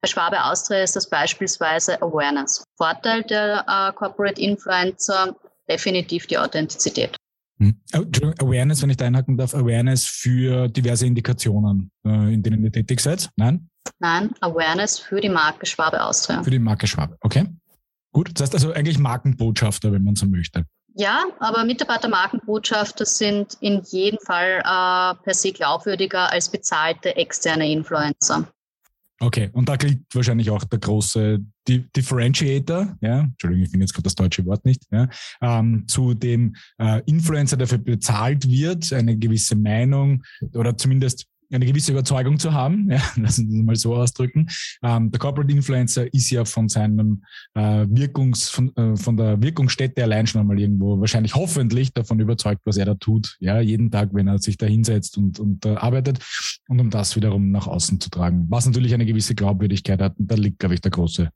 Bei 0.01 0.09
Schwabe 0.09 0.45
Austria 0.45 0.83
ist 0.83 0.97
das 0.97 1.09
beispielsweise 1.09 2.03
Awareness. 2.03 2.65
Vorteil 2.77 3.23
der 3.23 3.65
äh, 3.69 3.93
Corporate 3.93 4.41
Influencer 4.41 5.37
definitiv 5.69 6.27
die 6.27 6.39
Authentizität. 6.39 7.17
Hm. 7.61 7.81
Awareness, 7.93 8.83
wenn 8.83 8.91
ich 8.91 8.97
da 8.97 9.07
einhaken 9.07 9.37
darf, 9.37 9.55
Awareness 9.55 10.05
für 10.05 10.69
diverse 10.69 11.07
Indikationen, 11.07 11.91
äh, 12.05 12.35
in 12.35 12.43
denen 12.43 12.65
ihr 12.65 12.73
tätig 12.73 13.01
seid? 13.01 13.31
Nein? 13.37 13.69
Nein, 13.99 14.31
Awareness 14.41 14.99
für 14.99 15.21
die 15.21 15.29
Marke 15.29 15.67
Schwabe 15.67 16.03
Austria. 16.03 16.43
Für 16.43 16.51
die 16.51 16.59
Marke 16.59 16.87
Schwabe, 16.87 17.17
okay. 17.21 17.47
Gut, 18.13 18.31
das 18.35 18.43
heißt 18.43 18.55
also 18.55 18.73
eigentlich 18.73 18.99
Markenbotschafter, 18.99 19.93
wenn 19.93 20.05
man 20.05 20.17
so 20.17 20.27
möchte. 20.27 20.65
Ja, 20.95 21.25
aber 21.39 21.65
Mitarbeiter-Markenbotschafter 21.65 23.05
sind 23.05 23.57
in 23.61 23.83
jedem 23.89 24.19
Fall 24.25 24.59
äh, 24.59 25.23
per 25.23 25.35
se 25.35 25.53
glaubwürdiger 25.53 26.33
als 26.33 26.49
bezahlte 26.49 27.15
externe 27.15 27.71
Influencer. 27.71 28.49
Okay, 29.21 29.51
und 29.53 29.69
da 29.69 29.77
gilt 29.77 30.01
wahrscheinlich 30.15 30.49
auch 30.51 30.63
der 30.65 30.79
große 30.79 31.39
Differentiator, 31.69 32.97
ja, 33.01 33.21
Entschuldigung, 33.21 33.65
ich 33.65 33.71
finde 33.71 33.85
jetzt 33.85 33.93
gerade 33.93 34.05
das 34.05 34.15
deutsche 34.15 34.47
Wort 34.47 34.65
nicht, 34.65 34.83
ja, 34.93 35.09
ähm, 35.41 35.87
zu 35.89 36.15
dem 36.15 36.55
äh, 36.79 37.03
Influencer, 37.07 37.57
der 37.57 37.67
dafür 37.67 37.79
bezahlt 37.79 38.49
wird, 38.49 38.93
eine 38.93 39.17
gewisse 39.17 39.57
Meinung 39.57 40.23
oder 40.55 40.77
zumindest 40.77 41.27
eine 41.51 41.67
gewisse 41.67 41.93
Überzeugung 41.93 42.39
zu 42.39 42.53
haben, 42.53 42.91
ja, 42.91 43.03
lassen 43.17 43.51
wir 43.51 43.63
mal 43.63 43.77
so 43.77 43.95
ausdrücken. 43.95 44.49
Ähm, 44.83 45.11
der 45.11 45.19
Corporate 45.19 45.53
Influencer 45.53 46.13
ist 46.13 46.31
ja 46.31 46.45
von 46.45 46.69
seinem 46.69 47.25
äh, 47.55 47.87
Wirkungs, 47.89 48.49
von, 48.49 48.75
äh, 48.77 48.97
von 48.97 49.17
der 49.17 49.41
Wirkungsstätte 49.41 50.03
allein 50.03 50.27
schon 50.27 50.41
einmal 50.41 50.59
irgendwo 50.59 51.01
wahrscheinlich 51.01 51.35
hoffentlich 51.35 51.93
davon 51.93 52.21
überzeugt, 52.21 52.63
was 52.65 52.77
er 52.77 52.87
da 52.87 52.95
tut, 52.95 53.37
ja, 53.41 53.61
jeden 53.61 53.91
Tag, 53.91 54.11
wenn 54.13 54.29
er 54.29 54.39
sich 54.39 54.57
da 54.57 54.67
hinsetzt 54.67 55.17
und, 55.17 55.39
und 55.39 55.65
äh, 55.65 55.75
arbeitet 55.77 56.21
und 56.69 56.81
um 56.81 56.91
das 56.91 57.17
wiederum 57.17 57.51
nach 57.51 57.67
außen 57.67 58.01
zu 58.01 58.11
tragen. 58.11 58.47
Was 58.49 58.67
natürlich 58.67 58.95
eine 58.95 59.07
gewisse 59.07 59.35
Glaubwürdigkeit 59.35 60.01
hat, 60.01 60.19
und 60.19 60.31
da 60.31 60.37
liegt, 60.37 60.59
glaube 60.59 60.75
ich, 60.75 60.81
der 60.81 60.91
große, 60.91 61.31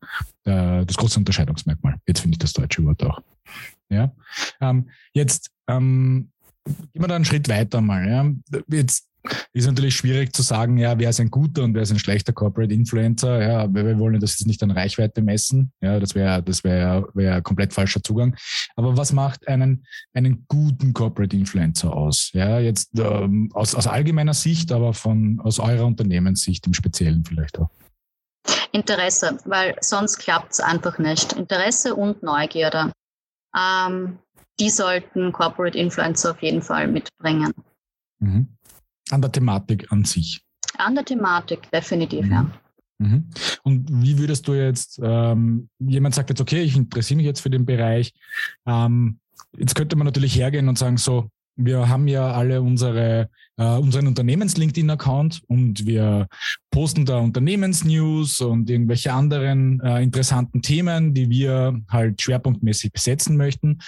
äh, 0.44 0.86
das 0.86 0.96
große 0.96 1.18
Unterscheidungsmerkmal. 1.18 1.96
Jetzt 2.06 2.20
finde 2.20 2.34
ich 2.34 2.38
das 2.38 2.52
deutsche 2.52 2.84
Wort 2.84 3.02
auch. 3.02 3.20
Ja, 3.88 4.14
ähm, 4.60 4.88
jetzt 5.12 5.50
ähm, 5.68 6.30
gehen 6.64 7.02
wir 7.02 7.08
da 7.08 7.16
einen 7.16 7.24
Schritt 7.24 7.48
weiter 7.48 7.80
mal. 7.80 8.08
Ja. 8.08 8.60
Jetzt 8.68 9.08
ist 9.52 9.66
natürlich 9.66 9.96
schwierig 9.96 10.34
zu 10.34 10.42
sagen, 10.42 10.78
ja, 10.78 10.98
wer 10.98 11.10
ist 11.10 11.20
ein 11.20 11.30
guter 11.30 11.62
und 11.62 11.74
wer 11.74 11.82
ist 11.82 11.92
ein 11.92 11.98
schlechter 11.98 12.32
Corporate 12.32 12.72
Influencer. 12.72 13.40
Ja, 13.42 13.72
wir 13.72 13.98
wollen 13.98 14.20
das 14.20 14.38
jetzt 14.38 14.46
nicht 14.46 14.62
an 14.62 14.70
Reichweite 14.70 15.22
messen. 15.22 15.72
Ja, 15.80 16.00
das 16.00 16.14
wäre 16.14 16.42
das 16.42 16.64
wäre 16.64 17.08
wär 17.14 17.40
komplett 17.42 17.72
falscher 17.72 18.02
Zugang. 18.02 18.36
Aber 18.76 18.96
was 18.96 19.12
macht 19.12 19.46
einen, 19.48 19.86
einen 20.12 20.44
guten 20.48 20.92
Corporate 20.92 21.36
Influencer 21.36 21.94
aus? 21.94 22.30
Ja, 22.32 22.58
jetzt 22.58 22.98
ähm, 22.98 23.50
aus, 23.54 23.74
aus 23.74 23.86
allgemeiner 23.86 24.34
Sicht, 24.34 24.72
aber 24.72 24.94
von, 24.94 25.40
aus 25.40 25.58
eurer 25.58 25.86
Unternehmenssicht 25.86 26.66
im 26.66 26.74
Speziellen 26.74 27.24
vielleicht 27.24 27.58
auch. 27.58 27.70
Interesse, 28.72 29.38
weil 29.44 29.76
sonst 29.80 30.18
klappt 30.18 30.52
es 30.52 30.60
einfach 30.60 30.98
nicht. 30.98 31.34
Interesse 31.34 31.94
und 31.94 32.22
Neugierde. 32.22 32.92
Ähm, 33.56 34.18
die 34.58 34.70
sollten 34.70 35.32
Corporate 35.32 35.78
Influencer 35.78 36.32
auf 36.32 36.42
jeden 36.42 36.62
Fall 36.62 36.88
mitbringen. 36.88 37.52
Mhm. 38.18 38.48
An 39.12 39.20
der 39.20 39.30
Thematik 39.30 39.92
an 39.92 40.04
sich. 40.04 40.42
An 40.78 40.94
der 40.94 41.04
Thematik, 41.04 41.70
definitiv, 41.70 42.24
mhm. 42.24 42.32
ja. 42.32 42.50
Mhm. 42.98 43.30
Und 43.62 44.02
wie 44.02 44.18
würdest 44.18 44.46
du 44.48 44.54
jetzt, 44.54 45.00
ähm, 45.02 45.68
jemand 45.78 46.14
sagt 46.14 46.30
jetzt, 46.30 46.40
okay, 46.40 46.62
ich 46.62 46.76
interessiere 46.76 47.16
mich 47.16 47.26
jetzt 47.26 47.40
für 47.40 47.50
den 47.50 47.66
Bereich, 47.66 48.14
ähm, 48.66 49.18
jetzt 49.58 49.74
könnte 49.74 49.96
man 49.96 50.06
natürlich 50.06 50.36
hergehen 50.36 50.68
und 50.68 50.78
sagen, 50.78 50.96
so, 50.96 51.28
wir 51.56 51.88
haben 51.88 52.08
ja 52.08 52.32
alle 52.32 52.62
unsere, 52.62 53.28
äh, 53.56 53.76
unseren 53.76 54.06
Unternehmens-LinkedIn-Account 54.06 55.42
und 55.46 55.86
wir 55.86 56.28
posten 56.70 57.04
da 57.04 57.18
Unternehmensnews 57.18 58.40
und 58.40 58.70
irgendwelche 58.70 59.12
anderen 59.12 59.80
äh, 59.80 60.02
interessanten 60.02 60.62
Themen, 60.62 61.14
die 61.14 61.28
wir 61.30 61.80
halt 61.88 62.20
schwerpunktmäßig 62.20 62.92
besetzen 62.92 63.36
möchten. 63.36 63.78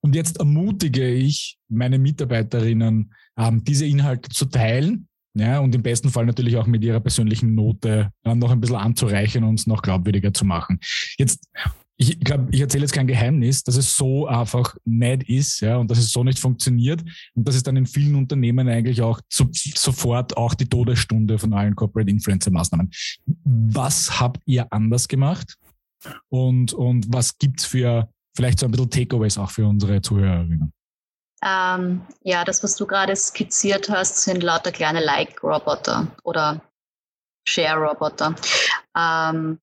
Und 0.00 0.14
jetzt 0.14 0.38
ermutige 0.38 1.08
ich 1.08 1.58
meine 1.68 1.98
Mitarbeiterinnen, 1.98 3.12
ähm, 3.38 3.64
diese 3.64 3.86
Inhalte 3.86 4.28
zu 4.30 4.46
teilen. 4.46 5.08
Ja, 5.38 5.58
und 5.58 5.74
im 5.74 5.82
besten 5.82 6.08
Fall 6.08 6.24
natürlich 6.24 6.56
auch 6.56 6.66
mit 6.66 6.82
ihrer 6.82 7.00
persönlichen 7.00 7.54
Note 7.54 8.10
äh, 8.24 8.34
noch 8.34 8.50
ein 8.50 8.60
bisschen 8.60 8.76
anzureichen 8.76 9.44
und 9.44 9.60
es 9.60 9.66
noch 9.66 9.82
glaubwürdiger 9.82 10.32
zu 10.32 10.46
machen. 10.46 10.80
Jetzt 11.18 11.50
ich 11.98 12.20
glaube, 12.20 12.48
ich 12.50 12.60
erzähle 12.60 12.82
jetzt 12.82 12.92
kein 12.92 13.06
Geheimnis, 13.06 13.62
dass 13.64 13.76
es 13.76 13.96
so 13.96 14.26
einfach 14.26 14.76
nicht 14.84 15.28
ist, 15.28 15.60
ja, 15.60 15.76
und 15.78 15.90
dass 15.90 15.98
es 15.98 16.10
so 16.10 16.24
nicht 16.24 16.38
funktioniert 16.38 17.02
und 17.34 17.48
dass 17.48 17.54
es 17.54 17.62
dann 17.62 17.76
in 17.76 17.86
vielen 17.86 18.14
Unternehmen 18.14 18.68
eigentlich 18.68 19.00
auch 19.00 19.20
so, 19.30 19.48
sofort 19.52 20.36
auch 20.36 20.54
die 20.54 20.68
Todesstunde 20.68 21.38
von 21.38 21.54
allen 21.54 21.74
Corporate 21.74 22.10
Influencer 22.10 22.50
Maßnahmen. 22.50 22.90
Was 23.44 24.20
habt 24.20 24.42
ihr 24.44 24.70
anders 24.70 25.08
gemacht? 25.08 25.56
Und, 26.28 26.74
und 26.74 27.12
was 27.12 27.38
gibt's 27.38 27.64
für 27.64 28.08
vielleicht 28.36 28.60
so 28.60 28.66
ein 28.66 28.72
bisschen 28.72 28.90
Takeaways 28.90 29.38
auch 29.38 29.50
für 29.50 29.66
unsere 29.66 30.02
Zuhörerinnen? 30.02 30.72
Ähm, 31.42 32.02
ja, 32.22 32.44
das, 32.44 32.62
was 32.62 32.76
du 32.76 32.86
gerade 32.86 33.16
skizziert 33.16 33.88
hast, 33.88 34.22
sind 34.22 34.42
lauter 34.42 34.72
kleine 34.72 35.02
Like-Roboter 35.04 36.08
oder 36.24 36.60
Share-Roboter. 37.48 38.34
Ähm, 38.96 39.58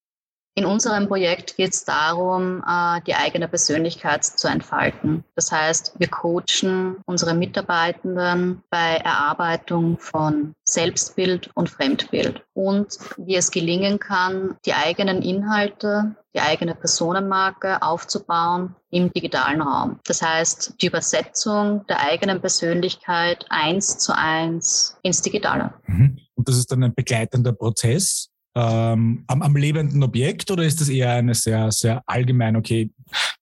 in 0.56 0.66
unserem 0.66 1.08
Projekt 1.08 1.58
geht 1.58 1.74
es 1.74 1.84
darum, 1.84 2.64
äh, 2.68 3.02
die 3.08 3.16
eigene 3.16 3.48
Persönlichkeit 3.48 4.24
zu 4.24 4.48
entfalten. 4.48 5.24
Das 5.36 5.52
heißt, 5.52 5.96
wir 5.98 6.08
coachen 6.08 6.98
unsere 7.06 7.34
Mitarbeitenden 7.34 8.62
bei 8.70 8.98
Erarbeitung 8.98 9.98
von 9.98 10.54
Selbstbild 10.64 11.50
und 11.56 11.70
Fremdbild 11.70 12.44
und 12.54 12.98
wie 13.18 13.36
es 13.36 13.50
gelingen 13.50 14.00
kann, 14.00 14.56
die 14.66 14.74
eigenen 14.74 15.24
Inhalte, 15.24 16.16
die 16.36 16.42
eigene 16.42 16.76
Personenmarke 16.76 17.82
aufzubauen 17.82 18.76
im 18.92 19.12
digitalen 19.12 19.62
Raum. 19.62 20.00
Das 20.06 20.22
heißt, 20.22 20.76
die 20.82 20.88
Übersetzung 20.88 21.86
der 21.88 22.00
eigenen 22.02 22.42
Persönlichkeit 22.42 23.46
eins 23.50 23.98
zu 23.98 24.16
eins 24.16 24.98
ins 25.02 25.22
Digitale. 25.22 25.74
Mhm. 25.88 26.20
Und 26.36 26.48
das 26.48 26.58
ist 26.58 26.72
dann 26.72 26.84
ein 26.84 26.94
begleitender 26.94 27.54
Prozess, 27.54 28.33
ähm, 28.56 29.24
am, 29.28 29.42
am 29.42 29.56
lebenden 29.56 30.04
Objekt 30.04 30.52
oder 30.52 30.64
ist 30.64 30.82
das 30.82 30.90
eher 30.90 31.12
eine 31.12 31.34
sehr, 31.34 31.72
sehr 31.72 32.04
allgemein, 32.06 32.56
okay, 32.56 32.92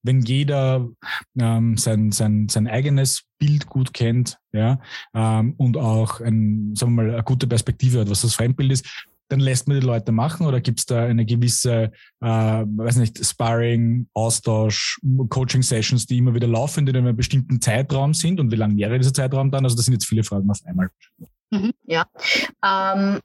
wenn 0.03 0.21
jeder 0.21 0.87
ähm, 1.39 1.77
sein, 1.77 2.11
sein, 2.11 2.47
sein 2.49 2.67
eigenes 2.67 3.23
Bild 3.37 3.67
gut 3.67 3.93
kennt, 3.93 4.37
ja, 4.51 4.79
ähm, 5.13 5.53
und 5.57 5.77
auch 5.77 6.21
ein, 6.21 6.75
sagen 6.75 6.95
wir 6.95 7.03
mal, 7.03 7.13
eine 7.13 7.23
gute 7.23 7.47
Perspektive 7.47 7.99
hat, 8.01 8.09
was 8.09 8.21
das 8.21 8.35
Fremdbild 8.35 8.71
ist, 8.71 9.07
dann 9.31 9.39
lässt 9.39 9.67
man 9.67 9.79
die 9.79 9.85
Leute 9.85 10.11
machen 10.11 10.45
oder 10.45 10.59
gibt 10.59 10.79
es 10.79 10.85
da 10.85 11.05
eine 11.05 11.25
gewisse, 11.25 11.91
äh, 12.19 12.27
weiß 12.27 12.97
nicht, 12.97 13.23
Sparring, 13.25 14.07
Austausch, 14.13 14.99
Coaching-Sessions, 15.29 16.05
die 16.05 16.17
immer 16.17 16.33
wieder 16.33 16.47
laufen, 16.47 16.85
die 16.85 16.91
in 16.91 16.97
einem 16.97 17.15
bestimmten 17.15 17.61
Zeitraum 17.61 18.13
sind 18.13 18.41
und 18.41 18.51
wie 18.51 18.57
lang 18.57 18.75
wäre 18.75 18.97
dieser 18.97 19.13
Zeitraum 19.13 19.49
dann? 19.49 19.63
Also 19.63 19.77
das 19.77 19.85
sind 19.85 19.93
jetzt 19.93 20.05
viele 20.05 20.25
Fragen 20.25 20.49
auf 20.49 20.59
einmal. 20.65 20.89
Mhm, 21.49 21.71
ja, 21.85 22.05
ähm, 22.63 23.19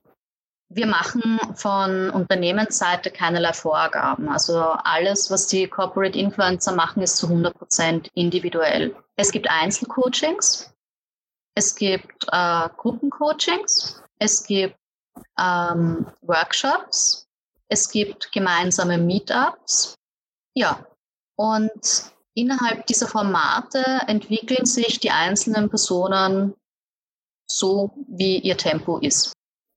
wir 0.68 0.86
machen 0.86 1.38
von 1.54 2.10
Unternehmensseite 2.10 3.10
keinerlei 3.10 3.52
Vorgaben. 3.52 4.28
Also 4.28 4.58
alles, 4.58 5.30
was 5.30 5.46
die 5.46 5.68
Corporate 5.68 6.18
Influencer 6.18 6.74
machen, 6.74 7.02
ist 7.02 7.18
zu 7.18 7.26
100 7.26 7.56
Prozent 7.56 8.10
individuell. 8.14 8.94
Es 9.16 9.30
gibt 9.30 9.48
Einzelcoachings, 9.48 10.74
es 11.54 11.74
gibt 11.74 12.26
äh, 12.32 12.68
Gruppencoachings, 12.76 14.02
es 14.18 14.44
gibt 14.44 14.76
ähm, 15.38 16.06
Workshops, 16.22 17.28
es 17.68 17.88
gibt 17.88 18.32
gemeinsame 18.32 18.98
Meetups. 18.98 19.94
Ja, 20.54 20.84
und 21.36 22.12
innerhalb 22.34 22.86
dieser 22.86 23.06
Formate 23.06 23.82
entwickeln 24.06 24.66
sich 24.66 25.00
die 25.00 25.10
einzelnen 25.10 25.68
Personen 25.68 26.54
so, 27.48 27.92
wie 28.08 28.38
ihr 28.38 28.56
Tempo 28.56 28.98
ist. 28.98 29.35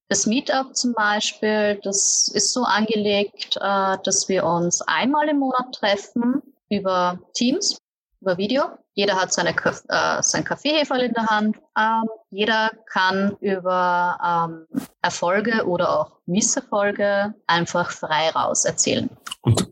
Das 0.10 0.26
Meetup 0.26 0.76
zum 0.76 0.94
Beispiel, 0.94 1.80
das 1.84 2.30
ist 2.34 2.52
so 2.52 2.64
angelegt, 2.64 3.58
äh, 3.62 3.98
dass 4.04 4.28
wir 4.28 4.44
uns 4.44 4.82
einmal 4.82 5.30
im 5.30 5.38
Monat 5.38 5.76
treffen 5.76 6.42
über 6.68 7.20
Teams, 7.36 7.78
über 8.20 8.36
Video. 8.40 8.64
Jeder 8.96 9.22
hat 9.22 9.32
seine, 9.32 9.52
äh, 9.52 10.24
sein 10.24 10.44
Kaffeeheferl 10.44 11.02
in 11.02 11.14
der 11.14 11.28
Hand. 11.28 11.58
Ähm, 11.78 12.10
jeder 12.32 12.72
kann 12.92 13.38
über 13.40 14.18
ähm, 14.26 14.84
Erfolge 15.04 15.68
oder 15.68 16.00
auch 16.00 16.18
Misserfolge 16.26 17.36
einfach 17.46 17.92
frei 17.92 18.32
raus 18.32 18.66
erzählen. 18.66 19.12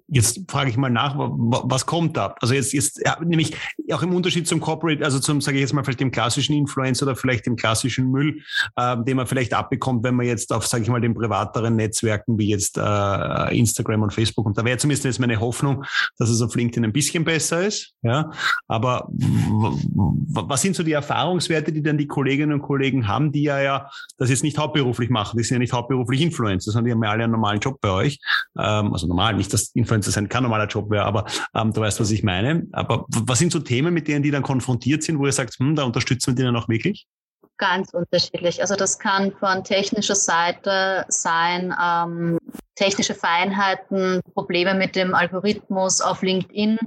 Jetzt 0.09 0.39
frage 0.49 0.69
ich 0.69 0.77
mal 0.77 0.89
nach, 0.89 1.15
was 1.17 1.85
kommt 1.85 2.15
da? 2.15 2.35
Also 2.39 2.53
jetzt, 2.53 2.73
jetzt 2.73 3.01
ja, 3.05 3.17
nämlich 3.23 3.55
auch 3.91 4.01
im 4.01 4.13
Unterschied 4.13 4.47
zum 4.47 4.61
Corporate, 4.61 5.03
also 5.03 5.19
zum, 5.19 5.41
sage 5.41 5.57
ich 5.57 5.61
jetzt 5.61 5.73
mal, 5.73 5.83
vielleicht 5.83 5.99
dem 5.99 6.11
klassischen 6.11 6.55
Influencer 6.55 7.05
oder 7.05 7.15
vielleicht 7.15 7.45
dem 7.45 7.55
klassischen 7.57 8.09
Müll, 8.09 8.41
äh, 8.77 8.95
den 9.03 9.17
man 9.17 9.27
vielleicht 9.27 9.53
abbekommt, 9.53 10.03
wenn 10.03 10.15
man 10.15 10.25
jetzt 10.25 10.53
auf, 10.53 10.65
sage 10.65 10.83
ich 10.83 10.89
mal, 10.89 11.01
den 11.01 11.13
privateren 11.13 11.75
Netzwerken 11.75 12.37
wie 12.37 12.49
jetzt 12.49 12.77
äh, 12.77 13.57
Instagram 13.57 14.03
und 14.03 14.13
Facebook, 14.13 14.45
und 14.45 14.57
da 14.57 14.63
wäre 14.63 14.77
zumindest 14.77 15.05
jetzt 15.05 15.19
meine 15.19 15.39
Hoffnung, 15.39 15.83
dass 16.17 16.29
es 16.29 16.41
auf 16.41 16.55
LinkedIn 16.55 16.85
ein 16.85 16.93
bisschen 16.93 17.25
besser 17.25 17.65
ist. 17.65 17.93
Ja, 18.01 18.31
aber 18.67 19.09
was 19.09 20.61
sind 20.61 20.75
so 20.75 20.83
die 20.83 20.93
Erfahrungswerte, 20.93 21.73
die 21.73 21.83
dann 21.83 21.97
die 21.97 22.07
Kolleginnen 22.07 22.53
und 22.53 22.61
Kollegen 22.61 23.07
haben, 23.07 23.31
die 23.31 23.43
ja 23.43 23.61
ja 23.61 23.89
das 24.17 24.29
jetzt 24.29 24.43
nicht 24.43 24.57
hauptberuflich 24.57 25.09
machen, 25.09 25.37
die 25.37 25.43
sind 25.43 25.55
ja 25.55 25.59
nicht 25.59 25.73
hauptberuflich 25.73 26.21
Influencer, 26.21 26.71
sondern 26.71 26.85
die 26.85 26.91
haben 26.91 27.03
ja 27.03 27.11
alle 27.11 27.23
einen 27.25 27.33
normalen 27.33 27.59
Job 27.59 27.79
bei 27.81 27.89
euch. 27.89 28.19
Ähm, 28.57 28.93
also 28.93 29.07
normal, 29.07 29.35
nicht, 29.35 29.51
dass 29.53 29.71
Influencer 29.75 29.96
sein 30.01 30.29
kein 30.29 30.43
normaler 30.43 30.67
Job 30.67 30.89
wäre, 30.89 31.05
aber 31.05 31.25
ähm, 31.55 31.73
du 31.73 31.81
weißt, 31.81 31.99
was 31.99 32.11
ich 32.11 32.23
meine. 32.23 32.67
Aber 32.71 33.05
was 33.09 33.39
sind 33.39 33.51
so 33.51 33.59
Themen, 33.59 33.93
mit 33.93 34.07
denen 34.07 34.23
die 34.23 34.31
dann 34.31 34.43
konfrontiert 34.43 35.03
sind, 35.03 35.19
wo 35.19 35.25
ihr 35.25 35.31
sagt, 35.31 35.55
hm, 35.59 35.75
da 35.75 35.83
unterstützen 35.83 36.37
wir 36.37 36.45
dann 36.45 36.55
auch 36.55 36.69
wirklich? 36.69 37.07
Ganz 37.57 37.91
unterschiedlich. 37.93 38.61
Also 38.61 38.75
das 38.75 38.99
kann 38.99 39.31
von 39.31 39.63
technischer 39.63 40.15
Seite 40.15 41.05
sein, 41.07 41.73
ähm, 41.83 42.37
technische 42.75 43.15
Feinheiten, 43.15 44.21
Probleme 44.33 44.75
mit 44.75 44.95
dem 44.95 45.15
Algorithmus 45.15 46.01
auf 46.01 46.21
LinkedIn, 46.21 46.77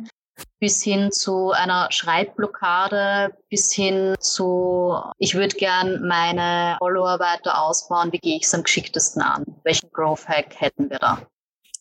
bis 0.61 0.83
hin 0.83 1.11
zu 1.11 1.51
einer 1.51 1.89
Schreibblockade, 1.91 3.35
bis 3.49 3.73
hin 3.73 4.15
zu, 4.21 4.97
ich 5.19 5.35
würde 5.35 5.57
gern 5.57 6.07
meine 6.07 6.77
Follower 6.79 7.19
weiter 7.19 7.61
ausbauen, 7.63 8.13
wie 8.13 8.19
gehe 8.19 8.37
ich 8.37 8.45
es 8.45 8.55
am 8.55 8.63
geschicktesten 8.63 9.23
an? 9.23 9.45
Welchen 9.65 9.91
Growth 9.91 10.29
Hack 10.29 10.55
hätten 10.61 10.89
wir 10.89 10.99
da? 10.99 11.23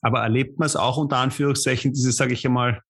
Aber 0.01 0.21
erlebt 0.21 0.59
man 0.59 0.65
es 0.65 0.75
auch 0.75 0.97
unter 0.97 1.17
Anführungszeichen, 1.17 1.93
diese, 1.93 2.11
sage 2.11 2.33
ich 2.33 2.45
einmal, 2.45 2.81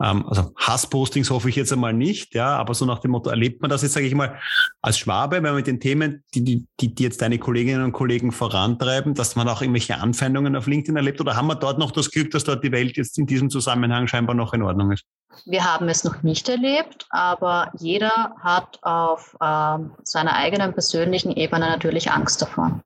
ähm, 0.00 0.26
also 0.28 0.52
Hasspostings 0.56 1.30
hoffe 1.30 1.48
ich 1.48 1.56
jetzt 1.56 1.72
einmal 1.72 1.92
nicht, 1.92 2.34
ja, 2.34 2.56
aber 2.56 2.74
so 2.74 2.84
nach 2.84 3.00
dem 3.00 3.10
Motto, 3.10 3.30
erlebt 3.30 3.60
man 3.62 3.70
das 3.70 3.82
jetzt, 3.82 3.94
sage 3.94 4.06
ich 4.06 4.14
mal, 4.14 4.38
als 4.80 4.98
Schwabe, 4.98 5.36
wenn 5.36 5.42
man 5.42 5.56
mit 5.56 5.66
den 5.66 5.80
Themen, 5.80 6.22
die, 6.34 6.44
die, 6.44 6.66
die 6.78 7.02
jetzt 7.02 7.20
deine 7.20 7.38
Kolleginnen 7.38 7.82
und 7.82 7.92
Kollegen 7.92 8.30
vorantreiben, 8.30 9.14
dass 9.14 9.34
man 9.34 9.48
auch 9.48 9.60
irgendwelche 9.60 9.98
Anfeindungen 9.98 10.54
auf 10.54 10.66
LinkedIn 10.66 10.96
erlebt 10.96 11.20
oder 11.20 11.36
haben 11.36 11.48
wir 11.48 11.56
dort 11.56 11.78
noch 11.78 11.90
das 11.90 12.10
Glück, 12.10 12.30
dass 12.30 12.44
dort 12.44 12.62
die 12.62 12.72
Welt 12.72 12.96
jetzt 12.96 13.18
in 13.18 13.26
diesem 13.26 13.50
Zusammenhang 13.50 14.06
scheinbar 14.06 14.36
noch 14.36 14.52
in 14.52 14.62
Ordnung 14.62 14.92
ist? 14.92 15.04
Wir 15.46 15.64
haben 15.64 15.88
es 15.88 16.04
noch 16.04 16.22
nicht 16.22 16.48
erlebt, 16.48 17.06
aber 17.10 17.70
jeder 17.78 18.34
hat 18.40 18.78
auf 18.82 19.36
ähm, 19.42 19.92
seiner 20.04 20.34
eigenen 20.34 20.72
persönlichen 20.72 21.32
Ebene 21.32 21.66
natürlich 21.66 22.10
Angst 22.10 22.40
davor. 22.40 22.80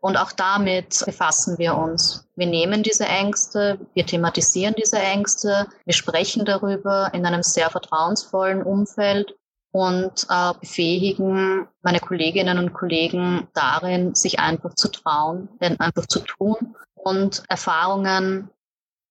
Und 0.00 0.16
auch 0.16 0.32
damit 0.32 1.02
befassen 1.04 1.58
wir 1.58 1.76
uns. 1.76 2.26
Wir 2.36 2.46
nehmen 2.46 2.82
diese 2.82 3.06
Ängste, 3.06 3.78
wir 3.94 4.06
thematisieren 4.06 4.74
diese 4.76 4.98
Ängste, 4.98 5.66
wir 5.84 5.94
sprechen 5.94 6.44
darüber 6.44 7.10
in 7.12 7.26
einem 7.26 7.42
sehr 7.42 7.70
vertrauensvollen 7.70 8.62
Umfeld 8.62 9.34
und 9.72 10.26
äh, 10.28 10.52
befähigen 10.60 11.66
meine 11.82 12.00
Kolleginnen 12.00 12.58
und 12.58 12.74
Kollegen 12.74 13.48
darin, 13.54 14.14
sich 14.14 14.38
einfach 14.38 14.74
zu 14.74 14.88
trauen, 14.88 15.48
einfach 15.60 16.06
zu 16.06 16.20
tun 16.20 16.76
und 16.94 17.42
Erfahrungen 17.48 18.50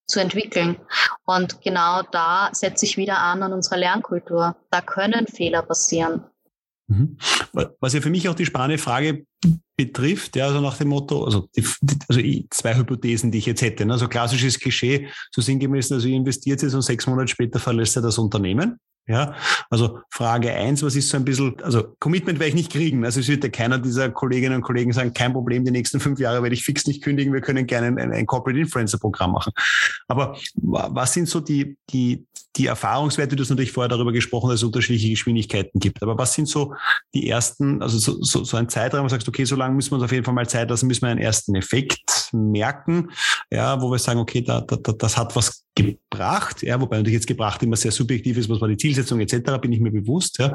zu 0.07 0.19
entwickeln. 0.19 0.77
Und 1.25 1.61
genau 1.61 2.01
da 2.11 2.49
setze 2.51 2.85
ich 2.85 2.97
wieder 2.97 3.19
an 3.19 3.43
an 3.43 3.53
unserer 3.53 3.77
Lernkultur. 3.77 4.55
Da 4.69 4.81
können 4.81 5.27
Fehler 5.27 5.63
passieren. 5.63 6.25
Mhm. 6.91 7.17
Was 7.79 7.93
ja 7.93 8.01
für 8.01 8.09
mich 8.09 8.27
auch 8.27 8.35
die 8.35 8.45
spannende 8.45 8.77
Frage 8.77 9.25
betrifft, 9.77 10.35
ja, 10.35 10.47
also 10.47 10.59
nach 10.59 10.77
dem 10.77 10.89
Motto, 10.89 11.23
also, 11.23 11.47
die, 11.55 11.65
also 12.07 12.21
zwei 12.49 12.75
Hypothesen, 12.75 13.31
die 13.31 13.37
ich 13.37 13.45
jetzt 13.45 13.61
hätte. 13.61 13.85
Ne? 13.85 13.93
Also 13.93 14.07
klassisches 14.07 14.59
Klischee, 14.59 15.07
so 15.31 15.41
sinngemäß, 15.41 15.91
also 15.91 16.07
ihr 16.07 16.17
investiert 16.17 16.61
jetzt 16.61 16.73
und 16.73 16.81
sechs 16.81 17.07
Monate 17.07 17.29
später 17.29 17.59
verlässt 17.59 17.95
er 17.95 18.01
das 18.01 18.17
Unternehmen. 18.17 18.77
Ja, 19.07 19.33
also 19.71 19.99
Frage 20.11 20.53
eins, 20.53 20.83
was 20.83 20.95
ist 20.95 21.09
so 21.09 21.17
ein 21.17 21.25
bisschen, 21.25 21.59
also 21.63 21.95
Commitment 21.99 22.39
werde 22.39 22.49
ich 22.49 22.55
nicht 22.55 22.71
kriegen. 22.71 23.03
Also 23.03 23.19
es 23.19 23.27
wird 23.27 23.43
ja 23.43 23.49
keiner 23.49 23.79
dieser 23.79 24.11
Kolleginnen 24.11 24.57
und 24.57 24.61
Kollegen 24.61 24.93
sagen, 24.93 25.13
kein 25.13 25.33
Problem, 25.33 25.65
die 25.65 25.71
nächsten 25.71 25.99
fünf 25.99 26.19
Jahre 26.19 26.43
werde 26.43 26.53
ich 26.53 26.63
fix 26.63 26.85
nicht 26.85 27.01
kündigen, 27.01 27.33
wir 27.33 27.41
können 27.41 27.65
gerne 27.65 27.99
ein, 27.99 28.13
ein 28.13 28.25
Corporate 28.27 28.59
Influencer 28.59 28.99
Programm 28.99 29.31
machen. 29.31 29.53
Aber 30.07 30.37
was 30.53 31.13
sind 31.13 31.27
so 31.27 31.39
die, 31.39 31.77
die, 31.89 32.25
die 32.57 32.65
Erfahrungswerte, 32.65 33.35
du 33.35 33.43
hast 33.43 33.49
natürlich 33.49 33.71
vorher 33.71 33.89
darüber 33.89 34.11
gesprochen, 34.11 34.49
dass 34.49 34.59
es 34.59 34.63
unterschiedliche 34.63 35.09
Geschwindigkeiten 35.09 35.79
gibt. 35.79 36.03
Aber 36.03 36.17
was 36.17 36.33
sind 36.33 36.47
so 36.47 36.75
die 37.13 37.29
ersten, 37.29 37.81
also 37.81 37.97
so, 37.97 38.21
so, 38.21 38.43
so 38.43 38.57
ein 38.57 38.67
Zeitraum, 38.67 39.01
wo 39.01 39.05
du 39.05 39.09
sagst, 39.09 39.27
okay, 39.27 39.45
so 39.45 39.55
lange 39.55 39.73
müssen 39.73 39.91
wir 39.91 39.95
uns 39.95 40.03
auf 40.03 40.11
jeden 40.11 40.25
Fall 40.25 40.33
mal 40.33 40.47
Zeit 40.47 40.69
lassen, 40.69 40.87
müssen 40.87 41.03
wir 41.03 41.09
einen 41.09 41.21
ersten 41.21 41.55
Effekt 41.55 42.20
merken, 42.33 43.11
ja, 43.49 43.81
wo 43.81 43.91
wir 43.91 43.99
sagen, 43.99 44.19
okay, 44.19 44.41
da, 44.41 44.61
da, 44.61 44.75
das 44.75 45.17
hat 45.17 45.35
was 45.35 45.65
gebracht, 45.75 46.61
ja, 46.63 46.79
wobei 46.79 46.97
natürlich 46.97 47.15
jetzt 47.15 47.27
gebracht 47.27 47.63
immer 47.63 47.77
sehr 47.77 47.91
subjektiv 47.91 48.37
ist, 48.37 48.49
was 48.49 48.59
war 48.59 48.67
die 48.67 48.77
Zielsetzung 48.77 49.19
etc., 49.19 49.59
bin 49.61 49.71
ich 49.71 49.79
mir 49.79 49.91
bewusst, 49.91 50.37
ja. 50.39 50.53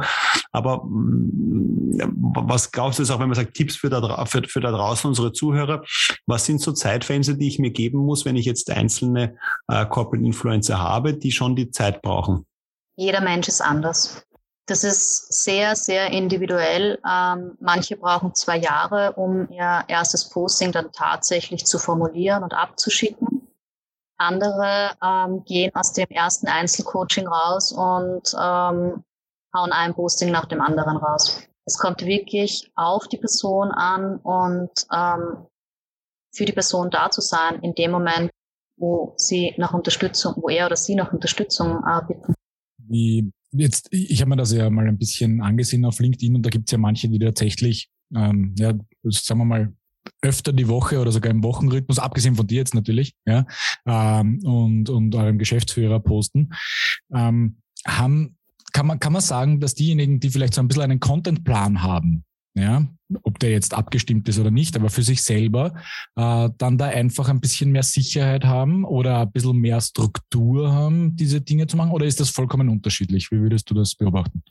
Aber 0.52 0.84
mm, 0.84 1.96
was 2.36 2.70
glaubst 2.70 2.98
du 2.98 3.02
jetzt 3.02 3.10
auch, 3.10 3.20
wenn 3.20 3.28
man 3.28 3.36
sagt, 3.36 3.54
Tipps 3.54 3.76
für 3.76 3.88
da, 3.88 4.24
für, 4.26 4.42
für 4.44 4.60
da 4.60 4.70
draußen 4.70 5.08
unsere 5.08 5.32
Zuhörer, 5.32 5.82
was 6.26 6.44
sind 6.44 6.60
so 6.60 6.72
Zeitfenster, 6.72 7.34
die 7.34 7.48
ich 7.48 7.58
mir 7.58 7.70
geben 7.70 7.98
muss, 7.98 8.24
wenn 8.24 8.36
ich 8.36 8.44
jetzt 8.44 8.70
einzelne 8.70 9.36
äh, 9.68 9.86
Corporate 9.86 10.24
Influencer 10.24 10.78
habe, 10.78 11.14
die 11.14 11.32
schon 11.32 11.56
die 11.56 11.70
Zeit 11.70 12.02
brauchen? 12.02 12.46
Jeder 12.96 13.20
Mensch 13.20 13.48
ist 13.48 13.60
anders. 13.60 14.26
Das 14.66 14.82
ist 14.82 15.44
sehr, 15.44 15.76
sehr 15.76 16.10
individuell. 16.10 16.98
Ähm, 17.08 17.56
manche 17.60 17.96
brauchen 17.96 18.34
zwei 18.34 18.58
Jahre, 18.58 19.12
um 19.12 19.48
ihr 19.50 19.84
erstes 19.86 20.28
Posting 20.28 20.72
dann 20.72 20.90
tatsächlich 20.90 21.64
zu 21.64 21.78
formulieren 21.78 22.42
und 22.42 22.52
abzuschicken. 22.52 23.46
Andere 24.18 24.92
ähm, 25.02 25.44
gehen 25.44 25.72
aus 25.74 25.92
dem 25.92 26.08
ersten 26.08 26.48
Einzelcoaching 26.48 27.28
raus 27.28 27.70
und 27.70 28.34
ähm, 28.34 29.04
hauen 29.54 29.72
ein 29.72 29.94
Posting 29.94 30.32
nach 30.32 30.46
dem 30.46 30.60
anderen 30.60 30.96
raus. 30.96 31.42
Es 31.64 31.78
kommt 31.78 32.04
wirklich 32.04 32.70
auf 32.74 33.06
die 33.06 33.18
Person 33.18 33.70
an 33.70 34.16
und 34.16 34.70
ähm, 34.92 35.46
für 36.32 36.44
die 36.44 36.52
Person 36.52 36.90
da 36.90 37.10
zu 37.10 37.20
sein 37.20 37.60
in 37.62 37.74
dem 37.74 37.92
Moment, 37.92 38.30
wo 38.76 39.14
sie 39.16 39.54
nach 39.58 39.74
Unterstützung, 39.74 40.34
wo 40.38 40.48
er 40.48 40.66
oder 40.66 40.76
sie 40.76 40.96
nach 40.96 41.12
Unterstützung 41.12 41.84
äh, 41.86 42.00
bitten. 42.06 42.34
Wie 42.78 43.32
jetzt, 43.58 43.88
ich 43.90 44.20
habe 44.20 44.30
mir 44.30 44.36
das 44.36 44.52
ja 44.52 44.68
mal 44.70 44.86
ein 44.86 44.98
bisschen 44.98 45.40
angesehen 45.42 45.84
auf 45.84 45.98
LinkedIn 45.98 46.36
und 46.36 46.44
da 46.44 46.50
gibt 46.50 46.68
es 46.68 46.72
ja 46.72 46.78
manche, 46.78 47.08
die 47.08 47.18
tatsächlich, 47.18 47.88
ähm, 48.14 48.54
ja, 48.58 48.74
sagen 49.04 49.40
wir 49.40 49.44
mal, 49.44 49.72
öfter 50.22 50.52
die 50.52 50.68
Woche 50.68 51.00
oder 51.00 51.12
sogar 51.12 51.30
im 51.30 51.42
Wochenrhythmus, 51.42 51.98
abgesehen 51.98 52.36
von 52.36 52.46
dir 52.46 52.58
jetzt 52.58 52.74
natürlich, 52.74 53.14
ja, 53.26 53.46
ähm, 53.86 54.40
und, 54.44 54.88
und 54.88 55.14
eurem 55.14 55.38
Geschäftsführer 55.38 56.00
posten, 56.00 56.50
ähm, 57.12 57.58
haben, 57.86 58.36
kann 58.72 58.86
man, 58.86 59.00
kann 59.00 59.12
man 59.12 59.22
sagen, 59.22 59.60
dass 59.60 59.74
diejenigen, 59.74 60.20
die 60.20 60.30
vielleicht 60.30 60.54
so 60.54 60.60
ein 60.60 60.68
bisschen 60.68 60.84
einen 60.84 61.00
Contentplan 61.00 61.82
haben, 61.82 62.24
ja, 62.56 62.86
ob 63.22 63.38
der 63.38 63.50
jetzt 63.50 63.74
abgestimmt 63.74 64.28
ist 64.28 64.38
oder 64.38 64.50
nicht, 64.50 64.76
aber 64.76 64.88
für 64.88 65.02
sich 65.02 65.22
selber, 65.22 65.74
äh, 66.16 66.48
dann 66.56 66.78
da 66.78 66.86
einfach 66.86 67.28
ein 67.28 67.40
bisschen 67.40 67.70
mehr 67.70 67.82
Sicherheit 67.82 68.44
haben 68.44 68.84
oder 68.84 69.20
ein 69.20 69.30
bisschen 69.30 69.58
mehr 69.58 69.80
Struktur 69.80 70.72
haben, 70.72 71.14
diese 71.16 71.42
Dinge 71.42 71.66
zu 71.66 71.76
machen? 71.76 71.92
Oder 71.92 72.06
ist 72.06 72.18
das 72.18 72.30
vollkommen 72.30 72.70
unterschiedlich? 72.70 73.30
Wie 73.30 73.40
würdest 73.40 73.70
du 73.70 73.74
das 73.74 73.94
beobachten? 73.94 74.42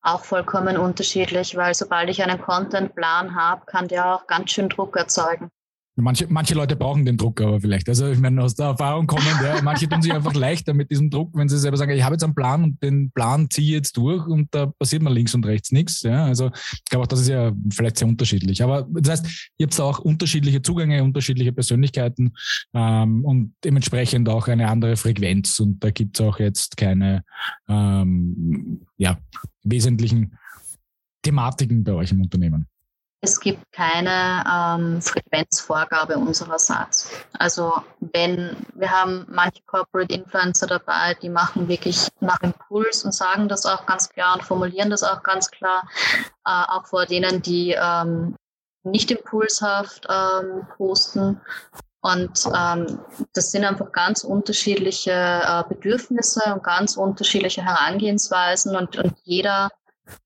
Auch 0.00 0.24
vollkommen 0.24 0.78
unterschiedlich, 0.78 1.54
weil 1.54 1.74
sobald 1.74 2.08
ich 2.08 2.22
einen 2.22 2.40
Contentplan 2.40 3.36
habe, 3.36 3.66
kann 3.66 3.88
der 3.88 4.14
auch 4.14 4.26
ganz 4.26 4.52
schön 4.52 4.70
Druck 4.70 4.96
erzeugen. 4.96 5.50
Manche, 5.96 6.26
manche 6.28 6.54
Leute 6.54 6.76
brauchen 6.76 7.04
den 7.04 7.16
Druck 7.16 7.40
aber 7.40 7.60
vielleicht. 7.60 7.88
Also 7.88 8.08
ich 8.08 8.18
meine, 8.18 8.42
aus 8.42 8.54
der 8.54 8.66
Erfahrung 8.66 9.06
kommen, 9.06 9.26
ja, 9.42 9.60
manche 9.62 9.88
tun 9.88 10.00
sich 10.00 10.12
einfach 10.12 10.34
leichter 10.34 10.72
mit 10.72 10.90
diesem 10.90 11.10
Druck, 11.10 11.30
wenn 11.34 11.48
sie 11.48 11.58
selber 11.58 11.76
sagen, 11.76 11.90
ich 11.90 12.02
habe 12.02 12.14
jetzt 12.14 12.22
einen 12.22 12.34
Plan 12.34 12.62
und 12.62 12.82
den 12.82 13.10
Plan 13.10 13.50
ziehe 13.50 13.66
ich 13.66 13.72
jetzt 13.72 13.96
durch 13.96 14.24
und 14.26 14.54
da 14.54 14.66
passiert 14.66 15.02
mir 15.02 15.10
links 15.10 15.34
und 15.34 15.44
rechts 15.44 15.72
nichts. 15.72 16.02
Ja, 16.02 16.24
also 16.24 16.50
ich 16.72 16.84
glaube 16.84 17.04
auch, 17.04 17.08
das 17.08 17.20
ist 17.20 17.28
ja 17.28 17.52
vielleicht 17.70 17.98
sehr 17.98 18.08
unterschiedlich. 18.08 18.62
Aber 18.62 18.86
das 18.90 19.10
heißt, 19.10 19.52
ihr 19.58 19.66
habt 19.66 19.78
auch 19.80 19.98
unterschiedliche 19.98 20.62
Zugänge, 20.62 21.02
unterschiedliche 21.02 21.52
Persönlichkeiten 21.52 22.32
ähm, 22.72 23.24
und 23.24 23.54
dementsprechend 23.64 24.28
auch 24.28 24.48
eine 24.48 24.68
andere 24.68 24.96
Frequenz. 24.96 25.58
Und 25.58 25.82
da 25.82 25.90
gibt 25.90 26.18
es 26.18 26.26
auch 26.26 26.38
jetzt 26.38 26.76
keine 26.76 27.24
ähm, 27.68 28.82
ja, 28.96 29.18
wesentlichen 29.64 30.38
Thematiken 31.22 31.84
bei 31.84 31.92
euch 31.92 32.12
im 32.12 32.22
Unternehmen. 32.22 32.66
Es 33.22 33.38
gibt 33.38 33.70
keine 33.72 34.42
ähm, 34.50 35.02
Frequenzvorgabe 35.02 36.16
unsererseits. 36.16 37.10
Also 37.38 37.74
wenn 38.00 38.56
wir 38.74 38.90
haben 38.90 39.26
manche 39.28 39.62
Corporate 39.66 40.14
Influencer 40.14 40.66
dabei, 40.66 41.14
die 41.20 41.28
machen 41.28 41.68
wirklich 41.68 42.08
nach 42.20 42.40
Impuls 42.40 43.04
und 43.04 43.12
sagen 43.12 43.48
das 43.48 43.66
auch 43.66 43.84
ganz 43.84 44.08
klar 44.08 44.36
und 44.36 44.44
formulieren 44.44 44.88
das 44.88 45.02
auch 45.02 45.22
ganz 45.22 45.50
klar, 45.50 45.86
äh, 46.46 46.64
auch 46.68 46.86
vor 46.86 47.04
denen, 47.04 47.42
die 47.42 47.76
ähm, 47.78 48.36
nicht 48.84 49.10
impulshaft 49.10 50.06
ähm, 50.08 50.66
posten. 50.76 51.40
Und 52.02 52.46
ähm, 52.56 53.00
das 53.34 53.50
sind 53.52 53.64
einfach 53.64 53.92
ganz 53.92 54.24
unterschiedliche 54.24 55.10
äh, 55.12 55.62
Bedürfnisse 55.68 56.54
und 56.54 56.62
ganz 56.62 56.96
unterschiedliche 56.96 57.62
Herangehensweisen 57.62 58.74
und, 58.74 58.96
und 58.96 59.12
jeder 59.24 59.68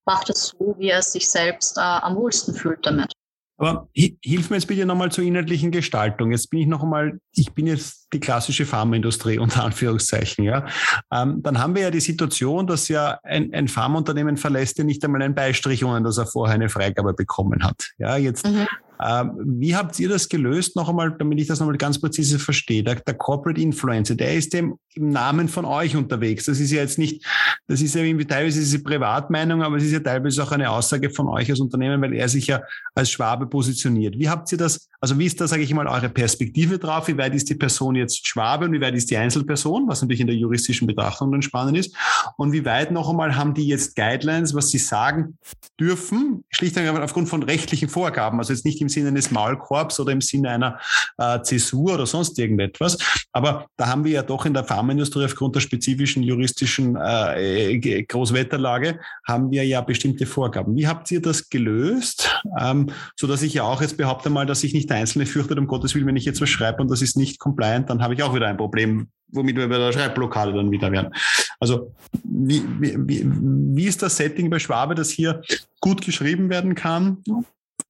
macht 0.07 0.31
es 0.31 0.55
so, 0.59 0.75
wie 0.79 0.89
er 0.89 1.03
sich 1.03 1.29
selbst 1.29 1.77
äh, 1.79 1.81
am 1.81 2.17
wohlsten 2.17 2.55
fühlt 2.55 2.85
damit. 2.85 3.13
Aber 3.57 3.89
hilf 3.95 4.51
mir 4.51 4.57
jetzt 4.57 4.67
bitte 4.67 4.85
nochmal 4.85 5.13
zur 5.13 5.23
inhaltlichen 5.23 5.71
Gestaltung. 5.71 6.33
Jetzt 6.33 6.51
bin 6.51 6.61
ich 6.61 6.67
noch 6.67 6.83
einmal, 6.83 7.21
ich 7.33 7.53
bin 7.53 7.69
jetzt 7.69 8.09
die 8.13 8.19
klassische 8.19 8.67
Pharmaindustrie 8.67 9.39
unter 9.39 9.63
Anführungszeichen, 9.65 10.45
ja. 10.45 10.67
Ähm, 11.13 11.41
dann 11.43 11.61
haben 11.61 11.75
wir 11.77 11.83
ja 11.83 11.91
die 11.91 12.01
Situation, 12.01 12.67
dass 12.67 12.89
ja 12.89 13.19
ein, 13.23 13.55
ein 13.55 13.69
Pharmaunternehmen 13.69 14.37
verlässt 14.37 14.79
ja 14.79 14.85
nicht 14.85 15.05
einmal 15.05 15.23
einen 15.23 15.37
Beistrich, 15.37 15.85
ohne 15.85 16.03
dass 16.03 16.19
er 16.19 16.27
vorher 16.27 16.57
eine 16.57 16.69
Freigabe 16.69 17.15
bekommen 17.15 17.63
hat. 17.63 17.93
Ja, 17.99 18.17
jetzt 18.17 18.45
mhm. 18.45 18.67
Ähm, 19.03 19.33
wie 19.61 19.75
habt 19.75 19.99
ihr 19.99 20.09
das 20.09 20.29
gelöst? 20.29 20.77
Noch 20.77 20.89
einmal, 20.89 21.15
damit 21.19 21.41
ich 21.41 21.47
das 21.47 21.61
nochmal 21.61 21.77
ganz 21.77 22.01
präzise 22.01 22.39
verstehe. 22.39 22.83
Der, 22.83 22.97
der 22.97 23.15
Corporate 23.15 23.61
Influencer, 23.61 24.15
der 24.15 24.35
ist 24.35 24.53
dem 24.53 24.79
im 24.95 25.11
Namen 25.11 25.49
von 25.49 25.65
euch 25.65 25.97
unterwegs. 25.97 26.45
Das 26.45 26.61
ist 26.61 26.71
ja 26.71 26.81
jetzt 26.81 26.99
nicht, 26.99 27.25
das 27.67 27.81
ist 27.81 27.95
ja 27.95 28.03
irgendwie 28.03 28.27
teilweise 28.27 28.61
diese 28.61 28.83
Privatmeinung, 28.83 29.63
aber 29.63 29.77
es 29.77 29.85
ist 29.85 29.93
ja 29.93 30.01
teilweise 30.01 30.43
auch 30.43 30.53
eine 30.53 30.71
Aussage 30.71 31.11
von 31.11 31.29
euch 31.29 31.51
als 31.51 31.61
Unternehmen, 31.61 32.01
weil 32.01 32.15
er 32.15 32.29
sich 32.29 32.47
ja 32.47 32.63
als 32.95 33.11
Schwabe 33.11 33.47
positioniert. 33.47 34.19
Wie 34.19 34.29
habt 34.29 34.51
ihr 34.53 34.59
das, 34.59 34.89
also 35.01 35.19
wie 35.19 35.27
ist 35.27 35.41
da, 35.41 35.49
sage 35.49 35.63
ich 35.63 35.75
mal, 35.75 35.89
eure 35.89 36.09
Perspektive 36.09 36.79
drauf? 36.79 37.09
Wie 37.09 37.19
weit 37.19 37.35
ist 37.35 37.51
die 37.51 37.57
Person 37.57 37.97
jetzt 37.97 38.27
Schwabe 38.27 38.67
und 38.67 38.73
wie 38.73 38.81
weit 38.81 38.95
ist 38.95 39.11
die 39.11 39.17
Einzelperson, 39.17 39.89
was 39.89 40.01
natürlich 40.01 40.21
in 40.21 40.29
der 40.29 40.37
juristischen 40.37 40.87
Betrachtung 40.87 41.33
dann 41.33 41.43
spannend 41.43 41.77
ist? 41.77 41.97
Und 42.37 42.53
wie 42.53 42.65
weit 42.65 42.93
noch 42.93 43.11
einmal 43.11 43.37
haben 43.37 43.55
die 43.55 43.67
jetzt 43.67 43.97
Guidelines, 43.97 44.55
was 44.55 44.71
sie 44.71 44.79
sagen 44.79 45.39
dürfen, 45.81 46.45
schlicht 46.51 46.77
und 46.77 46.85
einfach 46.85 47.03
aufgrund 47.03 47.29
von 47.29 47.43
rechtlichen 47.43 47.89
Vorgaben, 47.89 48.39
also 48.39 48.53
jetzt 48.53 48.65
nicht 48.65 48.81
im 48.85 48.89
Sinne 48.89 49.09
eines 49.09 49.31
Maulkorbs 49.31 49.99
oder 50.01 50.13
im 50.13 50.21
Sinne 50.21 50.51
einer 50.51 50.79
äh, 51.19 51.43
Zäsur 51.43 51.95
oder 51.95 52.07
sonst 52.07 52.39
irgendetwas. 52.39 52.99
Aber 53.33 53.67
da 53.77 53.89
haben 53.89 54.05
wir 54.05 54.13
ja 54.13 54.23
doch 54.23 54.47
in 54.47 54.55
der 54.55 54.65
Pharmaindustrie 54.65 55.25
aufgrund 55.25 55.57
der 55.57 55.61
spezifischen 55.61 56.23
juristischen 56.23 56.97
äh, 56.97 58.05
Großwetterlage 58.05 59.01
haben 59.27 59.51
wir 59.51 59.65
ja 59.67 59.81
bestimmte 59.81 60.27
Vorgaben. 60.27 60.77
Wie 60.77 60.87
habt 60.87 61.11
ihr 61.11 61.21
das 61.21 61.49
gelöst? 61.49 62.41
Ähm, 62.61 62.91
so 63.17 63.27
dass 63.27 63.43
ich 63.43 63.55
ja 63.55 63.65
auch 63.65 63.81
jetzt 63.81 63.97
behaupte 63.97 64.31
mal, 64.31 64.47
dass 64.47 64.61
sich 64.61 64.75
nicht 64.75 64.91
der 64.91 64.99
Einzelne 64.99 65.27
fürchtet, 65.27 65.59
um 65.59 65.67
Gottes 65.67 65.95
Willen, 65.95 66.07
wenn 66.07 66.17
ich 66.17 66.25
jetzt 66.25 66.41
was 66.41 66.49
schreibe 66.49 66.83
und 66.83 66.91
das 66.91 67.03
ist 67.03 67.17
nicht 67.17 67.39
compliant, 67.39 67.91
dann 67.91 68.03
habe 68.03 68.15
ich 68.15 68.23
auch 68.23 68.35
wieder 68.35 68.47
ein 68.47 68.57
Problem, 68.57 69.09
womit 69.29 69.57
wir 69.57 69.69
bei 69.69 69.79
der 69.79 69.93
Schreibblockade 69.93 70.53
dann 70.53 70.71
wieder 70.71 70.91
werden. 70.93 71.13
Also 71.61 71.93
wie, 72.23 72.63
wie, 72.81 73.25
wie 73.27 73.85
ist 73.85 74.03
das 74.03 74.17
Setting 74.17 74.51
bei 74.51 74.59
Schwabe, 74.59 74.95
dass 74.95 75.11
hier 75.11 75.43
gut 75.81 76.03
geschrieben 76.03 76.51
werden 76.51 76.75
kann, 76.75 77.23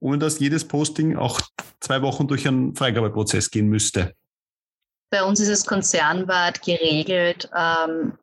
ohne 0.01 0.19
dass 0.19 0.39
jedes 0.39 0.67
Posting 0.67 1.17
auch 1.17 1.41
zwei 1.81 2.03
Wochen 2.03 2.27
durch 2.29 2.47
einen 2.47 2.75
Freigabeprozess 2.75 3.51
gehen 3.51 3.69
müsste? 3.69 4.15
Bei 5.11 5.23
uns 5.23 5.41
ist 5.41 5.49
es 5.49 5.65
konzernweit 5.65 6.63
geregelt. 6.63 7.49
Ähm, 7.57 8.19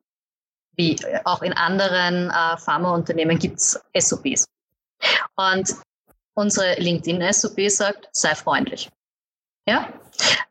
wie 0.75 0.97
auch 1.25 1.41
in 1.41 1.53
anderen 1.53 2.29
äh, 2.29 2.57
Pharmaunternehmen 2.57 3.37
gibt 3.37 3.59
es 3.59 3.79
SOPs. 3.97 4.47
Und 5.35 5.75
unsere 6.33 6.75
LinkedIn-SOP 6.79 7.69
sagt, 7.69 8.09
sei 8.11 8.35
freundlich. 8.35 8.89
Ja? 9.67 9.91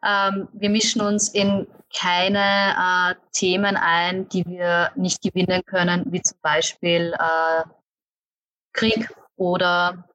Ähm, 0.05 0.49
wir 0.53 0.71
mischen 0.71 1.01
uns 1.01 1.29
in 1.29 1.67
keine 1.95 2.39
äh, 2.39 3.15
Themen 3.33 3.77
ein, 3.77 4.29
die 4.29 4.45
wir 4.47 4.93
nicht 4.95 5.23
gewinnen 5.23 5.63
können, 5.67 6.05
wie 6.13 6.23
zum 6.23 6.39
Beispiel 6.41 7.15
äh, 7.19 7.65
Krieg 8.73 9.09
oder 9.37 10.09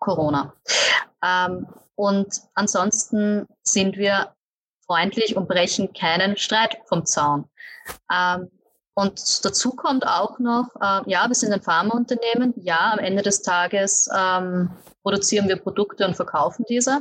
Corona. 0.00 0.54
Ähm, 1.24 1.68
und 1.94 2.40
ansonsten 2.54 3.46
sind 3.62 3.96
wir 3.96 4.34
freundlich 4.86 5.36
und 5.36 5.46
brechen 5.46 5.92
keinen 5.92 6.36
Streit 6.36 6.78
vom 6.86 7.06
Zaun. 7.06 7.44
Ähm, 8.12 8.50
und 8.94 9.44
dazu 9.44 9.70
kommt 9.70 10.06
auch 10.06 10.38
noch, 10.38 10.68
äh, 10.80 11.08
ja, 11.08 11.28
wir 11.28 11.34
sind 11.34 11.52
ein 11.52 11.62
Pharmaunternehmen. 11.62 12.54
Ja, 12.56 12.92
am 12.92 12.98
Ende 12.98 13.22
des 13.22 13.42
Tages 13.42 14.10
ähm, 14.14 14.70
produzieren 15.02 15.48
wir 15.48 15.56
Produkte 15.56 16.06
und 16.06 16.16
verkaufen 16.16 16.64
diese, 16.68 17.00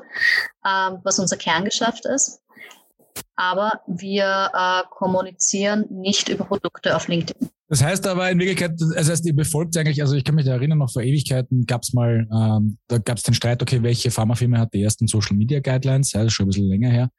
ähm, 0.65 0.99
was 1.03 1.19
unser 1.19 1.35
Kerngeschäft 1.35 2.05
ist. 2.05 2.41
Aber 3.35 3.81
wir 3.87 4.51
äh, 4.53 4.83
kommunizieren 4.91 5.87
nicht 5.89 6.29
über 6.29 6.45
Produkte 6.45 6.95
auf 6.95 7.07
LinkedIn. 7.07 7.49
Das 7.69 7.83
heißt 7.83 8.07
aber 8.07 8.31
in 8.31 8.39
Wirklichkeit, 8.39 8.73
das 8.79 9.09
heißt, 9.09 9.25
ihr 9.27 9.35
befolgt 9.35 9.77
eigentlich, 9.77 10.01
also 10.01 10.15
ich 10.15 10.23
kann 10.23 10.33
mich 10.33 10.45
da 10.45 10.53
erinnern, 10.53 10.79
noch 10.79 10.91
vor 10.91 11.03
Ewigkeiten 11.03 11.67
gab 11.67 11.83
es 11.83 11.93
mal, 11.93 12.27
ähm, 12.33 12.79
da 12.87 12.97
gab 12.97 13.17
es 13.17 13.23
den 13.23 13.35
Streit, 13.35 13.61
okay, 13.61 13.83
welche 13.83 14.09
Pharmafirma 14.09 14.57
hat 14.57 14.73
die 14.73 14.81
ersten 14.81 15.07
Social 15.07 15.37
Media 15.37 15.59
Guidelines, 15.59 16.11
ja, 16.11 16.21
das 16.21 16.29
ist 16.29 16.33
schon 16.33 16.47
ein 16.47 16.49
bisschen 16.49 16.67
länger 16.67 16.89
her. 16.89 17.09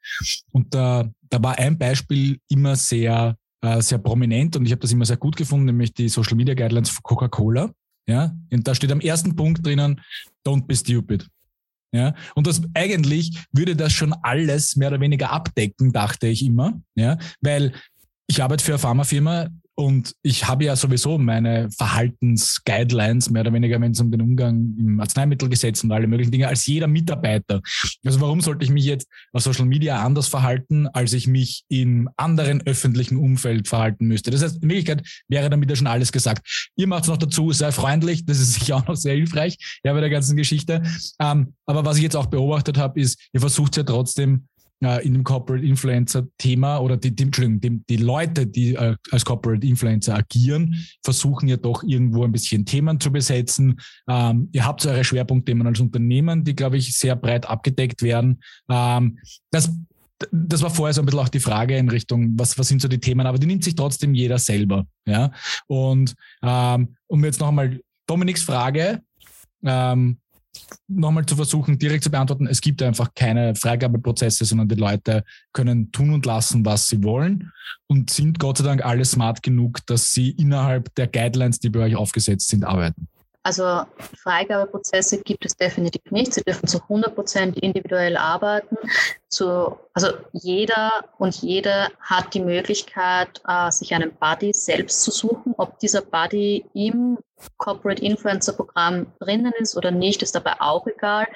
Und 0.51 0.75
da, 0.75 1.09
da 1.29 1.41
war 1.41 1.57
ein 1.57 1.77
Beispiel 1.77 2.37
immer 2.49 2.75
sehr, 2.75 3.37
äh, 3.61 3.81
sehr 3.81 3.99
prominent 3.99 4.57
und 4.57 4.65
ich 4.65 4.73
habe 4.73 4.81
das 4.81 4.91
immer 4.91 5.05
sehr 5.05 5.17
gut 5.17 5.37
gefunden, 5.37 5.67
nämlich 5.67 5.93
die 5.93 6.09
Social 6.09 6.35
Media 6.35 6.53
Guidelines 6.53 6.89
von 6.89 7.03
Coca-Cola. 7.03 7.71
Ja, 8.07 8.35
und 8.51 8.67
da 8.67 8.75
steht 8.75 8.91
am 8.91 8.99
ersten 8.99 9.35
Punkt 9.37 9.65
drinnen, 9.65 10.01
don't 10.45 10.65
be 10.65 10.75
stupid. 10.75 11.27
Ja, 11.93 12.13
und 12.35 12.47
das 12.47 12.61
eigentlich 12.73 13.37
würde 13.53 13.75
das 13.75 13.93
schon 13.93 14.13
alles 14.21 14.75
mehr 14.75 14.89
oder 14.89 14.99
weniger 14.99 15.31
abdecken, 15.31 15.93
dachte 15.93 16.27
ich 16.27 16.43
immer. 16.43 16.81
Ja, 16.95 17.17
weil 17.39 17.73
ich 18.27 18.41
arbeite 18.41 18.63
für 18.63 18.71
eine 18.73 18.79
Pharmafirma, 18.79 19.47
und 19.81 20.13
ich 20.21 20.47
habe 20.47 20.65
ja 20.65 20.75
sowieso 20.75 21.17
meine 21.17 21.67
Verhaltensguidelines, 21.71 23.31
mehr 23.31 23.41
oder 23.41 23.51
weniger, 23.51 23.81
wenn 23.81 23.93
es 23.93 23.99
um 23.99 24.11
den 24.11 24.21
Umgang 24.21 24.75
im 24.77 24.99
Arzneimittelgesetz 24.99 25.83
und 25.83 25.91
alle 25.91 26.05
möglichen 26.05 26.29
Dinge, 26.29 26.47
als 26.47 26.67
jeder 26.67 26.85
Mitarbeiter. 26.85 27.61
Also 28.05 28.21
warum 28.21 28.41
sollte 28.41 28.63
ich 28.63 28.69
mich 28.69 28.85
jetzt 28.85 29.07
auf 29.33 29.41
Social 29.41 29.65
Media 29.65 30.03
anders 30.03 30.27
verhalten, 30.27 30.87
als 30.87 31.13
ich 31.13 31.25
mich 31.25 31.63
im 31.67 32.07
anderen 32.15 32.61
öffentlichen 32.67 33.17
Umfeld 33.17 33.67
verhalten 33.67 34.05
müsste? 34.05 34.29
Das 34.29 34.43
heißt, 34.43 34.61
in 34.61 34.69
Wirklichkeit 34.69 35.01
wäre 35.27 35.49
damit 35.49 35.67
ja 35.67 35.75
schon 35.75 35.87
alles 35.87 36.11
gesagt. 36.11 36.71
Ihr 36.75 36.85
macht 36.85 37.05
es 37.05 37.09
noch 37.09 37.17
dazu, 37.17 37.51
sehr 37.51 37.71
freundlich, 37.71 38.23
das 38.23 38.39
ist 38.39 38.53
sicher 38.59 38.75
auch 38.75 38.85
noch 38.85 38.95
sehr 38.95 39.15
hilfreich, 39.15 39.79
ja, 39.83 39.93
bei 39.93 39.99
der 39.99 40.11
ganzen 40.11 40.37
Geschichte. 40.37 40.83
Ähm, 41.19 41.55
aber 41.65 41.85
was 41.85 41.97
ich 41.97 42.03
jetzt 42.03 42.15
auch 42.15 42.27
beobachtet 42.27 42.77
habe, 42.77 43.01
ist, 43.01 43.19
ihr 43.33 43.39
versucht 43.39 43.77
ja 43.77 43.83
trotzdem 43.83 44.47
äh, 44.83 45.05
in 45.05 45.13
dem 45.13 45.23
Corporate 45.23 45.65
Influencer 45.65 46.27
Thema 46.37 46.79
oder 46.79 46.97
die, 46.97 47.15
die, 47.15 47.23
Entschuldigung, 47.23 47.61
die, 47.61 47.81
die 47.89 48.01
Leute, 48.01 48.47
die 48.47 48.75
äh, 48.75 48.95
als 49.11 49.25
Corporate 49.25 49.65
Influencer 49.65 50.15
agieren, 50.15 50.75
versuchen 51.03 51.47
ja 51.47 51.57
doch 51.57 51.83
irgendwo 51.83 52.23
ein 52.23 52.31
bisschen 52.31 52.65
Themen 52.65 52.99
zu 52.99 53.11
besetzen. 53.11 53.79
Ähm, 54.07 54.49
ihr 54.51 54.65
habt 54.65 54.85
eure 54.85 55.03
Schwerpunktthemen 55.03 55.65
als 55.67 55.79
Unternehmen, 55.79 56.43
die, 56.43 56.55
glaube 56.55 56.77
ich, 56.77 56.95
sehr 56.97 57.15
breit 57.15 57.45
abgedeckt 57.45 58.01
werden. 58.01 58.41
Ähm, 58.69 59.19
das 59.51 59.71
das 60.31 60.61
war 60.61 60.69
vorher 60.69 60.93
so 60.93 61.01
ein 61.01 61.05
bisschen 61.05 61.19
auch 61.19 61.29
die 61.29 61.39
Frage 61.39 61.75
in 61.75 61.89
Richtung, 61.89 62.33
was, 62.37 62.55
was 62.59 62.67
sind 62.67 62.79
so 62.79 62.87
die 62.87 62.99
Themen, 62.99 63.25
aber 63.25 63.39
die 63.39 63.47
nimmt 63.47 63.63
sich 63.63 63.73
trotzdem 63.73 64.13
jeder 64.13 64.37
selber. 64.37 64.85
Ja? 65.05 65.31
Und 65.65 66.13
ähm, 66.43 66.95
um 67.07 67.25
jetzt 67.25 67.39
noch 67.39 67.47
einmal 67.47 67.79
Dominiks 68.05 68.43
Frage, 68.43 69.01
ähm, 69.63 70.20
nochmal 70.87 71.25
zu 71.25 71.35
versuchen, 71.35 71.79
direkt 71.79 72.03
zu 72.03 72.11
beantworten, 72.11 72.47
es 72.47 72.61
gibt 72.61 72.81
einfach 72.81 73.13
keine 73.15 73.55
Freigabeprozesse, 73.55 74.45
sondern 74.45 74.67
die 74.67 74.75
Leute 74.75 75.23
können 75.53 75.91
tun 75.91 76.13
und 76.13 76.25
lassen, 76.25 76.65
was 76.65 76.87
sie 76.87 77.03
wollen 77.03 77.51
und 77.87 78.09
sind 78.09 78.39
Gott 78.39 78.57
sei 78.57 78.65
Dank 78.65 78.85
alle 78.85 79.05
smart 79.05 79.43
genug, 79.43 79.85
dass 79.85 80.11
sie 80.11 80.31
innerhalb 80.31 80.93
der 80.95 81.07
Guidelines, 81.07 81.59
die 81.59 81.69
bei 81.69 81.81
euch 81.81 81.95
aufgesetzt 81.95 82.49
sind, 82.49 82.63
arbeiten. 82.63 83.07
Also 83.43 83.83
Freigabeprozesse 83.97 85.21
gibt 85.23 85.45
es 85.45 85.55
definitiv 85.55 86.11
nicht. 86.11 86.33
Sie 86.33 86.43
dürfen 86.43 86.67
zu 86.67 86.79
100 86.83 87.15
Prozent 87.15 87.57
individuell 87.57 88.15
arbeiten. 88.15 88.77
Zu, 89.29 89.77
also 89.93 90.09
jeder 90.31 90.91
und 91.17 91.35
jede 91.41 91.87
hat 91.99 92.33
die 92.33 92.41
Möglichkeit, 92.41 93.41
äh, 93.47 93.71
sich 93.71 93.93
einen 93.95 94.13
Buddy 94.13 94.53
selbst 94.53 95.01
zu 95.01 95.11
suchen. 95.11 95.55
Ob 95.57 95.79
dieser 95.79 96.01
Buddy 96.01 96.65
im 96.73 97.17
Corporate 97.57 98.03
Influencer 98.03 98.53
Programm 98.53 99.07
drinnen 99.19 99.53
ist 99.57 99.75
oder 99.75 99.89
nicht, 99.89 100.21
ist 100.21 100.35
dabei 100.35 100.53
auch 100.59 100.85
egal 100.85 101.27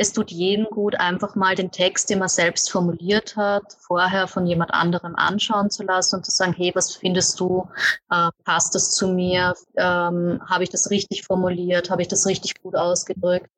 es 0.00 0.14
tut 0.14 0.30
jedem 0.30 0.64
gut, 0.70 0.94
einfach 0.94 1.36
mal 1.36 1.54
den 1.54 1.70
Text, 1.70 2.08
den 2.08 2.20
man 2.20 2.28
selbst 2.28 2.70
formuliert 2.70 3.36
hat, 3.36 3.76
vorher 3.80 4.28
von 4.28 4.46
jemand 4.46 4.72
anderem 4.72 5.14
anschauen 5.14 5.68
zu 5.68 5.82
lassen 5.82 6.16
und 6.16 6.24
zu 6.24 6.30
sagen, 6.30 6.54
hey, 6.56 6.72
was 6.74 6.96
findest 6.96 7.38
du? 7.38 7.68
Äh, 8.08 8.30
passt 8.44 8.74
das 8.74 8.92
zu 8.92 9.08
mir? 9.08 9.52
Ähm, 9.76 10.40
Habe 10.46 10.62
ich 10.62 10.70
das 10.70 10.90
richtig 10.90 11.24
formuliert? 11.24 11.90
Habe 11.90 12.00
ich 12.00 12.08
das 12.08 12.26
richtig 12.26 12.62
gut 12.62 12.76
ausgedrückt? 12.76 13.50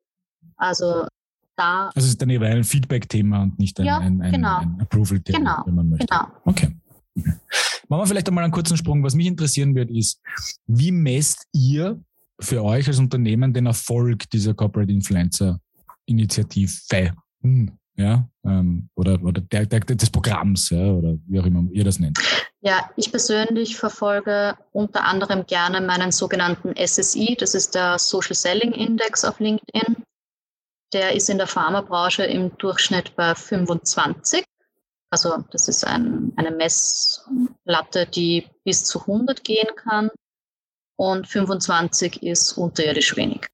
Also 0.57 1.07
da. 1.55 1.91
Also 1.95 1.99
es 1.99 2.07
ist 2.07 2.21
dann 2.21 2.29
eher 2.29 2.41
ein 2.41 2.65
Feedback-Thema 2.65 3.43
und 3.43 3.57
nicht 3.57 3.79
ein, 3.79 3.85
ja, 3.85 3.99
ein, 3.99 4.21
ein, 4.21 4.33
genau. 4.33 4.57
ein 4.57 4.81
Approval-Thema, 4.81 5.39
genau, 5.39 5.63
wenn 5.65 5.75
man 5.75 5.89
möchte. 5.91 6.07
Genau. 6.07 6.27
Okay. 6.43 6.75
okay. 7.15 7.33
Machen 7.87 8.01
wir 8.01 8.07
vielleicht 8.07 8.27
einmal 8.27 8.43
einen 8.43 8.51
kurzen 8.51 8.75
Sprung. 8.75 9.01
Was 9.01 9.15
mich 9.15 9.27
interessieren 9.27 9.75
wird, 9.75 9.89
ist, 9.89 10.19
wie 10.67 10.91
messt 10.91 11.47
ihr 11.53 12.01
für 12.37 12.65
euch 12.65 12.85
als 12.89 12.99
Unternehmen 12.99 13.53
den 13.53 13.65
Erfolg 13.65 14.29
dieser 14.29 14.53
Corporate 14.53 14.91
Influencer 14.91 15.61
Initiative, 16.05 16.69
ja, 17.95 18.27
ähm, 18.43 18.89
oder, 18.95 19.21
oder 19.21 19.41
der, 19.41 19.65
der, 19.65 19.79
des 19.81 20.09
Programms, 20.09 20.69
ja, 20.71 20.91
oder 20.91 21.17
wie 21.27 21.39
auch 21.39 21.45
immer 21.45 21.63
ihr 21.71 21.83
das 21.83 21.99
nennt. 21.99 22.19
Ja, 22.61 22.89
ich 22.95 23.11
persönlich 23.11 23.77
verfolge 23.77 24.57
unter 24.71 25.03
anderem 25.03 25.45
gerne 25.45 25.81
meinen 25.81 26.11
sogenannten 26.11 26.73
SSI, 26.75 27.35
das 27.37 27.53
ist 27.53 27.75
der 27.75 27.99
Social 27.99 28.35
Selling 28.35 28.71
Index 28.71 29.25
auf 29.25 29.39
LinkedIn. 29.39 30.03
Der 30.93 31.13
ist 31.13 31.29
in 31.29 31.37
der 31.37 31.47
Pharmabranche 31.47 32.23
im 32.23 32.55
Durchschnitt 32.57 33.15
bei 33.15 33.35
25. 33.35 34.43
Also 35.09 35.43
das 35.51 35.67
ist 35.67 35.85
ein, 35.85 36.33
eine 36.37 36.51
Messlatte, 36.51 38.07
die 38.07 38.47
bis 38.63 38.83
zu 38.83 39.01
100 39.01 39.43
gehen 39.43 39.69
kann. 39.75 40.09
Und 40.95 41.27
25 41.27 42.23
ist 42.23 42.53
unterirdisch 42.53 43.15
wenig. 43.17 43.47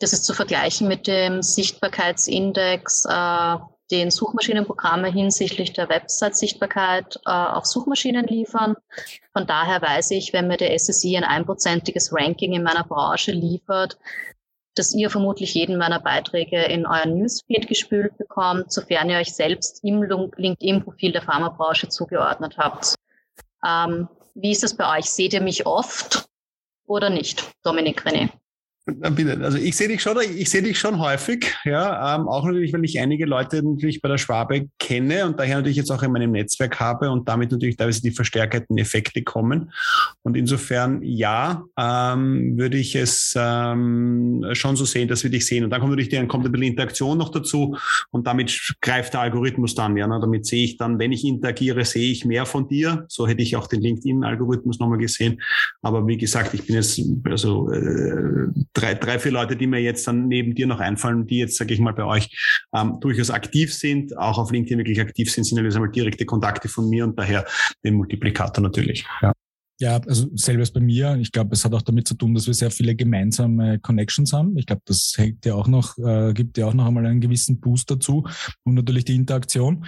Das 0.00 0.14
ist 0.14 0.24
zu 0.24 0.32
vergleichen 0.32 0.88
mit 0.88 1.06
dem 1.06 1.42
Sichtbarkeitsindex, 1.42 3.04
äh, 3.04 3.56
den 3.90 4.10
Suchmaschinenprogramme 4.10 5.12
hinsichtlich 5.12 5.74
der 5.74 5.90
Website-Sichtbarkeit 5.90 7.20
äh, 7.26 7.30
auf 7.30 7.66
Suchmaschinen 7.66 8.26
liefern. 8.26 8.76
Von 9.34 9.46
daher 9.46 9.82
weiß 9.82 10.12
ich, 10.12 10.32
wenn 10.32 10.48
mir 10.48 10.56
der 10.56 10.78
SSI 10.78 11.18
ein 11.18 11.24
einprozentiges 11.24 12.14
Ranking 12.14 12.54
in 12.54 12.62
meiner 12.62 12.84
Branche 12.84 13.32
liefert, 13.32 13.98
dass 14.74 14.94
ihr 14.94 15.10
vermutlich 15.10 15.52
jeden 15.52 15.76
meiner 15.76 16.00
Beiträge 16.00 16.62
in 16.62 16.86
euren 16.86 17.18
Newsfeed 17.18 17.68
gespült 17.68 18.16
bekommt, 18.16 18.72
sofern 18.72 19.10
ihr 19.10 19.18
euch 19.18 19.34
selbst 19.34 19.84
im 19.84 20.02
LinkedIn-Profil 20.02 21.12
der 21.12 21.22
Pharmabranche 21.22 21.88
zugeordnet 21.88 22.56
habt. 22.56 22.94
Ähm, 23.66 24.08
wie 24.34 24.52
ist 24.52 24.62
das 24.62 24.74
bei 24.74 24.98
euch? 24.98 25.10
Seht 25.10 25.34
ihr 25.34 25.42
mich 25.42 25.66
oft 25.66 26.26
oder 26.86 27.10
nicht, 27.10 27.50
Dominik 27.62 28.06
René? 28.06 28.30
Also 29.42 29.58
ich 29.58 29.76
sehe 29.76 29.88
dich 29.88 30.02
schon, 30.02 30.16
ich 30.36 30.50
sehe 30.50 30.62
dich 30.62 30.78
schon 30.78 30.98
häufig, 30.98 31.54
ja, 31.64 32.16
ähm, 32.16 32.28
auch 32.28 32.44
natürlich, 32.44 32.72
weil 32.72 32.84
ich 32.84 33.00
einige 33.00 33.26
Leute 33.26 33.62
natürlich 33.62 34.00
bei 34.00 34.08
der 34.08 34.18
Schwabe 34.18 34.68
kenne 34.78 35.26
und 35.26 35.38
daher 35.38 35.56
natürlich 35.56 35.76
jetzt 35.76 35.90
auch 35.90 36.02
in 36.02 36.12
meinem 36.12 36.32
Netzwerk 36.32 36.80
habe 36.80 37.10
und 37.10 37.28
damit 37.28 37.50
natürlich 37.50 37.76
teilweise 37.76 38.02
die 38.02 38.10
verstärkten 38.10 38.78
Effekte 38.78 39.22
kommen. 39.22 39.72
Und 40.22 40.36
insofern, 40.36 41.02
ja, 41.02 41.64
ähm, 41.78 42.58
würde 42.58 42.78
ich 42.78 42.94
es 42.94 43.34
ähm, 43.36 44.44
schon 44.52 44.76
so 44.76 44.84
sehen, 44.84 45.08
dass 45.08 45.22
wir 45.22 45.30
dich 45.30 45.46
sehen. 45.46 45.64
Und 45.64 45.70
dann 45.70 45.80
kommt 45.80 45.90
natürlich 45.90 46.10
dann 46.10 46.28
kommt 46.28 46.46
ein 46.46 46.62
Interaktion 46.62 47.18
noch 47.18 47.30
dazu 47.30 47.76
und 48.10 48.26
damit 48.26 48.74
greift 48.80 49.14
der 49.14 49.20
Algorithmus 49.20 49.74
dann, 49.74 49.96
ja, 49.96 50.06
ne? 50.06 50.18
damit 50.20 50.46
sehe 50.46 50.64
ich 50.64 50.76
dann, 50.76 50.98
wenn 50.98 51.12
ich 51.12 51.24
interagiere, 51.24 51.84
sehe 51.84 52.10
ich 52.10 52.24
mehr 52.24 52.46
von 52.46 52.68
dir. 52.68 53.04
So 53.08 53.26
hätte 53.26 53.42
ich 53.42 53.56
auch 53.56 53.66
den 53.66 53.80
LinkedIn-Algorithmus 53.80 54.78
nochmal 54.78 54.98
gesehen. 54.98 55.40
Aber 55.82 56.06
wie 56.06 56.18
gesagt, 56.18 56.54
ich 56.54 56.66
bin 56.66 56.76
jetzt, 56.76 57.00
also 57.24 57.70
äh, 57.70 58.48
drei, 58.80 58.94
drei, 58.94 59.18
vier 59.18 59.32
Leute, 59.32 59.56
die 59.56 59.66
mir 59.66 59.80
jetzt 59.80 60.06
dann 60.06 60.28
neben 60.28 60.54
dir 60.54 60.66
noch 60.66 60.80
einfallen, 60.80 61.26
die 61.26 61.38
jetzt, 61.38 61.56
sage 61.56 61.74
ich 61.74 61.80
mal, 61.80 61.92
bei 61.92 62.04
euch 62.04 62.64
ähm, 62.74 62.98
durchaus 63.00 63.30
aktiv 63.30 63.74
sind, 63.74 64.16
auch 64.16 64.38
auf 64.38 64.50
LinkedIn 64.50 64.78
wirklich 64.78 65.00
aktiv 65.00 65.30
sind, 65.30 65.44
sind 65.44 65.58
ja 65.58 65.64
einmal 65.64 65.90
direkte 65.90 66.24
Kontakte 66.24 66.68
von 66.68 66.88
mir 66.88 67.04
und 67.04 67.18
daher 67.18 67.44
den 67.84 67.94
Multiplikator 67.94 68.62
natürlich. 68.62 69.04
Ja. 69.22 69.32
Ja, 69.82 69.96
also 69.96 70.28
selbes 70.34 70.70
bei 70.70 70.80
mir. 70.80 71.16
Ich 71.16 71.32
glaube, 71.32 71.54
es 71.54 71.64
hat 71.64 71.72
auch 71.72 71.80
damit 71.80 72.06
zu 72.06 72.14
tun, 72.14 72.34
dass 72.34 72.46
wir 72.46 72.52
sehr 72.52 72.70
viele 72.70 72.94
gemeinsame 72.94 73.78
Connections 73.78 74.30
haben. 74.34 74.54
Ich 74.58 74.66
glaube, 74.66 74.82
das 74.84 75.14
hängt 75.16 75.46
ja 75.46 75.54
auch 75.54 75.68
noch, 75.68 75.96
äh, 75.96 76.34
gibt 76.34 76.58
ja 76.58 76.66
auch 76.66 76.74
noch 76.74 76.86
einmal 76.86 77.06
einen 77.06 77.22
gewissen 77.22 77.60
Boost 77.60 77.90
dazu 77.90 78.28
und 78.64 78.74
natürlich 78.74 79.06
die 79.06 79.16
Interaktion. 79.16 79.86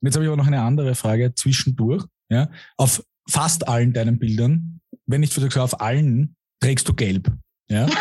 Jetzt 0.00 0.14
habe 0.14 0.24
ich 0.24 0.28
aber 0.28 0.36
noch 0.36 0.46
eine 0.46 0.62
andere 0.62 0.94
Frage 0.94 1.34
zwischendurch. 1.34 2.04
Ja, 2.30 2.50
auf 2.76 3.02
fast 3.28 3.66
allen 3.66 3.92
deinen 3.92 4.20
Bildern, 4.20 4.80
wenn 5.06 5.22
nicht 5.22 5.32
sogar 5.32 5.64
auf 5.64 5.80
allen, 5.80 6.36
trägst 6.60 6.88
du 6.88 6.94
gelb. 6.94 7.32
Ja. 7.68 7.86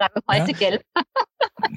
trage 0.00 0.20
heute 0.28 0.52
ja? 0.52 0.58
gelb. 0.58 0.82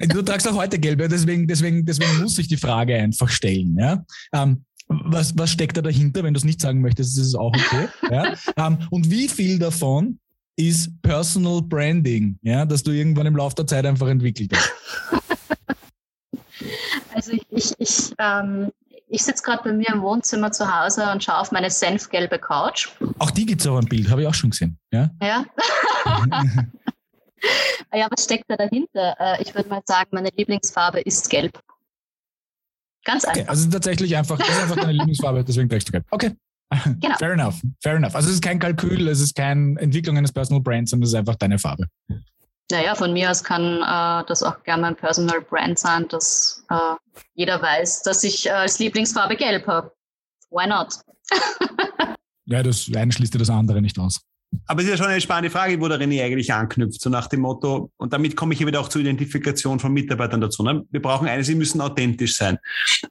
du 0.08 0.22
tragst 0.22 0.48
auch 0.48 0.54
heute 0.54 0.78
gelb, 0.78 0.98
deswegen, 1.10 1.46
deswegen, 1.46 1.84
deswegen 1.84 2.22
muss 2.22 2.38
ich 2.38 2.48
die 2.48 2.56
Frage 2.56 2.96
einfach 2.96 3.28
stellen. 3.28 3.76
Ja? 3.78 4.04
Ähm, 4.32 4.64
was, 4.88 5.36
was 5.36 5.50
steckt 5.50 5.76
da 5.76 5.82
dahinter? 5.82 6.22
Wenn 6.22 6.34
du 6.34 6.38
es 6.38 6.44
nicht 6.44 6.60
sagen 6.60 6.80
möchtest, 6.80 7.18
ist 7.18 7.26
es 7.26 7.34
auch 7.34 7.54
okay. 7.54 7.88
ja? 8.10 8.34
Ähm, 8.56 8.78
und 8.90 9.10
wie 9.10 9.28
viel 9.28 9.58
davon 9.58 10.18
ist 10.56 10.90
Personal 11.02 11.62
Branding, 11.62 12.38
ja, 12.42 12.64
dass 12.64 12.82
du 12.82 12.92
irgendwann 12.92 13.26
im 13.26 13.36
Laufe 13.36 13.56
der 13.56 13.66
Zeit 13.66 13.84
einfach 13.86 14.06
entwickelt 14.06 14.52
hast? 14.54 14.72
Also 17.12 17.32
ich, 17.32 17.46
ich, 17.50 17.72
ich, 17.78 18.14
ähm, 18.18 18.70
ich 19.08 19.22
sitze 19.22 19.42
gerade 19.42 19.64
bei 19.64 19.72
mir 19.72 19.88
im 19.88 20.02
Wohnzimmer 20.02 20.52
zu 20.52 20.72
Hause 20.72 21.10
und 21.10 21.24
schaue 21.24 21.38
auf 21.38 21.50
meine 21.50 21.70
senfgelbe 21.70 22.38
Couch. 22.38 22.88
Auch 23.18 23.30
die 23.32 23.46
gibt 23.46 23.62
es 23.62 23.66
auch 23.66 23.78
ein 23.78 23.86
Bild, 23.86 24.08
habe 24.10 24.22
ich 24.22 24.28
auch 24.28 24.34
schon 24.34 24.50
gesehen. 24.50 24.78
Ja. 24.92 25.10
ja. 25.20 25.44
ja, 27.92 28.08
was 28.10 28.24
steckt 28.24 28.44
da 28.48 28.56
dahinter? 28.56 29.16
Äh, 29.18 29.42
ich 29.42 29.54
würde 29.54 29.68
mal 29.68 29.82
sagen, 29.84 30.10
meine 30.12 30.30
Lieblingsfarbe 30.36 31.00
ist 31.00 31.28
gelb. 31.30 31.60
Ganz 33.04 33.24
einfach. 33.24 33.40
Okay, 33.40 33.48
also 33.48 33.70
tatsächlich 33.70 34.16
einfach, 34.16 34.38
das 34.38 34.48
ist 34.48 34.62
einfach 34.62 34.76
deine 34.76 34.92
Lieblingsfarbe, 34.92 35.44
deswegen 35.44 35.68
trägst 35.68 35.88
du 35.88 35.92
gelb. 35.92 36.06
Okay. 36.10 36.32
Genau. 37.00 37.16
Fair 37.18 37.32
enough, 37.32 37.60
fair 37.82 37.96
enough. 37.96 38.14
Also 38.14 38.28
es 38.28 38.36
ist 38.36 38.42
kein 38.42 38.58
Kalkül, 38.58 39.06
es 39.06 39.20
ist 39.20 39.36
keine 39.36 39.78
Entwicklung 39.80 40.16
eines 40.16 40.32
Personal 40.32 40.62
Brands, 40.62 40.90
sondern 40.90 41.04
es 41.04 41.10
ist 41.10 41.18
einfach 41.18 41.36
deine 41.36 41.58
Farbe. 41.58 41.86
Naja, 42.70 42.94
von 42.94 43.12
mir 43.12 43.30
aus 43.30 43.44
kann 43.44 43.82
äh, 43.82 44.26
das 44.26 44.42
auch 44.42 44.62
gerne 44.62 44.82
mein 44.82 44.96
Personal 44.96 45.42
Brand 45.42 45.78
sein, 45.78 46.08
dass 46.08 46.64
äh, 46.70 46.94
jeder 47.34 47.60
weiß, 47.60 48.02
dass 48.02 48.24
ich 48.24 48.46
äh, 48.46 48.50
als 48.50 48.78
Lieblingsfarbe 48.78 49.36
gelb 49.36 49.66
habe. 49.66 49.92
Why 50.50 50.66
not? 50.66 50.94
ja, 52.46 52.62
das 52.62 52.90
eine 52.94 53.12
schließt 53.12 53.34
dir 53.34 53.38
das 53.38 53.50
andere 53.50 53.82
nicht 53.82 53.98
aus. 53.98 54.20
Aber 54.66 54.80
es 54.80 54.86
ist 54.86 54.92
ja 54.92 54.96
schon 54.96 55.06
eine 55.06 55.20
spannende 55.20 55.50
Frage, 55.50 55.80
wo 55.80 55.88
der 55.88 56.00
René 56.00 56.24
eigentlich 56.24 56.52
anknüpft, 56.52 57.00
so 57.00 57.10
nach 57.10 57.26
dem 57.28 57.40
Motto, 57.40 57.90
und 57.96 58.12
damit 58.12 58.36
komme 58.36 58.52
ich 58.54 58.58
hier 58.58 58.66
wieder 58.66 58.80
auch 58.80 58.88
zur 58.88 59.00
Identifikation 59.00 59.78
von 59.78 59.92
Mitarbeitern 59.92 60.40
dazu. 60.40 60.62
Ne? 60.62 60.84
Wir 60.90 61.02
brauchen 61.02 61.28
eine, 61.28 61.44
sie 61.44 61.54
müssen 61.54 61.80
authentisch 61.80 62.36
sein. 62.36 62.58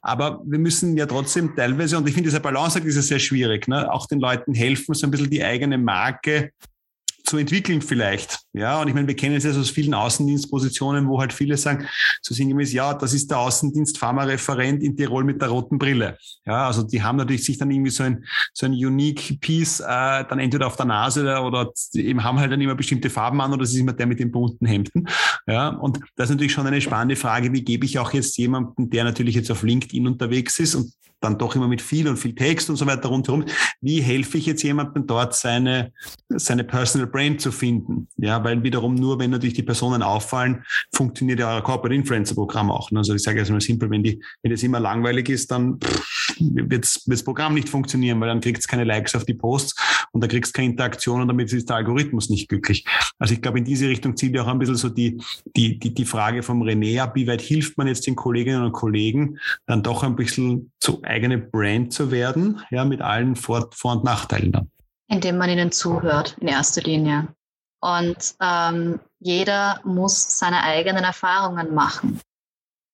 Aber 0.02 0.40
wir 0.44 0.58
müssen 0.58 0.96
ja 0.96 1.06
trotzdem 1.06 1.54
teilweise, 1.56 1.98
und 1.98 2.08
ich 2.08 2.14
finde, 2.14 2.28
dieser 2.28 2.40
Balance 2.40 2.78
ist 2.78 2.96
ja 2.96 3.02
sehr 3.02 3.18
schwierig, 3.18 3.68
ne? 3.68 3.92
auch 3.92 4.06
den 4.06 4.20
Leuten 4.20 4.54
helfen, 4.54 4.94
so 4.94 5.06
ein 5.06 5.10
bisschen 5.10 5.30
die 5.30 5.44
eigene 5.44 5.78
Marke 5.78 6.50
zu 7.24 7.38
entwickeln 7.38 7.80
vielleicht. 7.80 8.40
Ja, 8.52 8.80
und 8.80 8.88
ich 8.88 8.94
meine, 8.94 9.08
wir 9.08 9.16
kennen 9.16 9.34
es 9.34 9.44
ja 9.44 9.50
aus 9.50 9.70
vielen 9.70 9.94
Außendienstpositionen, 9.94 11.08
wo 11.08 11.20
halt 11.20 11.32
viele 11.32 11.56
sagen, 11.56 11.88
so 12.20 12.34
sinngemäß, 12.34 12.72
ja, 12.72 12.92
das 12.92 13.14
ist 13.14 13.30
der 13.30 13.38
Außendienst 13.38 13.98
Pharma-Referent 13.98 14.82
in 14.82 14.94
Tirol 14.94 15.24
mit 15.24 15.40
der 15.40 15.48
roten 15.48 15.78
Brille. 15.78 16.18
Ja, 16.44 16.66
also 16.66 16.82
die 16.82 17.02
haben 17.02 17.16
natürlich 17.16 17.44
sich 17.44 17.56
dann 17.56 17.70
irgendwie 17.70 17.90
so 17.90 18.04
ein, 18.04 18.24
so 18.52 18.66
ein 18.66 18.72
unique 18.72 19.40
Piece, 19.40 19.80
äh, 19.80 20.24
dann 20.28 20.38
entweder 20.38 20.66
auf 20.66 20.76
der 20.76 20.84
Nase 20.84 21.22
oder, 21.22 21.44
oder 21.46 21.72
eben 21.94 22.22
haben 22.22 22.38
halt 22.38 22.52
dann 22.52 22.60
immer 22.60 22.74
bestimmte 22.74 23.08
Farben 23.08 23.40
an 23.40 23.54
oder 23.54 23.62
es 23.62 23.70
ist 23.70 23.78
immer 23.78 23.94
der 23.94 24.06
mit 24.06 24.20
den 24.20 24.30
bunten 24.30 24.66
Hemden. 24.66 25.08
Ja, 25.46 25.68
und 25.68 26.00
das 26.16 26.28
ist 26.28 26.34
natürlich 26.34 26.52
schon 26.52 26.66
eine 26.66 26.80
spannende 26.80 27.16
Frage, 27.16 27.52
wie 27.52 27.62
gebe 27.62 27.86
ich 27.86 27.98
auch 27.98 28.12
jetzt 28.12 28.36
jemanden, 28.36 28.90
der 28.90 29.04
natürlich 29.04 29.34
jetzt 29.34 29.50
auf 29.50 29.62
LinkedIn 29.62 30.06
unterwegs 30.06 30.58
ist 30.58 30.74
und 30.74 30.92
dann 31.24 31.38
doch 31.38 31.56
immer 31.56 31.68
mit 31.68 31.82
viel 31.82 32.06
und 32.08 32.16
viel 32.16 32.34
Text 32.34 32.70
und 32.70 32.76
so 32.76 32.86
weiter 32.86 33.08
rundherum. 33.08 33.44
Wie 33.80 34.00
helfe 34.00 34.38
ich 34.38 34.46
jetzt 34.46 34.62
jemandem 34.62 35.06
dort 35.06 35.34
seine, 35.34 35.92
seine 36.28 36.64
Personal 36.64 37.06
Brand 37.06 37.40
zu 37.40 37.50
finden? 37.50 38.08
Ja, 38.16 38.42
weil 38.44 38.62
wiederum 38.62 38.94
nur, 38.94 39.18
wenn 39.18 39.30
natürlich 39.30 39.54
die 39.54 39.62
Personen 39.62 40.02
auffallen, 40.02 40.64
funktioniert 40.94 41.40
ja 41.40 41.54
euer 41.54 41.62
Corporate 41.62 41.94
Influencer 41.94 42.34
Programm 42.34 42.70
auch. 42.70 42.90
Ne? 42.90 42.98
Also 42.98 43.14
ich 43.14 43.22
sage 43.22 43.38
jetzt 43.38 43.50
mal 43.50 43.60
simpel, 43.60 43.90
wenn 43.90 44.02
die, 44.02 44.22
wenn 44.42 44.52
das 44.52 44.62
immer 44.62 44.80
langweilig 44.80 45.28
ist, 45.28 45.50
dann 45.50 45.78
wird 46.38 46.84
das 47.06 47.22
Programm 47.22 47.54
nicht 47.54 47.68
funktionieren, 47.68 48.20
weil 48.20 48.28
dann 48.28 48.40
kriegt 48.40 48.58
es 48.58 48.68
keine 48.68 48.84
Likes 48.84 49.14
auf 49.14 49.24
die 49.24 49.34
Posts 49.34 50.06
und 50.12 50.22
da 50.22 50.28
kriegst 50.28 50.54
keine 50.54 50.68
Interaktion 50.68 51.20
und 51.20 51.28
damit 51.28 51.52
ist 51.52 51.68
der 51.68 51.76
Algorithmus 51.76 52.30
nicht 52.30 52.48
glücklich. 52.48 52.84
Also 53.18 53.34
ich 53.34 53.42
glaube, 53.42 53.58
in 53.58 53.64
diese 53.64 53.88
Richtung 53.88 54.16
zielt 54.16 54.34
ja 54.34 54.42
auch 54.42 54.48
ein 54.48 54.58
bisschen 54.58 54.76
so 54.76 54.88
die, 54.88 55.20
die, 55.56 55.78
die, 55.78 55.94
die 55.94 56.04
Frage 56.04 56.42
vom 56.42 56.62
René 56.62 57.00
ab, 57.00 57.14
wie 57.14 57.26
weit 57.26 57.40
hilft 57.40 57.78
man 57.78 57.86
jetzt 57.86 58.06
den 58.06 58.16
Kolleginnen 58.16 58.62
und 58.62 58.72
Kollegen, 58.72 59.38
dann 59.66 59.82
doch 59.82 60.02
ein 60.02 60.16
bisschen 60.16 60.72
zu 60.80 61.02
eigene 61.14 61.38
Brand 61.38 61.92
zu 61.92 62.10
werden, 62.10 62.60
ja, 62.70 62.84
mit 62.84 63.00
allen 63.00 63.36
Vor-, 63.36 63.70
Vor 63.72 63.92
und 63.92 64.04
Nachteilen 64.04 64.52
dann. 64.52 64.70
Indem 65.08 65.38
man 65.38 65.48
ihnen 65.48 65.70
zuhört, 65.70 66.36
in 66.40 66.48
erster 66.48 66.82
Linie. 66.82 67.28
Und 67.80 68.34
ähm, 68.40 69.00
jeder 69.20 69.80
muss 69.84 70.38
seine 70.38 70.62
eigenen 70.62 71.04
Erfahrungen 71.04 71.74
machen. 71.74 72.20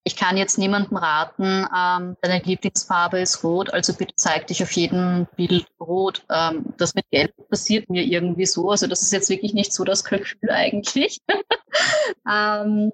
Ich 0.02 0.16
kann 0.16 0.36
jetzt 0.36 0.58
niemandem 0.58 0.96
raten, 0.96 1.66
ähm, 1.76 2.16
deine 2.22 2.42
Lieblingsfarbe 2.42 3.20
ist 3.20 3.44
rot, 3.44 3.72
also 3.72 3.92
bitte 3.92 4.14
zeig 4.16 4.46
dich 4.46 4.62
auf 4.62 4.72
jedem 4.72 5.26
Bild 5.36 5.66
rot. 5.78 6.24
Ähm, 6.30 6.74
das 6.78 6.94
mit 6.94 7.04
Gelb 7.10 7.32
passiert 7.48 7.88
mir 7.90 8.02
irgendwie 8.02 8.46
so. 8.46 8.70
Also 8.70 8.86
das 8.86 9.02
ist 9.02 9.12
jetzt 9.12 9.28
wirklich 9.28 9.54
nicht 9.54 9.72
so 9.72 9.84
das 9.84 10.02
Kalkül 10.02 10.50
eigentlich. 10.50 11.20
ähm, 12.30 12.92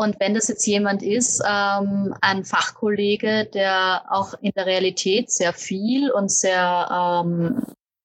und 0.00 0.20
wenn 0.20 0.32
das 0.32 0.46
jetzt 0.46 0.64
jemand 0.64 1.02
ist, 1.02 1.42
ähm, 1.44 2.14
ein 2.20 2.44
Fachkollege, 2.44 3.46
der 3.52 4.04
auch 4.08 4.32
in 4.40 4.52
der 4.54 4.64
Realität 4.64 5.32
sehr 5.32 5.52
viel 5.52 6.12
und 6.12 6.30
sehr, 6.30 7.24
ähm, 7.24 7.64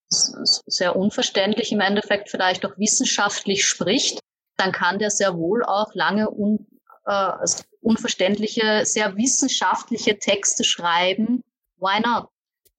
sehr 0.09 0.95
unverständlich 0.95 1.71
im 1.71 1.81
Endeffekt 1.81 2.31
vielleicht 2.31 2.65
auch 2.65 2.75
wissenschaftlich 2.79 3.65
spricht, 3.65 4.21
dann 4.57 4.71
kann 4.71 4.97
der 4.97 5.11
sehr 5.11 5.37
wohl 5.37 5.63
auch 5.63 5.93
lange 5.93 6.31
un, 6.31 6.65
äh, 7.05 7.31
unverständliche, 7.81 8.87
sehr 8.87 9.15
wissenschaftliche 9.15 10.17
Texte 10.17 10.63
schreiben. 10.63 11.43
Why 11.77 11.99
not? 12.03 12.27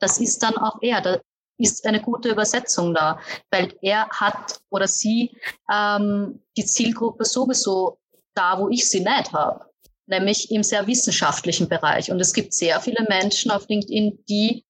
Das 0.00 0.18
ist 0.18 0.42
dann 0.42 0.56
auch 0.58 0.78
er. 0.82 1.00
Da 1.00 1.20
ist 1.56 1.86
eine 1.86 2.02
gute 2.02 2.30
Übersetzung 2.30 2.94
da, 2.94 3.20
weil 3.52 3.78
er 3.80 4.08
hat 4.08 4.58
oder 4.70 4.88
sie 4.88 5.36
ähm, 5.72 6.42
die 6.56 6.64
Zielgruppe 6.64 7.24
sowieso 7.24 8.00
da, 8.35 8.59
wo 8.59 8.68
ich 8.68 8.89
sie 8.89 9.01
nicht 9.01 9.32
habe, 9.32 9.64
nämlich 10.07 10.51
im 10.51 10.62
sehr 10.62 10.87
wissenschaftlichen 10.87 11.68
Bereich. 11.68 12.11
Und 12.11 12.20
es 12.20 12.32
gibt 12.32 12.53
sehr 12.53 12.80
viele 12.80 13.07
Menschen 13.09 13.51
auf 13.51 13.68
LinkedIn, 13.68 14.18
die 14.28 14.64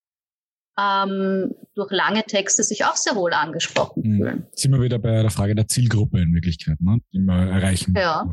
ähm, 0.78 1.54
durch 1.74 1.90
lange 1.90 2.24
Texte 2.24 2.62
sich 2.62 2.84
auch 2.84 2.96
sehr 2.96 3.14
wohl 3.16 3.32
angesprochen 3.32 4.02
mhm. 4.02 4.16
fühlen. 4.16 4.46
Sind 4.52 4.72
wir 4.72 4.80
wieder 4.80 4.98
bei 4.98 5.22
der 5.22 5.30
Frage 5.30 5.54
der 5.54 5.68
Zielgruppe 5.68 6.20
in 6.20 6.34
Wirklichkeit, 6.34 6.80
ne? 6.80 6.98
die 7.12 7.20
wir 7.20 7.34
erreichen. 7.34 7.94
Ja, 7.96 8.28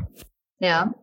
ja. 0.58 0.94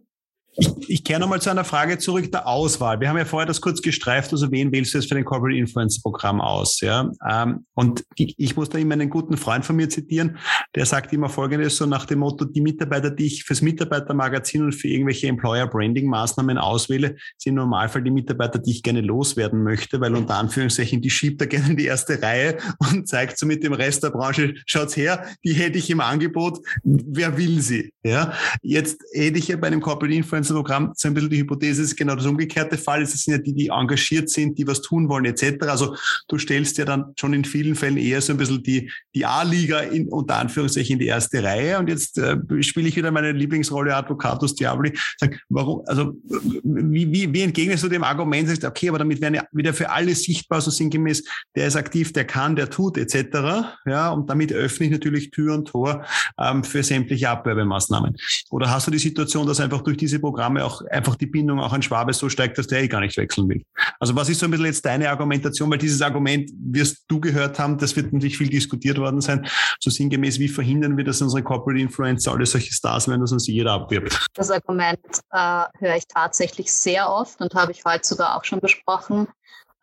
Ich 0.87 1.03
kehre 1.03 1.19
nochmal 1.19 1.41
zu 1.41 1.49
einer 1.49 1.63
Frage 1.63 1.97
zurück 1.97 2.31
der 2.31 2.47
Auswahl. 2.47 2.99
Wir 2.99 3.09
haben 3.09 3.17
ja 3.17 3.25
vorher 3.25 3.45
das 3.45 3.61
kurz 3.61 3.81
gestreift, 3.81 4.31
also 4.31 4.51
wen 4.51 4.71
wählst 4.71 4.93
du 4.93 4.97
jetzt 4.97 5.07
für 5.07 5.15
den 5.15 5.23
Corporate 5.23 5.57
Influence 5.57 6.01
Programm 6.01 6.41
aus? 6.41 6.81
Ja? 6.81 7.11
Ähm, 7.29 7.65
und 7.75 8.03
ich 8.15 8.55
muss 8.55 8.69
da 8.69 8.77
immer 8.77 8.93
einen 8.93 9.09
guten 9.09 9.37
Freund 9.37 9.65
von 9.65 9.75
mir 9.75 9.87
zitieren, 9.87 10.37
der 10.75 10.85
sagt 10.85 11.13
immer 11.13 11.29
Folgendes, 11.29 11.77
so 11.77 11.85
nach 11.85 12.05
dem 12.05 12.19
Motto, 12.19 12.45
die 12.45 12.61
Mitarbeiter, 12.61 13.11
die 13.11 13.27
ich 13.27 13.43
fürs 13.43 13.61
Mitarbeitermagazin 13.61 14.63
und 14.63 14.73
für 14.73 14.87
irgendwelche 14.87 15.27
Employer 15.27 15.67
Branding 15.67 16.07
Maßnahmen 16.07 16.57
auswähle, 16.57 17.15
sind 17.37 17.51
im 17.51 17.55
Normalfall 17.55 18.03
die 18.03 18.11
Mitarbeiter, 18.11 18.59
die 18.59 18.71
ich 18.71 18.83
gerne 18.83 19.01
loswerden 19.01 19.63
möchte, 19.63 20.01
weil 20.01 20.15
unter 20.15 20.35
Anführungszeichen, 20.35 21.01
die 21.01 21.09
schiebt 21.09 21.39
da 21.39 21.45
gerne 21.45 21.69
in 21.69 21.77
die 21.77 21.85
erste 21.85 22.21
Reihe 22.21 22.57
und 22.79 23.07
zeigt 23.07 23.37
so 23.37 23.45
mit 23.45 23.63
dem 23.63 23.73
Rest 23.73 24.03
der 24.03 24.09
Branche, 24.09 24.55
schaut's 24.65 24.97
her, 24.97 25.25
die 25.45 25.53
hätte 25.53 25.77
ich 25.77 25.89
im 25.89 26.01
Angebot, 26.01 26.59
wer 26.83 27.37
will 27.37 27.61
sie? 27.61 27.93
Ja? 28.03 28.33
Jetzt 28.61 29.03
hätte 29.13 29.37
ich 29.37 29.47
ja 29.47 29.57
bei 29.57 29.67
einem 29.67 29.81
Corporate 29.81 30.13
Influence 30.13 30.48
Programm 30.53 30.91
so 30.95 31.07
ein 31.07 31.13
bisschen 31.13 31.29
die 31.29 31.39
Hypothese 31.39 31.83
ist 31.83 31.95
genau 31.95 32.15
das 32.15 32.25
umgekehrte 32.25 32.77
Fall. 32.77 33.01
Es 33.01 33.11
sind 33.11 33.33
ja 33.33 33.37
die, 33.37 33.53
die 33.53 33.67
engagiert 33.67 34.29
sind, 34.29 34.57
die 34.57 34.67
was 34.67 34.81
tun 34.81 35.09
wollen, 35.09 35.25
etc. 35.25 35.67
Also 35.67 35.95
du 36.27 36.37
stellst 36.37 36.77
ja 36.77 36.85
dann 36.85 37.13
schon 37.19 37.33
in 37.33 37.45
vielen 37.45 37.75
Fällen 37.75 37.97
eher 37.97 38.21
so 38.21 38.33
ein 38.33 38.37
bisschen 38.37 38.63
die, 38.63 38.91
die 39.15 39.25
A-Liga 39.25 39.79
in, 39.79 40.07
unter 40.07 40.37
Anführungszeichen 40.37 40.93
in 40.93 40.99
die 40.99 41.07
erste 41.07 41.43
Reihe. 41.43 41.79
Und 41.79 41.89
jetzt 41.89 42.17
äh, 42.17 42.37
spiele 42.61 42.87
ich 42.87 42.95
wieder 42.95 43.11
meine 43.11 43.31
Lieblingsrolle 43.31 43.95
Advocatus 43.95 44.55
Diaboli. 44.55 44.97
Sag, 45.17 45.39
warum, 45.49 45.83
also 45.85 46.15
wie, 46.63 47.11
wie, 47.11 47.33
wie 47.33 47.41
entgegnest 47.41 47.83
du 47.83 47.89
dem 47.89 48.03
Argument, 48.03 48.47
sagst, 48.47 48.65
okay, 48.65 48.89
aber 48.89 48.99
damit 48.99 49.21
werden 49.21 49.35
ja 49.35 49.43
wieder 49.51 49.73
für 49.73 49.89
alle 49.89 50.15
sichtbar, 50.15 50.61
so 50.61 50.71
sinngemäß, 50.71 51.23
der 51.55 51.67
ist 51.67 51.75
aktiv, 51.75 52.13
der 52.13 52.25
kann, 52.25 52.55
der 52.55 52.69
tut, 52.69 52.97
etc. 52.97 53.75
Ja, 53.85 54.09
und 54.09 54.29
damit 54.29 54.51
öffne 54.53 54.87
ich 54.87 54.91
natürlich 54.91 55.31
Tür 55.31 55.55
und 55.55 55.67
Tor 55.67 56.05
ähm, 56.39 56.63
für 56.63 56.83
sämtliche 56.83 57.29
Abwerbemaßnahmen. 57.29 58.15
Oder 58.49 58.69
hast 58.69 58.87
du 58.87 58.91
die 58.91 58.99
Situation, 58.99 59.47
dass 59.47 59.59
einfach 59.59 59.81
durch 59.81 59.97
diese 59.97 60.19
Programme 60.29 60.63
auch 60.63 60.83
einfach 60.91 61.15
die 61.15 61.25
Bindung 61.25 61.59
auch 61.59 61.73
an 61.73 61.81
Schwabe 61.81 62.13
so 62.13 62.29
steigt, 62.29 62.59
dass 62.59 62.67
der 62.67 62.83
eh 62.83 62.87
gar 62.87 62.99
nicht 62.99 63.17
wechseln 63.17 63.49
will. 63.49 63.63
Also 63.99 64.15
was 64.15 64.29
ist 64.29 64.39
so 64.39 64.45
ein 64.45 64.51
bisschen 64.51 64.67
jetzt 64.67 64.85
deine 64.85 65.09
Argumentation? 65.09 65.71
Weil 65.71 65.79
dieses 65.79 66.03
Argument 66.03 66.51
wirst 66.55 67.05
du 67.07 67.19
gehört 67.19 67.57
haben, 67.57 67.79
das 67.79 67.95
wird 67.95 68.13
natürlich 68.13 68.37
viel 68.37 68.49
diskutiert 68.49 68.99
worden 68.99 69.21
sein. 69.21 69.47
So 69.79 69.89
sinngemäß, 69.89 70.37
wie 70.37 70.47
verhindern 70.47 70.97
wir, 70.97 71.03
dass 71.03 71.19
unsere 71.23 71.41
Corporate 71.41 71.81
Influencer 71.81 72.31
alle 72.31 72.45
solche 72.45 72.71
Stars 72.71 73.07
werden, 73.07 73.21
dass 73.21 73.31
uns 73.31 73.47
jeder 73.47 73.71
abwirbt? 73.71 74.27
Das 74.35 74.51
Argument 74.51 74.99
äh, 75.31 75.63
höre 75.79 75.95
ich 75.95 76.07
tatsächlich 76.07 76.71
sehr 76.71 77.09
oft 77.09 77.41
und 77.41 77.55
habe 77.55 77.71
ich 77.71 77.83
heute 77.83 78.07
sogar 78.07 78.37
auch 78.37 78.43
schon 78.43 78.59
besprochen. 78.59 79.27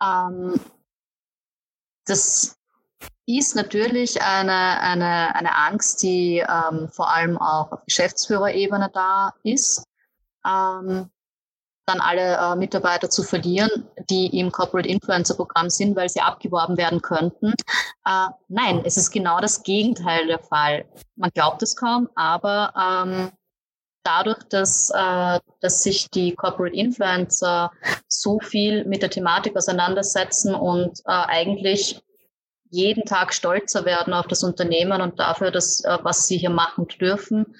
Ähm, 0.01 0.61
das 2.05 2.57
ist 3.27 3.57
natürlich 3.57 4.23
eine, 4.23 4.81
eine, 4.81 5.35
eine 5.35 5.57
Angst, 5.57 6.05
die 6.05 6.39
ähm, 6.39 6.89
vor 6.93 7.13
allem 7.13 7.37
auch 7.37 7.73
auf 7.73 7.85
Geschäftsführerebene 7.85 8.91
da 8.95 9.33
ist 9.43 9.83
ähm, 10.47 11.11
dann 11.87 12.01
alle 12.01 12.37
äh, 12.37 12.57
Mitarbeiter 12.57 13.09
zu 13.09 13.23
verlieren, 13.23 13.71
die 14.11 14.39
im 14.39 14.51
Corporate 14.51 14.89
Influencer 14.89 15.35
Programm 15.35 15.71
sind, 15.71 15.95
weil 15.97 16.09
sie 16.09 16.21
abgeworben 16.21 16.77
werden 16.77 17.01
könnten. 17.01 17.55
Äh, 18.05 18.29
nein, 18.49 18.83
es 18.85 18.97
ist 18.97 19.13
genau 19.13 19.41
das 19.41 19.63
Gegenteil 19.63 20.27
der 20.27 20.41
Fall. 20.41 20.85
Man 21.15 21.31
glaubt 21.33 21.63
es 21.63 21.77
kaum, 21.77 22.09
aber 22.17 22.73
ähm, 22.77 23.31
dadurch, 24.03 24.43
dass, 24.51 24.91
äh, 24.91 25.41
dass 25.61 25.83
sich 25.83 26.11
die 26.11 26.35
Corporate 26.35 26.75
Influencer 26.75 27.71
so 28.09 28.41
viel 28.41 28.85
mit 28.85 29.03
der 29.03 29.11
Thematik 29.11 29.57
auseinandersetzen 29.57 30.55
und 30.55 31.01
äh, 31.07 31.13
eigentlich 31.13 32.01
jeden 32.77 33.05
Tag 33.05 33.33
stolzer 33.33 33.85
werden 33.85 34.13
auf 34.13 34.27
das 34.27 34.45
Unternehmen 34.45 35.01
und 35.01 35.19
dafür, 35.19 35.51
dass, 35.51 35.83
äh, 35.85 35.99
was 36.03 36.27
sie 36.27 36.37
hier 36.37 36.51
machen 36.51 36.87
dürfen, 37.01 37.57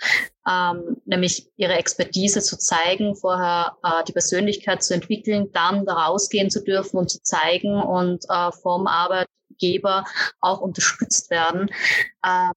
ähm, 0.49 0.99
nämlich 1.07 1.51
ihre 1.57 1.75
Expertise 1.75 2.41
zu 2.43 2.59
zeigen, 2.59 3.17
vorher 3.17 3.77
äh, 3.83 4.05
die 4.07 4.13
Persönlichkeit 4.13 4.83
zu 4.83 4.95
entwickeln, 4.95 5.49
dann 5.53 5.87
da 5.87 5.95
rausgehen 5.95 6.51
zu 6.51 6.63
dürfen 6.63 6.99
und 6.99 7.11
zu 7.11 7.23
zeigen 7.23 7.75
und 7.75 8.25
äh, 8.29 8.53
vom 8.53 8.87
Arbeitgeber 8.87 10.05
auch 10.41 10.61
unterstützt 10.61 11.31
werden. 11.31 11.69
Äh, 12.23 12.51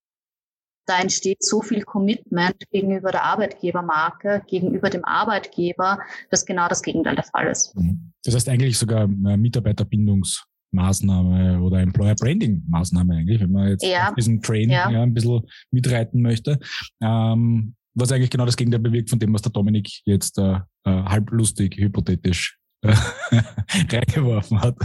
da 0.85 0.99
entsteht 0.99 1.43
so 1.43 1.61
viel 1.61 1.83
Commitment 1.83 2.67
gegenüber 2.71 3.11
der 3.11 3.23
Arbeitgebermarke, 3.23 4.43
gegenüber 4.47 4.89
dem 4.89 5.05
Arbeitgeber, 5.05 5.99
dass 6.31 6.45
genau 6.45 6.67
das 6.67 6.81
Gegenteil 6.81 7.15
der 7.15 7.25
Fall 7.25 7.47
ist. 7.47 7.75
Mhm. 7.75 8.11
Das 8.23 8.35
heißt 8.35 8.49
eigentlich 8.49 8.77
sogar 8.77 9.03
äh, 9.03 9.37
Mitarbeiterbindungs 9.37 10.43
Maßnahme 10.71 11.61
oder 11.61 11.79
Employer 11.79 12.15
Branding 12.15 12.63
Maßnahme 12.67 13.15
eigentlich, 13.15 13.39
wenn 13.41 13.51
man 13.51 13.69
jetzt 13.69 13.85
ja. 13.85 14.13
diesen 14.13 14.41
Train 14.41 14.69
ja. 14.69 14.89
ja. 14.89 15.03
ein 15.03 15.13
bisschen 15.13 15.41
mitreiten 15.71 16.21
möchte. 16.21 16.59
Ähm, 17.01 17.75
was 17.95 18.11
eigentlich 18.11 18.29
genau 18.29 18.45
das 18.45 18.55
Gegenteil 18.55 18.79
bewirkt 18.79 19.09
von 19.09 19.19
dem, 19.19 19.33
was 19.33 19.41
der 19.41 19.51
Dominik 19.51 19.89
jetzt 20.05 20.37
äh, 20.37 20.59
äh, 20.85 21.03
halblustig, 21.03 21.75
hypothetisch 21.77 22.57
äh, 22.81 22.93
reingeworfen 23.91 24.61
hat. 24.61 24.75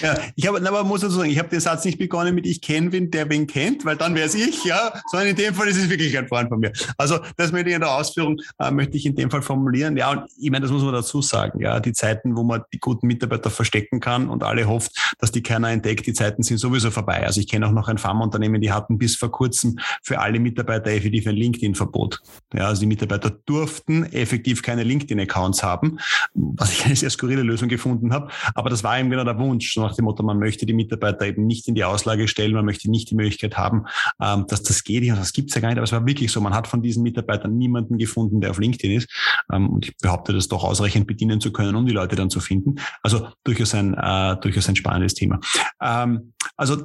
Ja, 0.00 0.18
ich 0.34 0.46
habe, 0.46 0.66
aber 0.66 0.84
muss 0.84 1.00
dazu 1.00 1.16
sagen, 1.16 1.30
ich 1.30 1.38
habe 1.38 1.48
den 1.48 1.60
Satz 1.60 1.84
nicht 1.84 1.98
begonnen 1.98 2.34
mit 2.34 2.46
ich 2.46 2.60
kenne 2.60 2.92
wen, 2.92 3.10
der 3.10 3.28
wen 3.28 3.46
kennt, 3.46 3.84
weil 3.84 3.96
dann 3.96 4.14
wäre 4.14 4.26
es 4.26 4.34
ich, 4.34 4.64
ja, 4.64 4.92
sondern 5.10 5.28
in 5.28 5.36
dem 5.36 5.54
Fall 5.54 5.68
ist 5.68 5.76
es 5.76 5.88
wirklich 5.88 6.16
ein 6.16 6.28
Freund 6.28 6.48
von 6.48 6.60
mir. 6.60 6.72
Also 6.96 7.18
das 7.36 7.52
möchte 7.52 7.70
ich 7.70 7.74
in 7.74 7.80
der 7.80 7.90
Ausführung, 7.90 8.38
äh, 8.58 8.70
möchte 8.70 8.96
ich 8.96 9.06
in 9.06 9.14
dem 9.14 9.30
Fall 9.30 9.42
formulieren. 9.42 9.96
Ja, 9.96 10.10
und 10.10 10.22
ich 10.38 10.50
meine, 10.50 10.62
das 10.62 10.70
muss 10.70 10.82
man 10.82 10.92
dazu 10.92 11.22
sagen, 11.22 11.60
ja, 11.60 11.80
die 11.80 11.92
Zeiten, 11.92 12.36
wo 12.36 12.42
man 12.42 12.62
die 12.72 12.78
guten 12.78 13.06
Mitarbeiter 13.06 13.50
verstecken 13.50 14.00
kann 14.00 14.28
und 14.28 14.42
alle 14.42 14.66
hofft, 14.66 15.14
dass 15.18 15.32
die 15.32 15.42
keiner 15.42 15.70
entdeckt, 15.70 16.06
die 16.06 16.12
Zeiten 16.12 16.42
sind 16.42 16.58
sowieso 16.58 16.90
vorbei. 16.90 17.24
Also 17.24 17.40
ich 17.40 17.48
kenne 17.48 17.66
auch 17.66 17.72
noch 17.72 17.88
ein 17.88 17.98
Pharmaunternehmen, 17.98 18.60
die 18.60 18.72
hatten 18.72 18.98
bis 18.98 19.16
vor 19.16 19.30
kurzem 19.30 19.78
für 20.02 20.20
alle 20.20 20.38
Mitarbeiter 20.38 20.90
effektiv 20.90 21.26
ein 21.26 21.36
LinkedIn-Verbot. 21.36 22.20
Ja, 22.54 22.66
also 22.68 22.80
die 22.80 22.86
Mitarbeiter 22.86 23.30
durften 23.30 24.04
effektiv 24.12 24.62
keine 24.62 24.82
LinkedIn-Accounts 24.82 25.62
haben, 25.62 25.98
was 26.34 26.72
ich 26.72 26.84
eine 26.84 26.96
sehr 26.96 27.10
skurrile 27.10 27.42
Lösung 27.42 27.68
gefunden 27.68 28.12
habe. 28.12 28.30
Aber 28.54 28.70
das 28.70 28.84
war 28.84 28.98
eben 28.98 29.10
genau 29.10 29.24
der 29.24 29.38
Wunsch 29.38 29.72
nach 29.86 29.96
dem 29.96 30.04
Motto, 30.04 30.22
man 30.22 30.38
möchte 30.38 30.66
die 30.66 30.72
Mitarbeiter 30.72 31.26
eben 31.26 31.46
nicht 31.46 31.68
in 31.68 31.74
die 31.74 31.84
Auslage 31.84 32.28
stellen, 32.28 32.52
man 32.52 32.64
möchte 32.64 32.90
nicht 32.90 33.10
die 33.10 33.14
Möglichkeit 33.14 33.56
haben, 33.56 33.86
ähm, 34.20 34.46
dass 34.48 34.62
das 34.62 34.84
geht. 34.84 35.08
Das 35.08 35.32
gibt's 35.32 35.54
ja 35.54 35.60
gar 35.60 35.68
nicht, 35.68 35.78
aber 35.78 35.84
es 35.84 35.92
war 35.92 36.06
wirklich 36.06 36.32
so. 36.32 36.40
Man 36.40 36.54
hat 36.54 36.66
von 36.66 36.82
diesen 36.82 37.02
Mitarbeitern 37.02 37.56
niemanden 37.56 37.98
gefunden, 37.98 38.40
der 38.40 38.50
auf 38.50 38.58
LinkedIn 38.58 38.92
ist. 38.92 39.08
Ähm, 39.52 39.68
und 39.68 39.86
ich 39.86 39.96
behaupte, 39.98 40.32
das 40.32 40.48
doch 40.48 40.64
ausreichend 40.64 41.06
bedienen 41.06 41.40
zu 41.40 41.52
können, 41.52 41.76
um 41.76 41.86
die 41.86 41.92
Leute 41.92 42.16
dann 42.16 42.30
zu 42.30 42.40
finden. 42.40 42.76
Also 43.02 43.28
durchaus 43.44 43.74
ein, 43.74 43.94
äh, 43.94 44.36
durchaus 44.40 44.68
ein 44.68 44.76
spannendes 44.76 45.14
Thema. 45.14 45.40
Ähm, 45.80 46.32
also 46.56 46.84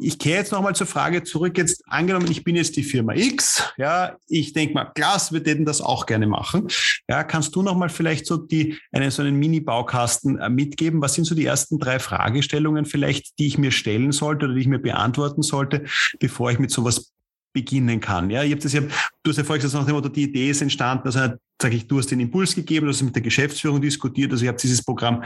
ich 0.00 0.18
kehre 0.18 0.38
jetzt 0.38 0.52
nochmal 0.52 0.74
zur 0.74 0.86
Frage 0.86 1.22
zurück. 1.22 1.56
Jetzt 1.56 1.82
angenommen, 1.86 2.30
ich 2.30 2.44
bin 2.44 2.56
jetzt 2.56 2.76
die 2.76 2.82
Firma 2.82 3.14
X. 3.14 3.72
Ja, 3.76 4.16
ich 4.26 4.52
denke 4.52 4.74
mal, 4.74 4.90
Glas, 4.94 5.32
wir 5.32 5.42
täten 5.42 5.64
das 5.64 5.80
auch 5.80 6.06
gerne 6.06 6.26
machen. 6.26 6.68
Ja, 7.08 7.24
kannst 7.24 7.54
du 7.54 7.62
nochmal 7.62 7.88
vielleicht 7.88 8.26
so 8.26 8.36
die, 8.36 8.78
einen, 8.92 9.10
so 9.10 9.22
einen 9.22 9.36
Mini-Baukasten 9.36 10.38
äh, 10.38 10.48
mitgeben? 10.50 11.00
Was 11.00 11.14
sind 11.14 11.24
so 11.24 11.34
die 11.34 11.44
ersten 11.44 11.78
drei 11.78 11.98
Fragestellungen 12.28 12.84
vielleicht, 12.84 13.38
die 13.38 13.46
ich 13.46 13.58
mir 13.58 13.70
stellen 13.70 14.12
sollte 14.12 14.46
oder 14.46 14.54
die 14.54 14.60
ich 14.60 14.66
mir 14.66 14.78
beantworten 14.78 15.42
sollte, 15.42 15.84
bevor 16.20 16.50
ich 16.50 16.58
mit 16.58 16.70
sowas 16.70 17.12
beginnen 17.54 18.00
kann. 18.00 18.28
Ja, 18.28 18.42
ich 18.44 18.52
habe 18.52 18.62
das 18.62 18.74
ja, 18.74 18.82
du 18.82 19.30
hast 19.30 19.38
ja 19.38 19.44
vorhin 19.44 19.62
gesagt, 19.62 19.88
nach 19.88 20.08
die 20.10 20.24
Idee 20.24 20.50
ist 20.50 20.60
entstanden, 20.60 21.06
also 21.06 21.20
sage 21.60 21.74
ich, 21.74 21.88
du 21.88 21.98
hast 21.98 22.10
den 22.10 22.20
Impuls 22.20 22.54
gegeben, 22.54 22.86
du 22.86 22.92
hast 22.92 23.02
mit 23.02 23.14
der 23.14 23.22
Geschäftsführung 23.22 23.80
diskutiert, 23.80 24.30
also 24.30 24.42
ich 24.42 24.48
habe 24.48 24.58
dieses 24.58 24.84
Programm 24.84 25.24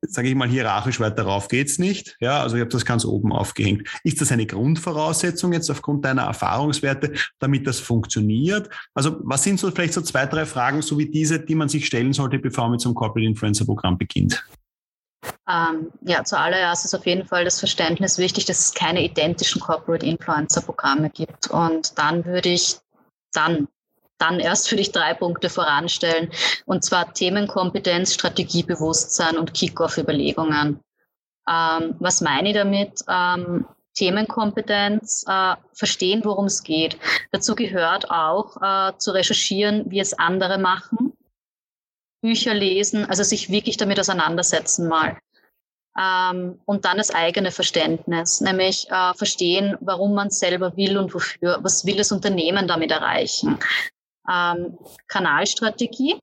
sage 0.00 0.28
ich 0.28 0.34
mal, 0.34 0.48
hierarchisch 0.48 1.00
weiter 1.00 1.24
rauf 1.24 1.48
geht's 1.48 1.78
nicht. 1.78 2.16
Ja, 2.20 2.40
also 2.40 2.54
ich 2.54 2.60
habe 2.60 2.70
das 2.70 2.84
ganz 2.84 3.04
oben 3.04 3.32
aufgehängt. 3.32 3.88
Ist 4.04 4.20
das 4.20 4.30
eine 4.30 4.46
Grundvoraussetzung 4.46 5.52
jetzt 5.52 5.70
aufgrund 5.70 6.04
deiner 6.04 6.22
Erfahrungswerte, 6.22 7.14
damit 7.40 7.66
das 7.66 7.80
funktioniert? 7.80 8.70
Also 8.94 9.16
was 9.24 9.42
sind 9.42 9.58
so 9.58 9.70
vielleicht 9.72 9.94
so 9.94 10.00
zwei, 10.00 10.26
drei 10.26 10.46
Fragen, 10.46 10.82
so 10.82 10.98
wie 10.98 11.10
diese, 11.10 11.40
die 11.40 11.56
man 11.56 11.68
sich 11.68 11.86
stellen 11.86 12.12
sollte, 12.12 12.38
bevor 12.38 12.64
man 12.64 12.72
mit 12.72 12.80
so 12.80 12.90
einem 12.90 12.94
Corporate 12.94 13.26
Influencer 13.26 13.64
Programm 13.64 13.98
beginnt? 13.98 14.44
Ähm, 15.48 15.92
ja, 16.02 16.24
zuallererst 16.24 16.84
ist 16.84 16.94
auf 16.94 17.06
jeden 17.06 17.26
Fall 17.26 17.44
das 17.44 17.58
Verständnis 17.58 18.18
wichtig, 18.18 18.44
dass 18.44 18.58
es 18.58 18.74
keine 18.74 19.02
identischen 19.02 19.60
Corporate 19.60 20.04
Influencer 20.04 20.60
Programme 20.60 21.10
gibt. 21.10 21.48
Und 21.48 21.98
dann 21.98 22.24
würde 22.24 22.50
ich 22.50 22.76
dann 23.32 23.68
dann 24.18 24.40
erst 24.40 24.68
für 24.68 24.76
dich 24.76 24.92
drei 24.92 25.14
Punkte 25.14 25.48
voranstellen. 25.48 26.30
Und 26.66 26.84
zwar 26.84 27.14
Themenkompetenz, 27.14 28.14
Strategiebewusstsein 28.14 29.38
und 29.38 29.54
Kick-Off-Überlegungen. 29.54 30.80
Ähm, 31.48 31.96
was 31.98 32.20
meine 32.20 32.48
ich 32.48 32.54
damit? 32.54 33.04
Ähm, 33.08 33.64
Themenkompetenz, 33.94 35.24
äh, 35.26 35.56
verstehen, 35.72 36.22
worum 36.24 36.44
es 36.44 36.62
geht. 36.62 36.98
Dazu 37.32 37.54
gehört 37.54 38.10
auch 38.10 38.56
äh, 38.60 38.96
zu 38.98 39.12
recherchieren, 39.12 39.90
wie 39.90 39.98
es 39.98 40.14
andere 40.14 40.58
machen, 40.58 41.14
Bücher 42.20 42.54
lesen, 42.54 43.04
also 43.04 43.22
sich 43.22 43.50
wirklich 43.50 43.76
damit 43.76 44.00
auseinandersetzen 44.00 44.88
mal. 44.88 45.18
Ähm, 45.98 46.60
und 46.64 46.84
dann 46.84 46.98
das 46.98 47.10
eigene 47.10 47.50
Verständnis, 47.50 48.40
nämlich 48.40 48.88
äh, 48.90 49.14
verstehen, 49.14 49.76
warum 49.80 50.14
man 50.14 50.30
selber 50.30 50.76
will 50.76 50.98
und 50.98 51.12
wofür, 51.14 51.58
was 51.62 51.84
will 51.86 51.96
das 51.96 52.12
Unternehmen 52.12 52.68
damit 52.68 52.90
erreichen 52.90 53.58
ähm, 54.28 54.78
Kanalstrategie. 55.08 56.18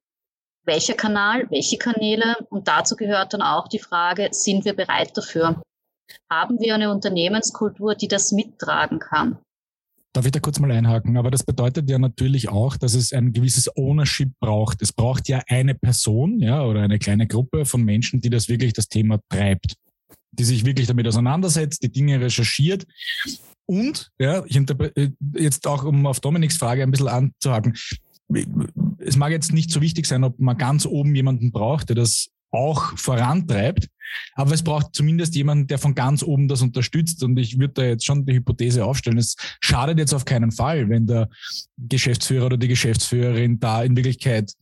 Welcher 0.65 0.95
Kanal, 0.95 1.49
welche 1.51 1.77
Kanäle? 1.77 2.35
Und 2.49 2.67
dazu 2.67 2.95
gehört 2.95 3.33
dann 3.33 3.41
auch 3.41 3.67
die 3.67 3.79
Frage, 3.79 4.29
sind 4.31 4.65
wir 4.65 4.75
bereit 4.75 5.15
dafür? 5.15 5.61
Haben 6.31 6.59
wir 6.59 6.75
eine 6.75 6.91
Unternehmenskultur, 6.91 7.95
die 7.95 8.07
das 8.07 8.31
mittragen 8.31 8.99
kann? 8.99 9.39
Darf 10.16 10.26
ich 10.26 10.32
da 10.32 10.39
kurz 10.39 10.59
mal 10.59 10.72
einhaken? 10.72 11.18
Aber 11.18 11.30
das 11.30 11.43
bedeutet 11.43 11.89
ja 11.89 11.99
natürlich 11.99 12.47
auch, 12.47 12.78
dass 12.78 12.93
es 12.93 13.11
ein 13.11 13.34
gewisses 13.34 13.76
Ownership 13.76 14.32
braucht. 14.39 14.82
Es 14.82 14.93
braucht 14.93 15.28
ja 15.28 15.41
eine 15.47 15.76
Person, 15.76 16.39
ja, 16.39 16.63
oder 16.63 16.84
eine 16.84 16.99
kleine 16.99 17.28
Gruppe 17.28 17.66
von 17.66 17.84
Menschen, 17.84 18.22
die 18.22 18.30
das 18.30 18.47
wirklich 18.47 18.72
das 18.72 18.88
Thema 18.88 19.20
treibt, 19.30 19.76
die 20.32 20.45
sich 20.45 20.63
wirklich 20.63 20.88
damit 20.88 21.05
auseinandersetzt, 21.05 21.84
die 21.84 21.91
Dinge 21.91 22.22
recherchiert 22.22 22.86
und, 23.66 24.11
ja, 24.18 24.45
ich 24.45 24.55
äh, 24.55 25.09
jetzt 25.34 25.68
auch, 25.68 25.84
um 25.84 26.05
auf 26.05 26.20
Dominiks 26.20 26.57
Frage 26.57 26.84
ein 26.84 26.91
bisschen 26.91 27.07
anzuhaken, 27.07 27.74
es 28.99 29.18
mag 29.18 29.32
jetzt 29.32 29.53
nicht 29.53 29.72
so 29.72 29.82
wichtig 29.82 30.05
sein, 30.05 30.24
ob 30.24 30.39
man 30.39 30.57
ganz 30.57 30.86
oben 30.86 31.13
jemanden 31.13 31.51
braucht, 31.51 31.89
der 31.89 31.95
das 31.95 32.30
auch 32.51 32.97
vorantreibt, 32.97 33.89
aber 34.33 34.53
es 34.53 34.63
braucht 34.63 34.93
zumindest 34.93 35.35
jemanden, 35.35 35.67
der 35.67 35.77
von 35.77 35.95
ganz 35.95 36.23
oben 36.23 36.47
das 36.47 36.61
unterstützt. 36.61 37.23
Und 37.23 37.37
ich 37.37 37.59
würde 37.59 37.73
da 37.73 37.83
jetzt 37.83 38.05
schon 38.05 38.25
die 38.25 38.33
Hypothese 38.33 38.85
aufstellen, 38.85 39.17
es 39.17 39.35
schadet 39.59 39.99
jetzt 39.99 40.13
auf 40.13 40.25
keinen 40.25 40.51
Fall, 40.51 40.89
wenn 40.89 41.07
der 41.07 41.29
Geschäftsführer 41.77 42.47
oder 42.47 42.57
die 42.57 42.67
Geschäftsführerin 42.67 43.59
da 43.59 43.83
in 43.83 43.95
Wirklichkeit 43.95 44.53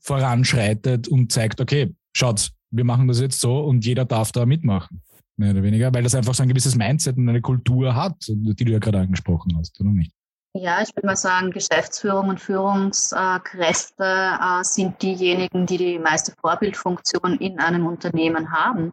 voranschreitet 0.00 1.08
und 1.08 1.32
zeigt, 1.32 1.60
okay, 1.60 1.94
schaut, 2.12 2.50
wir 2.70 2.84
machen 2.84 3.08
das 3.08 3.20
jetzt 3.20 3.40
so 3.40 3.60
und 3.60 3.84
jeder 3.84 4.04
darf 4.04 4.32
da 4.32 4.46
mitmachen 4.46 5.02
mehr 5.38 5.52
oder 5.52 5.62
weniger, 5.62 5.94
weil 5.94 6.02
das 6.02 6.14
einfach 6.14 6.34
so 6.34 6.42
ein 6.42 6.48
gewisses 6.48 6.74
Mindset 6.74 7.16
und 7.16 7.28
eine 7.28 7.40
Kultur 7.40 7.94
hat, 7.94 8.16
die 8.28 8.64
du 8.64 8.72
ja 8.72 8.78
gerade 8.78 9.00
angesprochen 9.00 9.56
hast, 9.56 9.80
oder 9.80 9.90
nicht? 9.90 10.12
Ja, 10.54 10.80
ich 10.82 10.94
würde 10.96 11.06
mal 11.06 11.16
sagen, 11.16 11.50
Geschäftsführung 11.50 12.30
und 12.30 12.40
Führungskräfte 12.40 14.02
äh, 14.02 14.64
sind 14.64 15.00
diejenigen, 15.02 15.66
die 15.66 15.76
die 15.76 15.98
meiste 15.98 16.32
Vorbildfunktion 16.40 17.38
in 17.38 17.60
einem 17.60 17.86
Unternehmen 17.86 18.50
haben. 18.52 18.90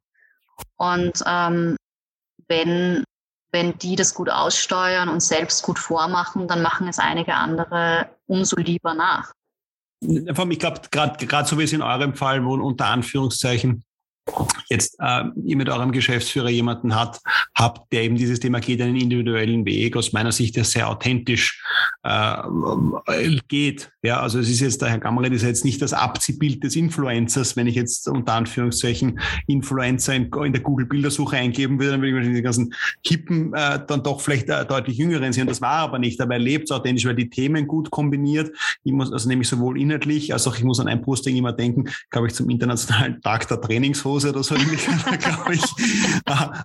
Und 0.76 1.24
ähm, 1.26 1.78
wenn, 2.48 3.04
wenn 3.52 3.78
die 3.78 3.96
das 3.96 4.14
gut 4.14 4.30
aussteuern 4.30 5.08
und 5.08 5.22
selbst 5.22 5.64
gut 5.64 5.80
vormachen, 5.80 6.48
dann 6.48 6.62
machen 6.62 6.88
es 6.90 7.00
einige 7.00 7.34
andere 7.36 8.10
umso 8.28 8.58
lieber 8.58 8.94
nach. 8.94 9.32
Ich 10.02 10.60
glaube, 10.60 10.82
gerade 10.90 11.48
so 11.48 11.58
wie 11.58 11.64
es 11.64 11.74
in 11.74 11.82
eurem 11.82 12.16
Fall, 12.16 12.44
wo 12.46 12.54
unter 12.54 12.88
Anführungszeichen 12.88 13.85
jetzt 14.70 14.98
äh, 15.00 15.24
ihr 15.44 15.58
mit 15.58 15.70
eurem 15.70 15.92
Geschäftsführer 15.92 16.50
jemanden 16.50 16.96
hat, 16.96 17.20
habt, 17.56 17.92
der 17.94 18.04
eben 18.04 18.16
dieses 18.16 18.40
Thema 18.40 18.60
geht 18.60 18.82
einen 18.82 18.96
individuellen 18.96 19.66
Weg, 19.66 19.96
aus 19.96 20.14
meiner 20.14 20.32
Sicht 20.32 20.56
der 20.56 20.64
sehr 20.64 20.90
authentisch 20.90 21.64
äh, 22.04 23.40
geht. 23.48 23.92
Ja, 24.02 24.22
also 24.22 24.40
es 24.40 24.50
ist 24.50 24.60
jetzt, 24.62 24.82
der 24.82 24.90
Herr 24.90 25.00
Gammerer 25.00 25.32
ist 25.32 25.44
jetzt 25.44 25.66
nicht 25.66 25.82
das 25.82 25.94
Abziehbild 25.94 26.64
des 26.64 26.76
Influencers, 26.76 27.56
wenn 27.56 27.68
ich 27.68 27.76
jetzt 27.76 28.08
unter 28.08 28.34
Anführungszeichen 28.34 29.20
Influencer 29.48 30.16
in, 30.16 30.32
in 30.44 30.54
der 30.54 30.62
Google-Bildersuche 30.62 31.38
eingeben 31.38 31.80
würde, 31.80 31.92
dann 31.92 32.02
würde 32.02 32.10
ich 32.10 32.16
wahrscheinlich 32.16 32.40
die 32.40 32.44
ganzen 32.44 32.74
Kippen 33.04 33.54
äh, 33.54 33.80
dann 33.86 34.04
doch 34.04 34.22
vielleicht 34.22 34.50
äh, 34.50 34.66
deutlich 34.66 34.98
jüngeren 34.98 35.34
sehen. 35.34 35.48
Das 35.48 35.62
war 35.62 35.80
aber 35.80 36.00
nicht, 36.00 36.20
aber 36.22 36.34
er 36.34 36.40
lebt 36.40 36.72
authentisch, 36.72 37.06
weil 37.06 37.16
die 37.16 37.30
Themen 37.30 37.68
gut 37.68 37.92
kombiniert. 37.92 38.52
Ich 38.84 38.92
muss, 38.92 39.12
also 39.12 39.30
nämlich 39.30 39.48
sowohl 39.48 39.80
inhaltlich, 39.80 40.34
als 40.34 40.48
auch 40.48 40.56
ich 40.58 40.64
muss 40.64 40.80
an 40.80 40.88
ein 40.88 41.02
Posting 41.02 41.36
immer 41.36 41.54
denken, 41.54 41.90
glaube 42.10 42.28
ich, 42.28 42.34
zum 42.34 42.50
Internationalen 42.50 43.22
Tag 43.22 43.48
der 43.48 43.62
Trainingshose 43.62 44.15
Trainingshose 44.16 44.30
oder 44.30 44.44
so 44.44 44.56
ähnlich, 44.56 44.86
glaube 45.20 45.56
ich. 45.56 45.64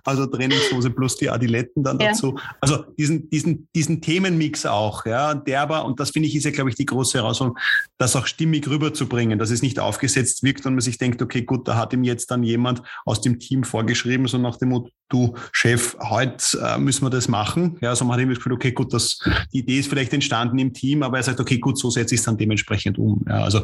Also 0.03 0.25
Trainingshose 0.27 0.89
plus 0.89 1.17
die 1.17 1.29
Adiletten 1.29 1.83
dann 1.83 1.99
ja. 1.99 2.09
dazu. 2.09 2.37
Also 2.59 2.85
diesen, 2.97 3.29
diesen, 3.29 3.67
diesen 3.75 4.01
Themenmix 4.01 4.65
auch, 4.65 5.05
ja, 5.05 5.33
der 5.33 5.61
aber, 5.61 5.85
und 5.85 5.99
das 5.99 6.11
finde 6.11 6.27
ich 6.27 6.35
ist 6.35 6.45
ja, 6.45 6.51
glaube 6.51 6.69
ich, 6.69 6.75
die 6.75 6.85
große 6.85 7.17
Herausforderung, 7.17 7.57
das 7.97 8.15
auch 8.15 8.27
stimmig 8.27 8.67
rüberzubringen, 8.67 9.39
dass 9.39 9.51
es 9.51 9.61
nicht 9.61 9.79
aufgesetzt 9.79 10.43
wirkt 10.43 10.65
und 10.65 10.73
man 10.73 10.81
sich 10.81 10.97
denkt, 10.97 11.21
okay, 11.21 11.41
gut, 11.41 11.67
da 11.67 11.75
hat 11.75 11.93
ihm 11.93 12.03
jetzt 12.03 12.31
dann 12.31 12.43
jemand 12.43 12.81
aus 13.05 13.21
dem 13.21 13.39
Team 13.39 13.63
vorgeschrieben, 13.63 14.27
so 14.27 14.37
nach 14.37 14.57
dem 14.57 14.69
Motto, 14.69 14.89
du 15.09 15.35
Chef, 15.51 15.97
heute 15.99 16.57
äh, 16.61 16.77
müssen 16.77 17.05
wir 17.05 17.09
das 17.09 17.27
machen. 17.27 17.77
Ja, 17.81 17.95
so 17.95 18.05
man 18.05 18.15
hat 18.15 18.21
ihm 18.21 18.29
das 18.29 18.37
Gefühl, 18.37 18.53
okay, 18.53 18.71
gut, 18.71 18.93
das, 18.93 19.19
die 19.51 19.59
Idee 19.59 19.79
ist 19.79 19.89
vielleicht 19.89 20.13
entstanden 20.13 20.57
im 20.57 20.73
Team, 20.73 21.03
aber 21.03 21.17
er 21.17 21.23
sagt, 21.23 21.39
okay, 21.39 21.59
gut, 21.59 21.77
so 21.77 21.89
setze 21.89 22.15
ich 22.15 22.21
es 22.21 22.25
dann 22.25 22.37
dementsprechend 22.37 22.97
um. 22.97 23.25
Ja, 23.27 23.43
also, 23.43 23.61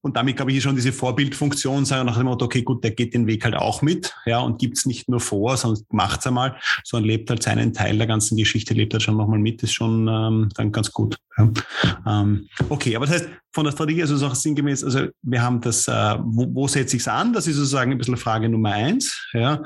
und 0.00 0.16
damit, 0.16 0.36
glaube 0.36 0.52
ich, 0.52 0.62
schon 0.62 0.76
diese 0.76 0.92
Vorbildfunktion, 0.92 1.84
sagen 1.84 2.06
nach 2.06 2.16
dem 2.16 2.26
Motto, 2.26 2.44
okay, 2.44 2.62
gut, 2.62 2.84
der 2.84 2.92
geht 2.92 3.14
den 3.14 3.26
Weg 3.26 3.44
halt 3.44 3.56
auch 3.56 3.82
mit, 3.82 4.14
ja, 4.26 4.40
und 4.40 4.58
gibt 4.58 4.78
es 4.78 4.86
nicht 4.86 5.08
nur 5.08 5.20
vor, 5.20 5.56
sondern 5.56 5.84
macht 5.90 6.20
es 6.20 6.26
einmal, 6.26 6.56
sondern 6.84 7.08
lebt 7.08 7.30
halt 7.30 7.42
seinen 7.42 7.72
Teil 7.72 7.98
der 7.98 8.06
ganzen 8.06 8.36
Geschichte, 8.36 8.74
lebt 8.74 8.92
halt 8.92 9.02
schon 9.02 9.16
nochmal 9.16 9.38
mit, 9.38 9.62
ist 9.62 9.72
schon 9.72 10.06
ähm, 10.08 10.48
dann 10.54 10.72
ganz 10.72 10.92
gut. 10.92 11.18
Ja. 11.36 11.50
Ähm, 12.06 12.48
okay, 12.68 12.94
aber 12.96 13.06
das 13.06 13.16
heißt, 13.16 13.28
von 13.52 13.64
der 13.64 13.72
Strategie, 13.72 14.02
also 14.02 14.26
auch 14.26 14.34
sinngemäß, 14.34 14.84
also 14.84 15.06
wir 15.22 15.42
haben 15.42 15.60
das, 15.60 15.88
äh, 15.88 16.16
wo, 16.20 16.46
wo 16.54 16.68
setze 16.68 16.96
ich 16.96 17.02
es 17.02 17.08
an? 17.08 17.32
Das 17.32 17.46
ist 17.46 17.56
sozusagen 17.56 17.92
ein 17.92 17.98
bisschen 17.98 18.16
Frage 18.16 18.48
Nummer 18.48 18.72
eins. 18.72 19.26
Ja. 19.32 19.62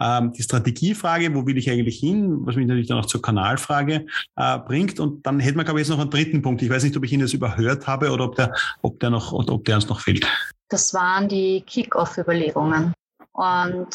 Ähm, 0.00 0.32
die 0.32 0.42
Strategiefrage, 0.42 1.34
wo 1.34 1.46
will 1.46 1.58
ich 1.58 1.70
eigentlich 1.70 1.98
hin, 1.98 2.38
was 2.46 2.56
mich 2.56 2.66
natürlich 2.66 2.88
dann 2.88 2.98
auch 2.98 3.06
zur 3.06 3.22
Kanalfrage 3.22 4.06
äh, 4.36 4.58
bringt. 4.58 5.00
Und 5.00 5.26
dann 5.26 5.40
hätten 5.40 5.58
wir, 5.58 5.64
glaube 5.64 5.80
ich, 5.80 5.86
jetzt 5.86 5.94
noch 5.94 6.00
einen 6.00 6.10
dritten 6.10 6.42
Punkt. 6.42 6.62
Ich 6.62 6.70
weiß 6.70 6.84
nicht, 6.84 6.96
ob 6.96 7.04
ich 7.04 7.12
ihn 7.12 7.20
jetzt 7.20 7.34
überhört 7.34 7.86
habe 7.86 8.10
oder 8.10 8.24
ob 8.24 8.36
der, 8.36 8.54
ob 8.82 9.00
der 9.00 9.10
noch, 9.10 9.32
ob 9.32 9.64
der 9.64 9.76
uns 9.76 9.88
noch 9.88 10.00
fehlt. 10.00 10.26
Das 10.68 10.94
waren 10.94 11.28
die 11.28 11.62
Kick-Off-Überlegungen. 11.66 12.94
Und 13.32 13.88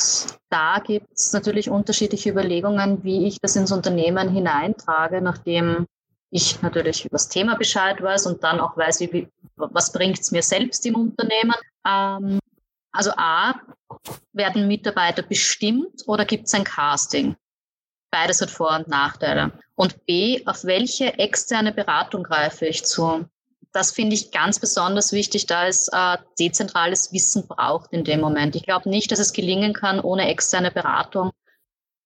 da 0.50 0.80
gibt 0.86 1.08
es 1.16 1.32
natürlich 1.32 1.70
unterschiedliche 1.70 2.30
Überlegungen, 2.30 3.04
wie 3.04 3.26
ich 3.26 3.40
das 3.42 3.56
ins 3.56 3.72
Unternehmen 3.72 4.28
hineintrage, 4.30 5.22
nachdem 5.22 5.86
ich 6.32 6.62
natürlich 6.62 7.06
über 7.06 7.16
das 7.16 7.30
Thema 7.30 7.56
Bescheid 7.56 8.02
weiß 8.02 8.28
und 8.28 8.44
dann 8.44 8.60
auch 8.60 8.78
weiß, 8.78 9.00
wie, 9.02 9.28
was 9.56 9.92
bringt 9.92 10.20
es 10.20 10.32
mir 10.32 10.44
selbst 10.44 10.86
im 10.86 10.96
Unternehmen. 10.96 11.56
Ähm, 11.86 12.40
also 12.92 13.12
A, 13.18 13.56
werden 14.34 14.68
Mitarbeiter 14.68 15.24
bestimmt 15.24 16.04
oder 16.08 16.26
gibt 16.26 16.48
es 16.48 16.54
ein 16.54 16.64
Casting? 16.64 17.36
Beides 18.12 18.42
hat 18.42 18.50
Vor- 18.50 18.76
und 18.76 18.88
Nachteile. 18.88 19.52
Und 19.76 20.06
B, 20.06 20.42
auf 20.46 20.64
welche 20.66 21.18
externe 21.18 21.72
Beratung 21.72 22.24
greife 22.24 22.66
ich 22.66 22.86
zu? 22.86 23.26
Das 23.72 23.92
finde 23.92 24.16
ich 24.16 24.32
ganz 24.32 24.60
besonders 24.60 25.12
wichtig, 25.12 25.46
da 25.46 25.68
es 25.68 25.88
äh, 25.90 26.18
dezentrales 26.40 27.14
Wissen 27.14 27.48
braucht 27.48 27.94
in 27.94 28.04
dem 28.04 28.20
Moment. 28.20 28.56
Ich 28.56 28.64
glaube 28.64 28.90
nicht, 28.90 29.12
dass 29.12 29.20
es 29.20 29.32
gelingen 29.32 29.74
kann 29.74 30.00
ohne 30.00 30.28
externe 30.28 30.72
Beratung. 30.72 31.32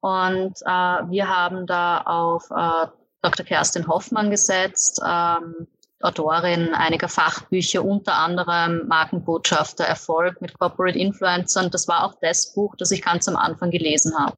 Und 0.01 0.61
äh, 0.61 0.69
wir 1.09 1.29
haben 1.29 1.65
da 1.65 2.01
auf 2.01 2.51
äh, 2.51 2.87
Dr. 3.23 3.45
Kerstin 3.45 3.87
Hoffmann 3.87 4.29
gesetzt, 4.29 5.01
ähm, 5.07 5.67
Autorin 6.01 6.73
einiger 6.73 7.07
Fachbücher, 7.07 7.83
unter 7.83 8.15
anderem 8.15 8.85
Markenbotschafter 8.87 9.85
Erfolg 9.85 10.41
mit 10.41 10.59
Corporate 10.59 10.99
Influencern. 10.99 11.71
Das 11.71 11.87
war 11.87 12.03
auch 12.03 12.15
das 12.21 12.53
Buch, 12.53 12.75
das 12.77 12.91
ich 12.91 13.01
ganz 13.01 13.27
am 13.29 13.37
Anfang 13.37 13.71
gelesen 13.71 14.13
habe. 14.17 14.35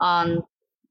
Und 0.00 0.44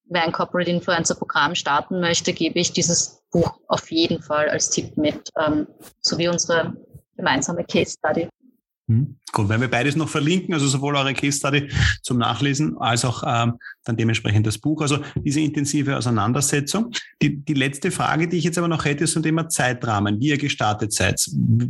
wer 0.05 0.23
ein 0.23 0.31
Corporate 0.31 0.71
Influencer 0.71 1.15
Programm 1.15 1.53
starten 1.53 1.99
möchte, 1.99 2.31
gebe 2.31 2.59
ich 2.59 2.71
dieses 2.71 3.21
Buch 3.31 3.59
auf 3.67 3.91
jeden 3.91 4.21
Fall 4.21 4.47
als 4.49 4.69
Tipp 4.69 4.95
mit, 4.95 5.29
ähm, 5.37 5.67
sowie 5.99 6.29
unsere 6.29 6.73
gemeinsame 7.17 7.65
Case 7.65 7.97
Study. 7.97 8.29
Hm. 8.89 9.19
Gut, 9.31 9.47
wenn 9.49 9.61
wir 9.61 9.67
beides 9.67 9.95
noch 9.95 10.09
verlinken, 10.09 10.51
also 10.55 10.65
sowohl 10.67 10.95
eure 10.95 11.13
Case 11.13 11.37
Study 11.37 11.69
zum 12.01 12.17
Nachlesen 12.17 12.75
als 12.79 13.05
auch 13.05 13.21
ähm, 13.23 13.59
dann 13.83 13.95
dementsprechend 13.95 14.47
das 14.47 14.57
Buch. 14.57 14.81
Also 14.81 14.97
diese 15.15 15.41
intensive 15.41 15.95
Auseinandersetzung. 15.95 16.91
Die, 17.21 17.37
die 17.37 17.53
letzte 17.53 17.91
Frage, 17.91 18.27
die 18.27 18.37
ich 18.37 18.45
jetzt 18.45 18.57
aber 18.57 18.67
noch 18.67 18.85
hätte, 18.85 19.03
ist 19.03 19.13
zum 19.13 19.21
Thema 19.21 19.47
Zeitrahmen, 19.47 20.19
wie 20.19 20.29
ihr 20.29 20.39
gestartet 20.39 20.91
seid. 20.91 21.23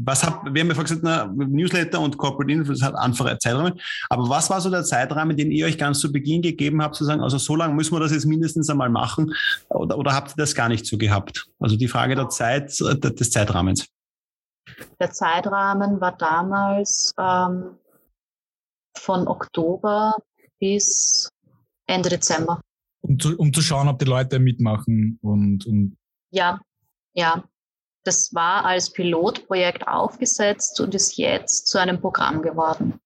Was 0.05 0.23
habt, 0.23 0.53
wir 0.53 0.61
haben 0.61 0.69
ja 0.69 0.75
vorhin 0.75 1.01
gesagt, 1.01 1.03
na, 1.03 1.45
Newsletter 1.45 1.99
und 1.99 2.17
Corporate 2.17 2.53
Influence 2.53 2.81
hat 2.81 2.95
einfache 2.95 3.37
Zeitrahmen. 3.37 3.73
Aber 4.09 4.29
was 4.29 4.49
war 4.49 4.61
so 4.61 4.69
der 4.69 4.85
Zeitrahmen, 4.85 5.35
den 5.35 5.51
ihr 5.51 5.65
euch 5.65 5.77
ganz 5.77 5.99
zu 5.99 6.13
Beginn 6.13 6.41
gegeben 6.41 6.81
habt, 6.81 6.95
zu 6.95 7.03
sagen, 7.03 7.19
also 7.19 7.37
so 7.37 7.57
lange 7.57 7.73
müssen 7.73 7.93
wir 7.93 7.99
das 7.99 8.13
jetzt 8.13 8.27
mindestens 8.27 8.69
einmal 8.69 8.89
machen? 8.89 9.33
Oder, 9.67 9.97
oder 9.97 10.13
habt 10.13 10.31
ihr 10.31 10.35
das 10.37 10.55
gar 10.55 10.69
nicht 10.69 10.85
so 10.85 10.97
gehabt? 10.97 11.47
Also 11.59 11.75
die 11.75 11.89
Frage 11.89 12.15
der 12.15 12.29
Zeit, 12.29 12.69
des 12.79 13.31
Zeitrahmens. 13.31 13.89
Der 14.99 15.11
Zeitrahmen 15.11 16.01
war 16.01 16.17
damals 16.17 17.13
ähm, 17.19 17.77
von 18.97 19.27
Oktober 19.27 20.15
bis 20.59 21.31
Ende 21.87 22.09
Dezember. 22.09 22.61
Um 23.01 23.19
zu, 23.19 23.37
um 23.37 23.53
zu 23.53 23.61
schauen, 23.61 23.87
ob 23.87 23.99
die 23.99 24.05
Leute 24.05 24.39
mitmachen 24.39 25.19
und, 25.21 25.65
und 25.65 25.97
ja, 26.31 26.59
ja. 27.13 27.43
Das 28.03 28.33
war 28.33 28.65
als 28.65 28.91
Pilotprojekt 28.93 29.87
aufgesetzt 29.87 30.79
und 30.79 30.95
ist 30.95 31.17
jetzt 31.17 31.67
zu 31.67 31.79
einem 31.79 31.99
Programm 31.99 32.41
geworden. 32.41 32.99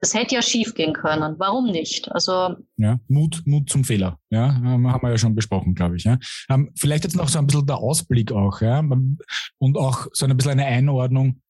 Das 0.00 0.12
hätte 0.12 0.34
ja 0.34 0.42
schief 0.42 0.74
gehen 0.74 0.92
können. 0.92 1.36
Warum 1.38 1.70
nicht? 1.70 2.10
Also 2.12 2.56
ja, 2.76 2.98
Mut, 3.08 3.42
Mut 3.46 3.70
zum 3.70 3.84
Fehler. 3.84 4.18
Ja, 4.30 4.54
haben 4.54 4.82
wir 4.82 5.10
ja 5.10 5.18
schon 5.18 5.34
besprochen, 5.34 5.74
glaube 5.74 5.96
ich. 5.96 6.04
Ja. 6.04 6.18
Ähm, 6.50 6.70
vielleicht 6.76 7.04
jetzt 7.04 7.16
noch 7.16 7.28
so 7.28 7.38
ein 7.38 7.46
bisschen 7.46 7.66
der 7.66 7.78
Ausblick 7.78 8.32
auch, 8.32 8.60
ja, 8.60 8.80
und 8.80 9.78
auch 9.78 10.06
so 10.12 10.26
ein 10.26 10.36
bisschen 10.36 10.52
eine 10.52 10.66
Einordnung. 10.66 11.40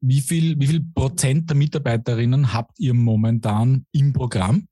Wie 0.00 0.20
viel, 0.20 0.58
wie 0.58 0.66
viel 0.66 0.84
Prozent 0.94 1.48
der 1.48 1.56
Mitarbeiterinnen 1.56 2.52
habt 2.52 2.78
ihr 2.78 2.92
momentan 2.92 3.86
im 3.92 4.12
Programm? 4.12 4.66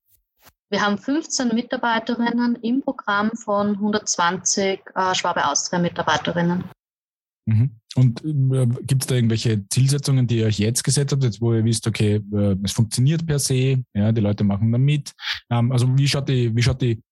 Wir 0.71 0.83
haben 0.83 0.99
15 0.99 1.49
Mitarbeiterinnen 1.49 2.57
im 2.63 2.83
Programm 2.83 3.31
von 3.33 3.71
120 3.71 4.81
äh, 4.95 5.15
Schwabe 5.15 5.47
Austria 5.49 5.81
Mitarbeiterinnen. 5.81 6.65
Mhm. 7.51 7.71
Und 7.97 8.25
äh, 8.25 8.67
gibt 8.85 9.03
es 9.03 9.09
da 9.09 9.17
irgendwelche 9.17 9.67
Zielsetzungen, 9.69 10.27
die 10.27 10.39
ihr 10.39 10.47
euch 10.47 10.59
jetzt 10.59 10.85
gesetzt 10.85 11.13
habt, 11.13 11.25
jetzt 11.25 11.41
wo 11.41 11.53
ihr 11.53 11.65
wisst, 11.65 11.87
okay, 11.87 12.21
äh, 12.33 12.57
es 12.63 12.73
funktioniert 12.73 13.27
per 13.27 13.39
se, 13.39 13.83
ja, 13.95 14.13
die 14.13 14.21
Leute 14.21 14.45
machen 14.45 14.71
da 14.71 14.79
mit. 14.79 15.13
Ähm, 15.51 15.73
also 15.73 15.99
wie 15.99 16.07
schaut 16.07 16.29
die, 16.29 16.55
wie 16.55 16.63
schaut 16.63 16.81
die, 16.81 17.03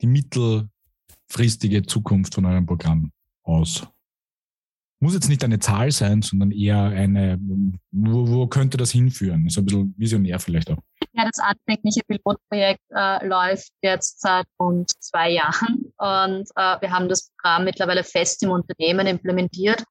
die 0.00 0.06
mittelfristige 0.08 1.82
Zukunft 1.82 2.34
von 2.34 2.46
eurem 2.46 2.66
Programm 2.66 3.12
aus? 3.44 3.86
Muss 5.00 5.14
jetzt 5.14 5.28
nicht 5.28 5.44
eine 5.44 5.60
Zahl 5.60 5.92
sein, 5.92 6.22
sondern 6.22 6.50
eher 6.50 6.82
eine, 6.82 7.38
wo, 7.92 8.28
wo 8.28 8.46
könnte 8.48 8.76
das 8.76 8.90
hinführen? 8.90 9.46
Ist 9.46 9.56
ein 9.56 9.64
bisschen 9.64 9.94
visionär 9.96 10.40
vielleicht 10.40 10.70
auch. 10.72 10.78
Ja, 11.12 11.24
das 11.24 11.38
anfängliche 11.38 12.00
Pilotprojekt 12.08 12.82
äh, 12.90 13.24
läuft 13.24 13.70
jetzt 13.82 14.20
seit 14.20 14.46
rund 14.58 14.90
zwei 15.00 15.30
Jahren 15.30 15.87
und 15.98 16.48
äh, 16.56 16.80
wir 16.80 16.90
haben 16.90 17.08
das 17.08 17.30
Programm 17.30 17.64
mittlerweile 17.64 18.04
fest 18.04 18.42
im 18.42 18.50
Unternehmen 18.50 19.06
implementiert 19.06 19.82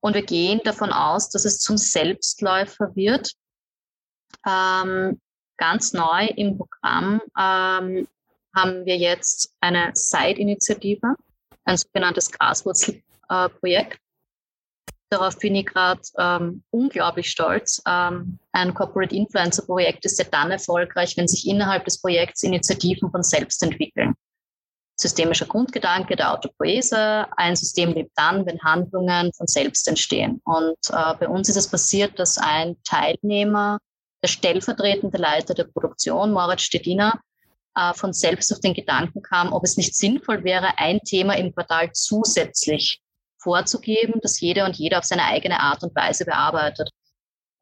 und 0.00 0.14
wir 0.14 0.22
gehen 0.22 0.60
davon 0.64 0.92
aus, 0.92 1.30
dass 1.30 1.44
es 1.44 1.58
zum 1.58 1.76
Selbstläufer 1.76 2.94
wird. 2.94 3.32
Ähm, 4.46 5.20
ganz 5.56 5.92
neu 5.92 6.26
im 6.36 6.58
Programm 6.58 7.20
ähm, 7.38 8.06
haben 8.54 8.84
wir 8.84 8.96
jetzt 8.96 9.54
eine 9.60 9.90
Side-Initiative, 9.94 11.16
ein 11.64 11.76
sogenanntes 11.76 12.30
Graswurzelprojekt. 12.30 13.98
Darauf 15.10 15.38
bin 15.38 15.54
ich 15.54 15.66
gerade 15.66 16.00
ähm, 16.18 16.64
unglaublich 16.70 17.30
stolz. 17.30 17.80
Ähm, 17.86 18.38
ein 18.52 18.74
Corporate 18.74 19.14
Influencer 19.14 19.64
Projekt 19.64 20.04
ist 20.04 20.18
ja 20.18 20.24
dann 20.30 20.50
erfolgreich, 20.50 21.16
wenn 21.16 21.28
sich 21.28 21.46
innerhalb 21.46 21.84
des 21.84 22.00
Projekts 22.00 22.42
Initiativen 22.42 23.10
von 23.10 23.22
selbst 23.22 23.62
entwickeln. 23.62 24.14
Systemischer 24.96 25.46
Grundgedanke 25.46 26.16
der 26.16 26.32
Autopoese. 26.32 27.26
Ein 27.36 27.54
System 27.54 27.92
lebt 27.92 28.12
dann, 28.16 28.46
wenn 28.46 28.60
Handlungen 28.62 29.32
von 29.34 29.46
selbst 29.46 29.86
entstehen. 29.88 30.40
Und 30.44 30.78
äh, 30.90 31.14
bei 31.20 31.28
uns 31.28 31.48
ist 31.48 31.56
es 31.56 31.68
passiert, 31.68 32.18
dass 32.18 32.38
ein 32.38 32.76
Teilnehmer, 32.82 33.78
der 34.22 34.28
stellvertretende 34.28 35.18
Leiter 35.18 35.52
der 35.52 35.64
Produktion, 35.64 36.32
Moritz 36.32 36.62
Stediner, 36.62 37.20
äh, 37.76 37.92
von 37.92 38.14
selbst 38.14 38.50
auf 38.52 38.60
den 38.60 38.72
Gedanken 38.72 39.20
kam, 39.20 39.52
ob 39.52 39.64
es 39.64 39.76
nicht 39.76 39.94
sinnvoll 39.94 40.44
wäre, 40.44 40.78
ein 40.78 41.00
Thema 41.00 41.36
im 41.36 41.54
Quartal 41.54 41.90
zusätzlich 41.92 43.02
vorzugeben, 43.38 44.20
dass 44.22 44.40
jeder 44.40 44.64
und 44.64 44.76
jeder 44.76 44.98
auf 44.98 45.04
seine 45.04 45.24
eigene 45.24 45.60
Art 45.60 45.82
und 45.82 45.94
Weise 45.94 46.24
bearbeitet. 46.24 46.90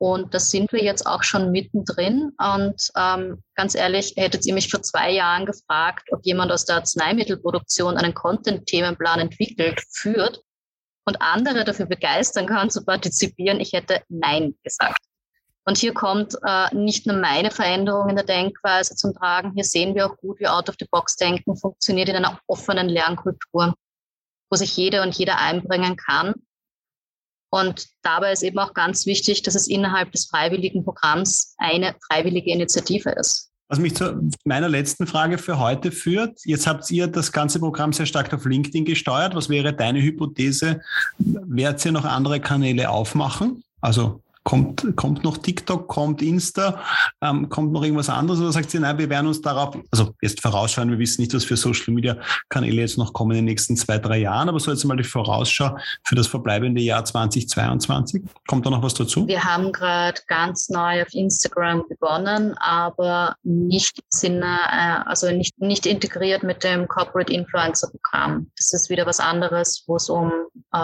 Und 0.04 0.34
da 0.34 0.38
sind 0.38 0.70
wir 0.70 0.84
jetzt 0.84 1.06
auch 1.06 1.22
schon 1.22 1.50
mittendrin. 1.50 2.32
Und 2.36 2.90
ähm, 2.94 3.42
ganz 3.54 3.74
ehrlich, 3.74 4.12
hättet 4.18 4.44
ihr 4.44 4.52
mich 4.52 4.70
vor 4.70 4.82
zwei 4.82 5.10
Jahren 5.10 5.46
gefragt, 5.46 6.10
ob 6.12 6.26
jemand 6.26 6.52
aus 6.52 6.66
der 6.66 6.76
Arzneimittelproduktion 6.76 7.96
einen 7.96 8.12
Content-Themenplan 8.12 9.20
entwickelt, 9.20 9.82
führt 9.90 10.42
und 11.06 11.22
andere 11.22 11.64
dafür 11.64 11.86
begeistern 11.86 12.44
kann, 12.46 12.68
zu 12.68 12.84
partizipieren, 12.84 13.60
ich 13.60 13.72
hätte 13.72 14.02
Nein 14.10 14.54
gesagt. 14.62 15.00
Und 15.64 15.78
hier 15.78 15.94
kommt 15.94 16.34
äh, 16.46 16.74
nicht 16.74 17.06
nur 17.06 17.16
meine 17.16 17.50
Veränderung 17.50 18.10
in 18.10 18.16
der 18.16 18.26
Denkweise 18.26 18.96
zum 18.96 19.14
Tragen. 19.14 19.52
Hier 19.54 19.64
sehen 19.64 19.94
wir 19.94 20.04
auch 20.04 20.18
gut, 20.18 20.38
wie 20.38 20.46
Out 20.46 20.68
of 20.68 20.74
the 20.78 20.86
Box 20.90 21.16
Denken 21.16 21.56
funktioniert 21.56 22.10
in 22.10 22.16
einer 22.16 22.38
offenen 22.46 22.90
Lernkultur 22.90 23.74
wo 24.50 24.56
sich 24.56 24.76
jeder 24.76 25.02
und 25.02 25.16
jeder 25.16 25.38
einbringen 25.38 25.96
kann. 25.96 26.34
Und 27.54 27.86
dabei 28.02 28.32
ist 28.32 28.42
eben 28.42 28.58
auch 28.58 28.74
ganz 28.74 29.06
wichtig, 29.06 29.44
dass 29.44 29.54
es 29.54 29.68
innerhalb 29.68 30.10
des 30.10 30.24
freiwilligen 30.26 30.82
Programms 30.82 31.54
eine 31.58 31.94
freiwillige 32.10 32.50
Initiative 32.50 33.10
ist. 33.10 33.52
Was 33.68 33.78
mich 33.78 33.94
zu 33.94 34.28
meiner 34.44 34.68
letzten 34.68 35.06
Frage 35.06 35.38
für 35.38 35.60
heute 35.60 35.92
führt. 35.92 36.40
Jetzt 36.44 36.66
habt 36.66 36.90
ihr 36.90 37.06
das 37.06 37.30
ganze 37.30 37.60
Programm 37.60 37.92
sehr 37.92 38.06
stark 38.06 38.34
auf 38.34 38.44
LinkedIn 38.44 38.84
gesteuert. 38.84 39.36
Was 39.36 39.48
wäre 39.50 39.72
deine 39.72 40.02
Hypothese? 40.02 40.80
Werdet 41.18 41.84
ihr 41.84 41.92
noch 41.92 42.04
andere 42.04 42.40
Kanäle 42.40 42.90
aufmachen? 42.90 43.62
Also 43.80 44.20
Kommt, 44.44 44.84
kommt 44.96 45.24
noch 45.24 45.38
TikTok, 45.38 45.88
kommt 45.88 46.20
Insta, 46.22 46.80
ähm, 47.22 47.48
kommt 47.48 47.72
noch 47.72 47.82
irgendwas 47.82 48.10
anderes 48.10 48.40
oder 48.40 48.52
sagt 48.52 48.70
sie, 48.70 48.78
nein, 48.78 48.98
wir 48.98 49.08
werden 49.08 49.26
uns 49.26 49.40
darauf, 49.40 49.76
also 49.90 50.14
jetzt 50.20 50.42
vorausschauen, 50.42 50.90
wir 50.90 50.98
wissen 50.98 51.22
nicht, 51.22 51.32
was 51.34 51.44
für 51.44 51.56
Social 51.56 51.94
Media 51.94 52.18
Kanäle 52.50 52.82
jetzt 52.82 52.98
noch 52.98 53.12
kommen 53.12 53.32
in 53.32 53.38
den 53.38 53.44
nächsten 53.46 53.76
zwei, 53.76 53.98
drei 53.98 54.18
Jahren, 54.18 54.48
aber 54.48 54.60
so 54.60 54.70
jetzt 54.70 54.84
mal 54.84 54.96
die 54.96 55.04
Vorausschau 55.04 55.76
für 56.04 56.14
das 56.14 56.26
verbleibende 56.26 56.82
Jahr 56.82 57.04
2022. 57.04 58.22
Kommt 58.46 58.66
da 58.66 58.70
noch 58.70 58.82
was 58.82 58.94
dazu? 58.94 59.26
Wir 59.26 59.42
haben 59.42 59.72
gerade 59.72 60.20
ganz 60.28 60.68
neu 60.68 61.02
auf 61.02 61.12
Instagram 61.12 61.84
begonnen, 61.88 62.54
aber 62.58 63.36
nicht 63.42 63.98
im 63.98 64.04
Sinne, 64.08 64.58
äh, 64.70 65.08
also 65.08 65.30
nicht, 65.30 65.58
nicht 65.60 65.86
integriert 65.86 66.42
mit 66.42 66.64
dem 66.64 66.86
Corporate 66.86 67.32
Influencer 67.32 67.88
Programm. 67.88 68.50
Das 68.56 68.72
ist 68.72 68.90
wieder 68.90 69.06
was 69.06 69.20
anderes, 69.20 69.84
wo 69.86 69.96
es 69.96 70.08
um 70.08 70.30
äh, 70.72 70.78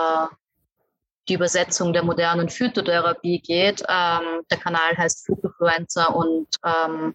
die 1.28 1.34
Übersetzung 1.34 1.92
der 1.92 2.02
modernen 2.02 2.48
Phytotherapie 2.48 3.40
geht. 3.40 3.82
Ähm, 3.88 4.42
der 4.50 4.58
Kanal 4.58 4.96
heißt 4.96 5.26
Phytofluencer 5.26 6.14
und 6.14 6.48
ähm, 6.64 7.14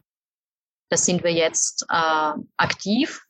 da 0.89 0.97
sind 0.97 1.23
wir 1.23 1.33
jetzt 1.33 1.85
äh, 1.89 2.31
aktiv. 2.57 3.21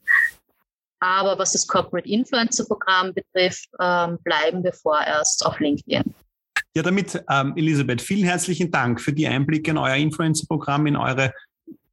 Aber 0.99 1.38
was 1.38 1.53
das 1.53 1.67
Corporate 1.67 2.07
Influencer 2.09 2.65
Programm 2.65 3.13
betrifft, 3.13 3.69
ähm, 3.80 4.17
bleiben 4.23 4.63
wir 4.63 4.73
vorerst 4.73 5.45
auf 5.45 5.59
LinkedIn. 5.59 6.13
Ja, 6.76 6.84
damit, 6.84 7.23
ähm, 7.30 7.53
Elisabeth, 7.55 8.01
vielen 8.01 8.26
herzlichen 8.26 8.69
Dank 8.69 8.99
für 8.99 9.13
die 9.13 9.28
Einblicke 9.28 9.71
in 9.71 9.78
euer 9.78 9.95
Influencer-Programm, 9.95 10.88
in 10.88 10.97
eure 10.97 11.34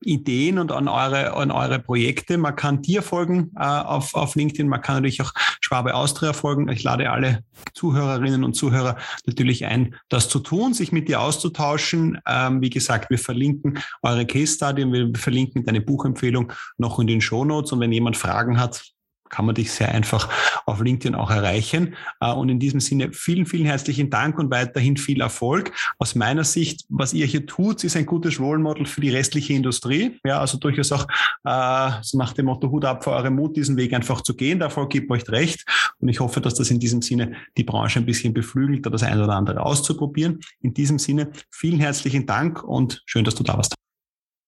Ideen 0.04 0.58
und 0.58 0.72
an 0.72 0.88
eure, 0.88 1.34
an 1.34 1.50
eure 1.50 1.78
Projekte. 1.78 2.38
Man 2.38 2.56
kann 2.56 2.82
dir 2.82 3.02
folgen 3.02 3.52
äh, 3.56 3.64
auf, 3.64 4.14
auf 4.14 4.34
LinkedIn, 4.34 4.68
man 4.68 4.80
kann 4.80 4.96
natürlich 4.96 5.22
auch 5.22 5.32
Schwabe 5.60 5.94
Austria 5.94 6.32
folgen. 6.32 6.68
Ich 6.68 6.82
lade 6.82 7.10
alle 7.10 7.44
Zuhörerinnen 7.74 8.44
und 8.44 8.54
Zuhörer 8.54 8.96
natürlich 9.26 9.64
ein, 9.64 9.94
das 10.08 10.28
zu 10.28 10.38
tun, 10.38 10.74
sich 10.74 10.92
mit 10.92 11.08
dir 11.08 11.20
auszutauschen. 11.20 12.18
Ähm, 12.26 12.60
wie 12.60 12.70
gesagt, 12.70 13.10
wir 13.10 13.18
verlinken 13.18 13.78
eure 14.02 14.26
Case 14.26 14.54
Study 14.54 14.84
und 14.84 14.92
wir 14.92 15.10
verlinken 15.14 15.64
deine 15.64 15.80
Buchempfehlung 15.80 16.52
noch 16.78 16.98
in 16.98 17.06
den 17.06 17.20
Show 17.20 17.44
Notes. 17.44 17.72
Und 17.72 17.80
wenn 17.80 17.92
jemand 17.92 18.16
Fragen 18.16 18.60
hat, 18.60 18.91
kann 19.32 19.46
man 19.46 19.56
dich 19.56 19.72
sehr 19.72 19.92
einfach 19.92 20.28
auf 20.66 20.80
LinkedIn 20.80 21.16
auch 21.16 21.30
erreichen. 21.30 21.96
Äh, 22.20 22.32
und 22.32 22.48
in 22.48 22.60
diesem 22.60 22.78
Sinne 22.78 23.12
vielen, 23.12 23.46
vielen 23.46 23.66
herzlichen 23.66 24.10
Dank 24.10 24.38
und 24.38 24.52
weiterhin 24.52 24.96
viel 24.96 25.20
Erfolg. 25.20 25.72
Aus 25.98 26.14
meiner 26.14 26.44
Sicht, 26.44 26.84
was 26.88 27.12
ihr 27.12 27.26
hier 27.26 27.46
tut, 27.46 27.82
ist 27.82 27.96
ein 27.96 28.06
gutes 28.06 28.38
Role 28.38 28.60
Model 28.60 28.86
für 28.86 29.00
die 29.00 29.10
restliche 29.10 29.54
Industrie. 29.54 30.20
Ja, 30.24 30.38
also 30.38 30.58
durchaus 30.58 30.92
auch 30.92 31.06
äh, 31.44 31.90
nach 32.12 32.32
dem 32.34 32.46
Motto 32.46 32.70
Hut 32.70 32.84
ab 32.84 33.02
für 33.02 33.10
eure 33.10 33.30
Mut, 33.30 33.56
diesen 33.56 33.76
Weg 33.76 33.94
einfach 33.94 34.20
zu 34.20 34.36
gehen. 34.36 34.58
Der 34.58 34.66
Erfolg 34.66 34.90
gibt 34.90 35.10
euch 35.10 35.28
recht. 35.28 35.64
Und 35.98 36.08
ich 36.08 36.20
hoffe, 36.20 36.40
dass 36.40 36.54
das 36.54 36.70
in 36.70 36.78
diesem 36.78 37.00
Sinne 37.02 37.32
die 37.56 37.64
Branche 37.64 37.98
ein 37.98 38.06
bisschen 38.06 38.34
beflügelt, 38.34 38.84
da 38.84 38.90
das 38.90 39.02
eine 39.02 39.24
oder 39.24 39.34
andere 39.34 39.64
auszuprobieren. 39.64 40.40
In 40.60 40.74
diesem 40.74 40.98
Sinne 40.98 41.32
vielen 41.50 41.80
herzlichen 41.80 42.26
Dank 42.26 42.62
und 42.62 43.02
schön, 43.06 43.24
dass 43.24 43.34
du 43.34 43.42
da 43.42 43.56
warst. 43.56 43.74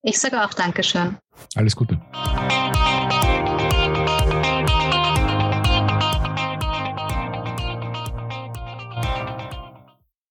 Ich 0.02 0.20
sage 0.20 0.44
auch 0.44 0.52
Dankeschön. 0.52 1.16
Alles 1.54 1.74
Gute. 1.74 1.98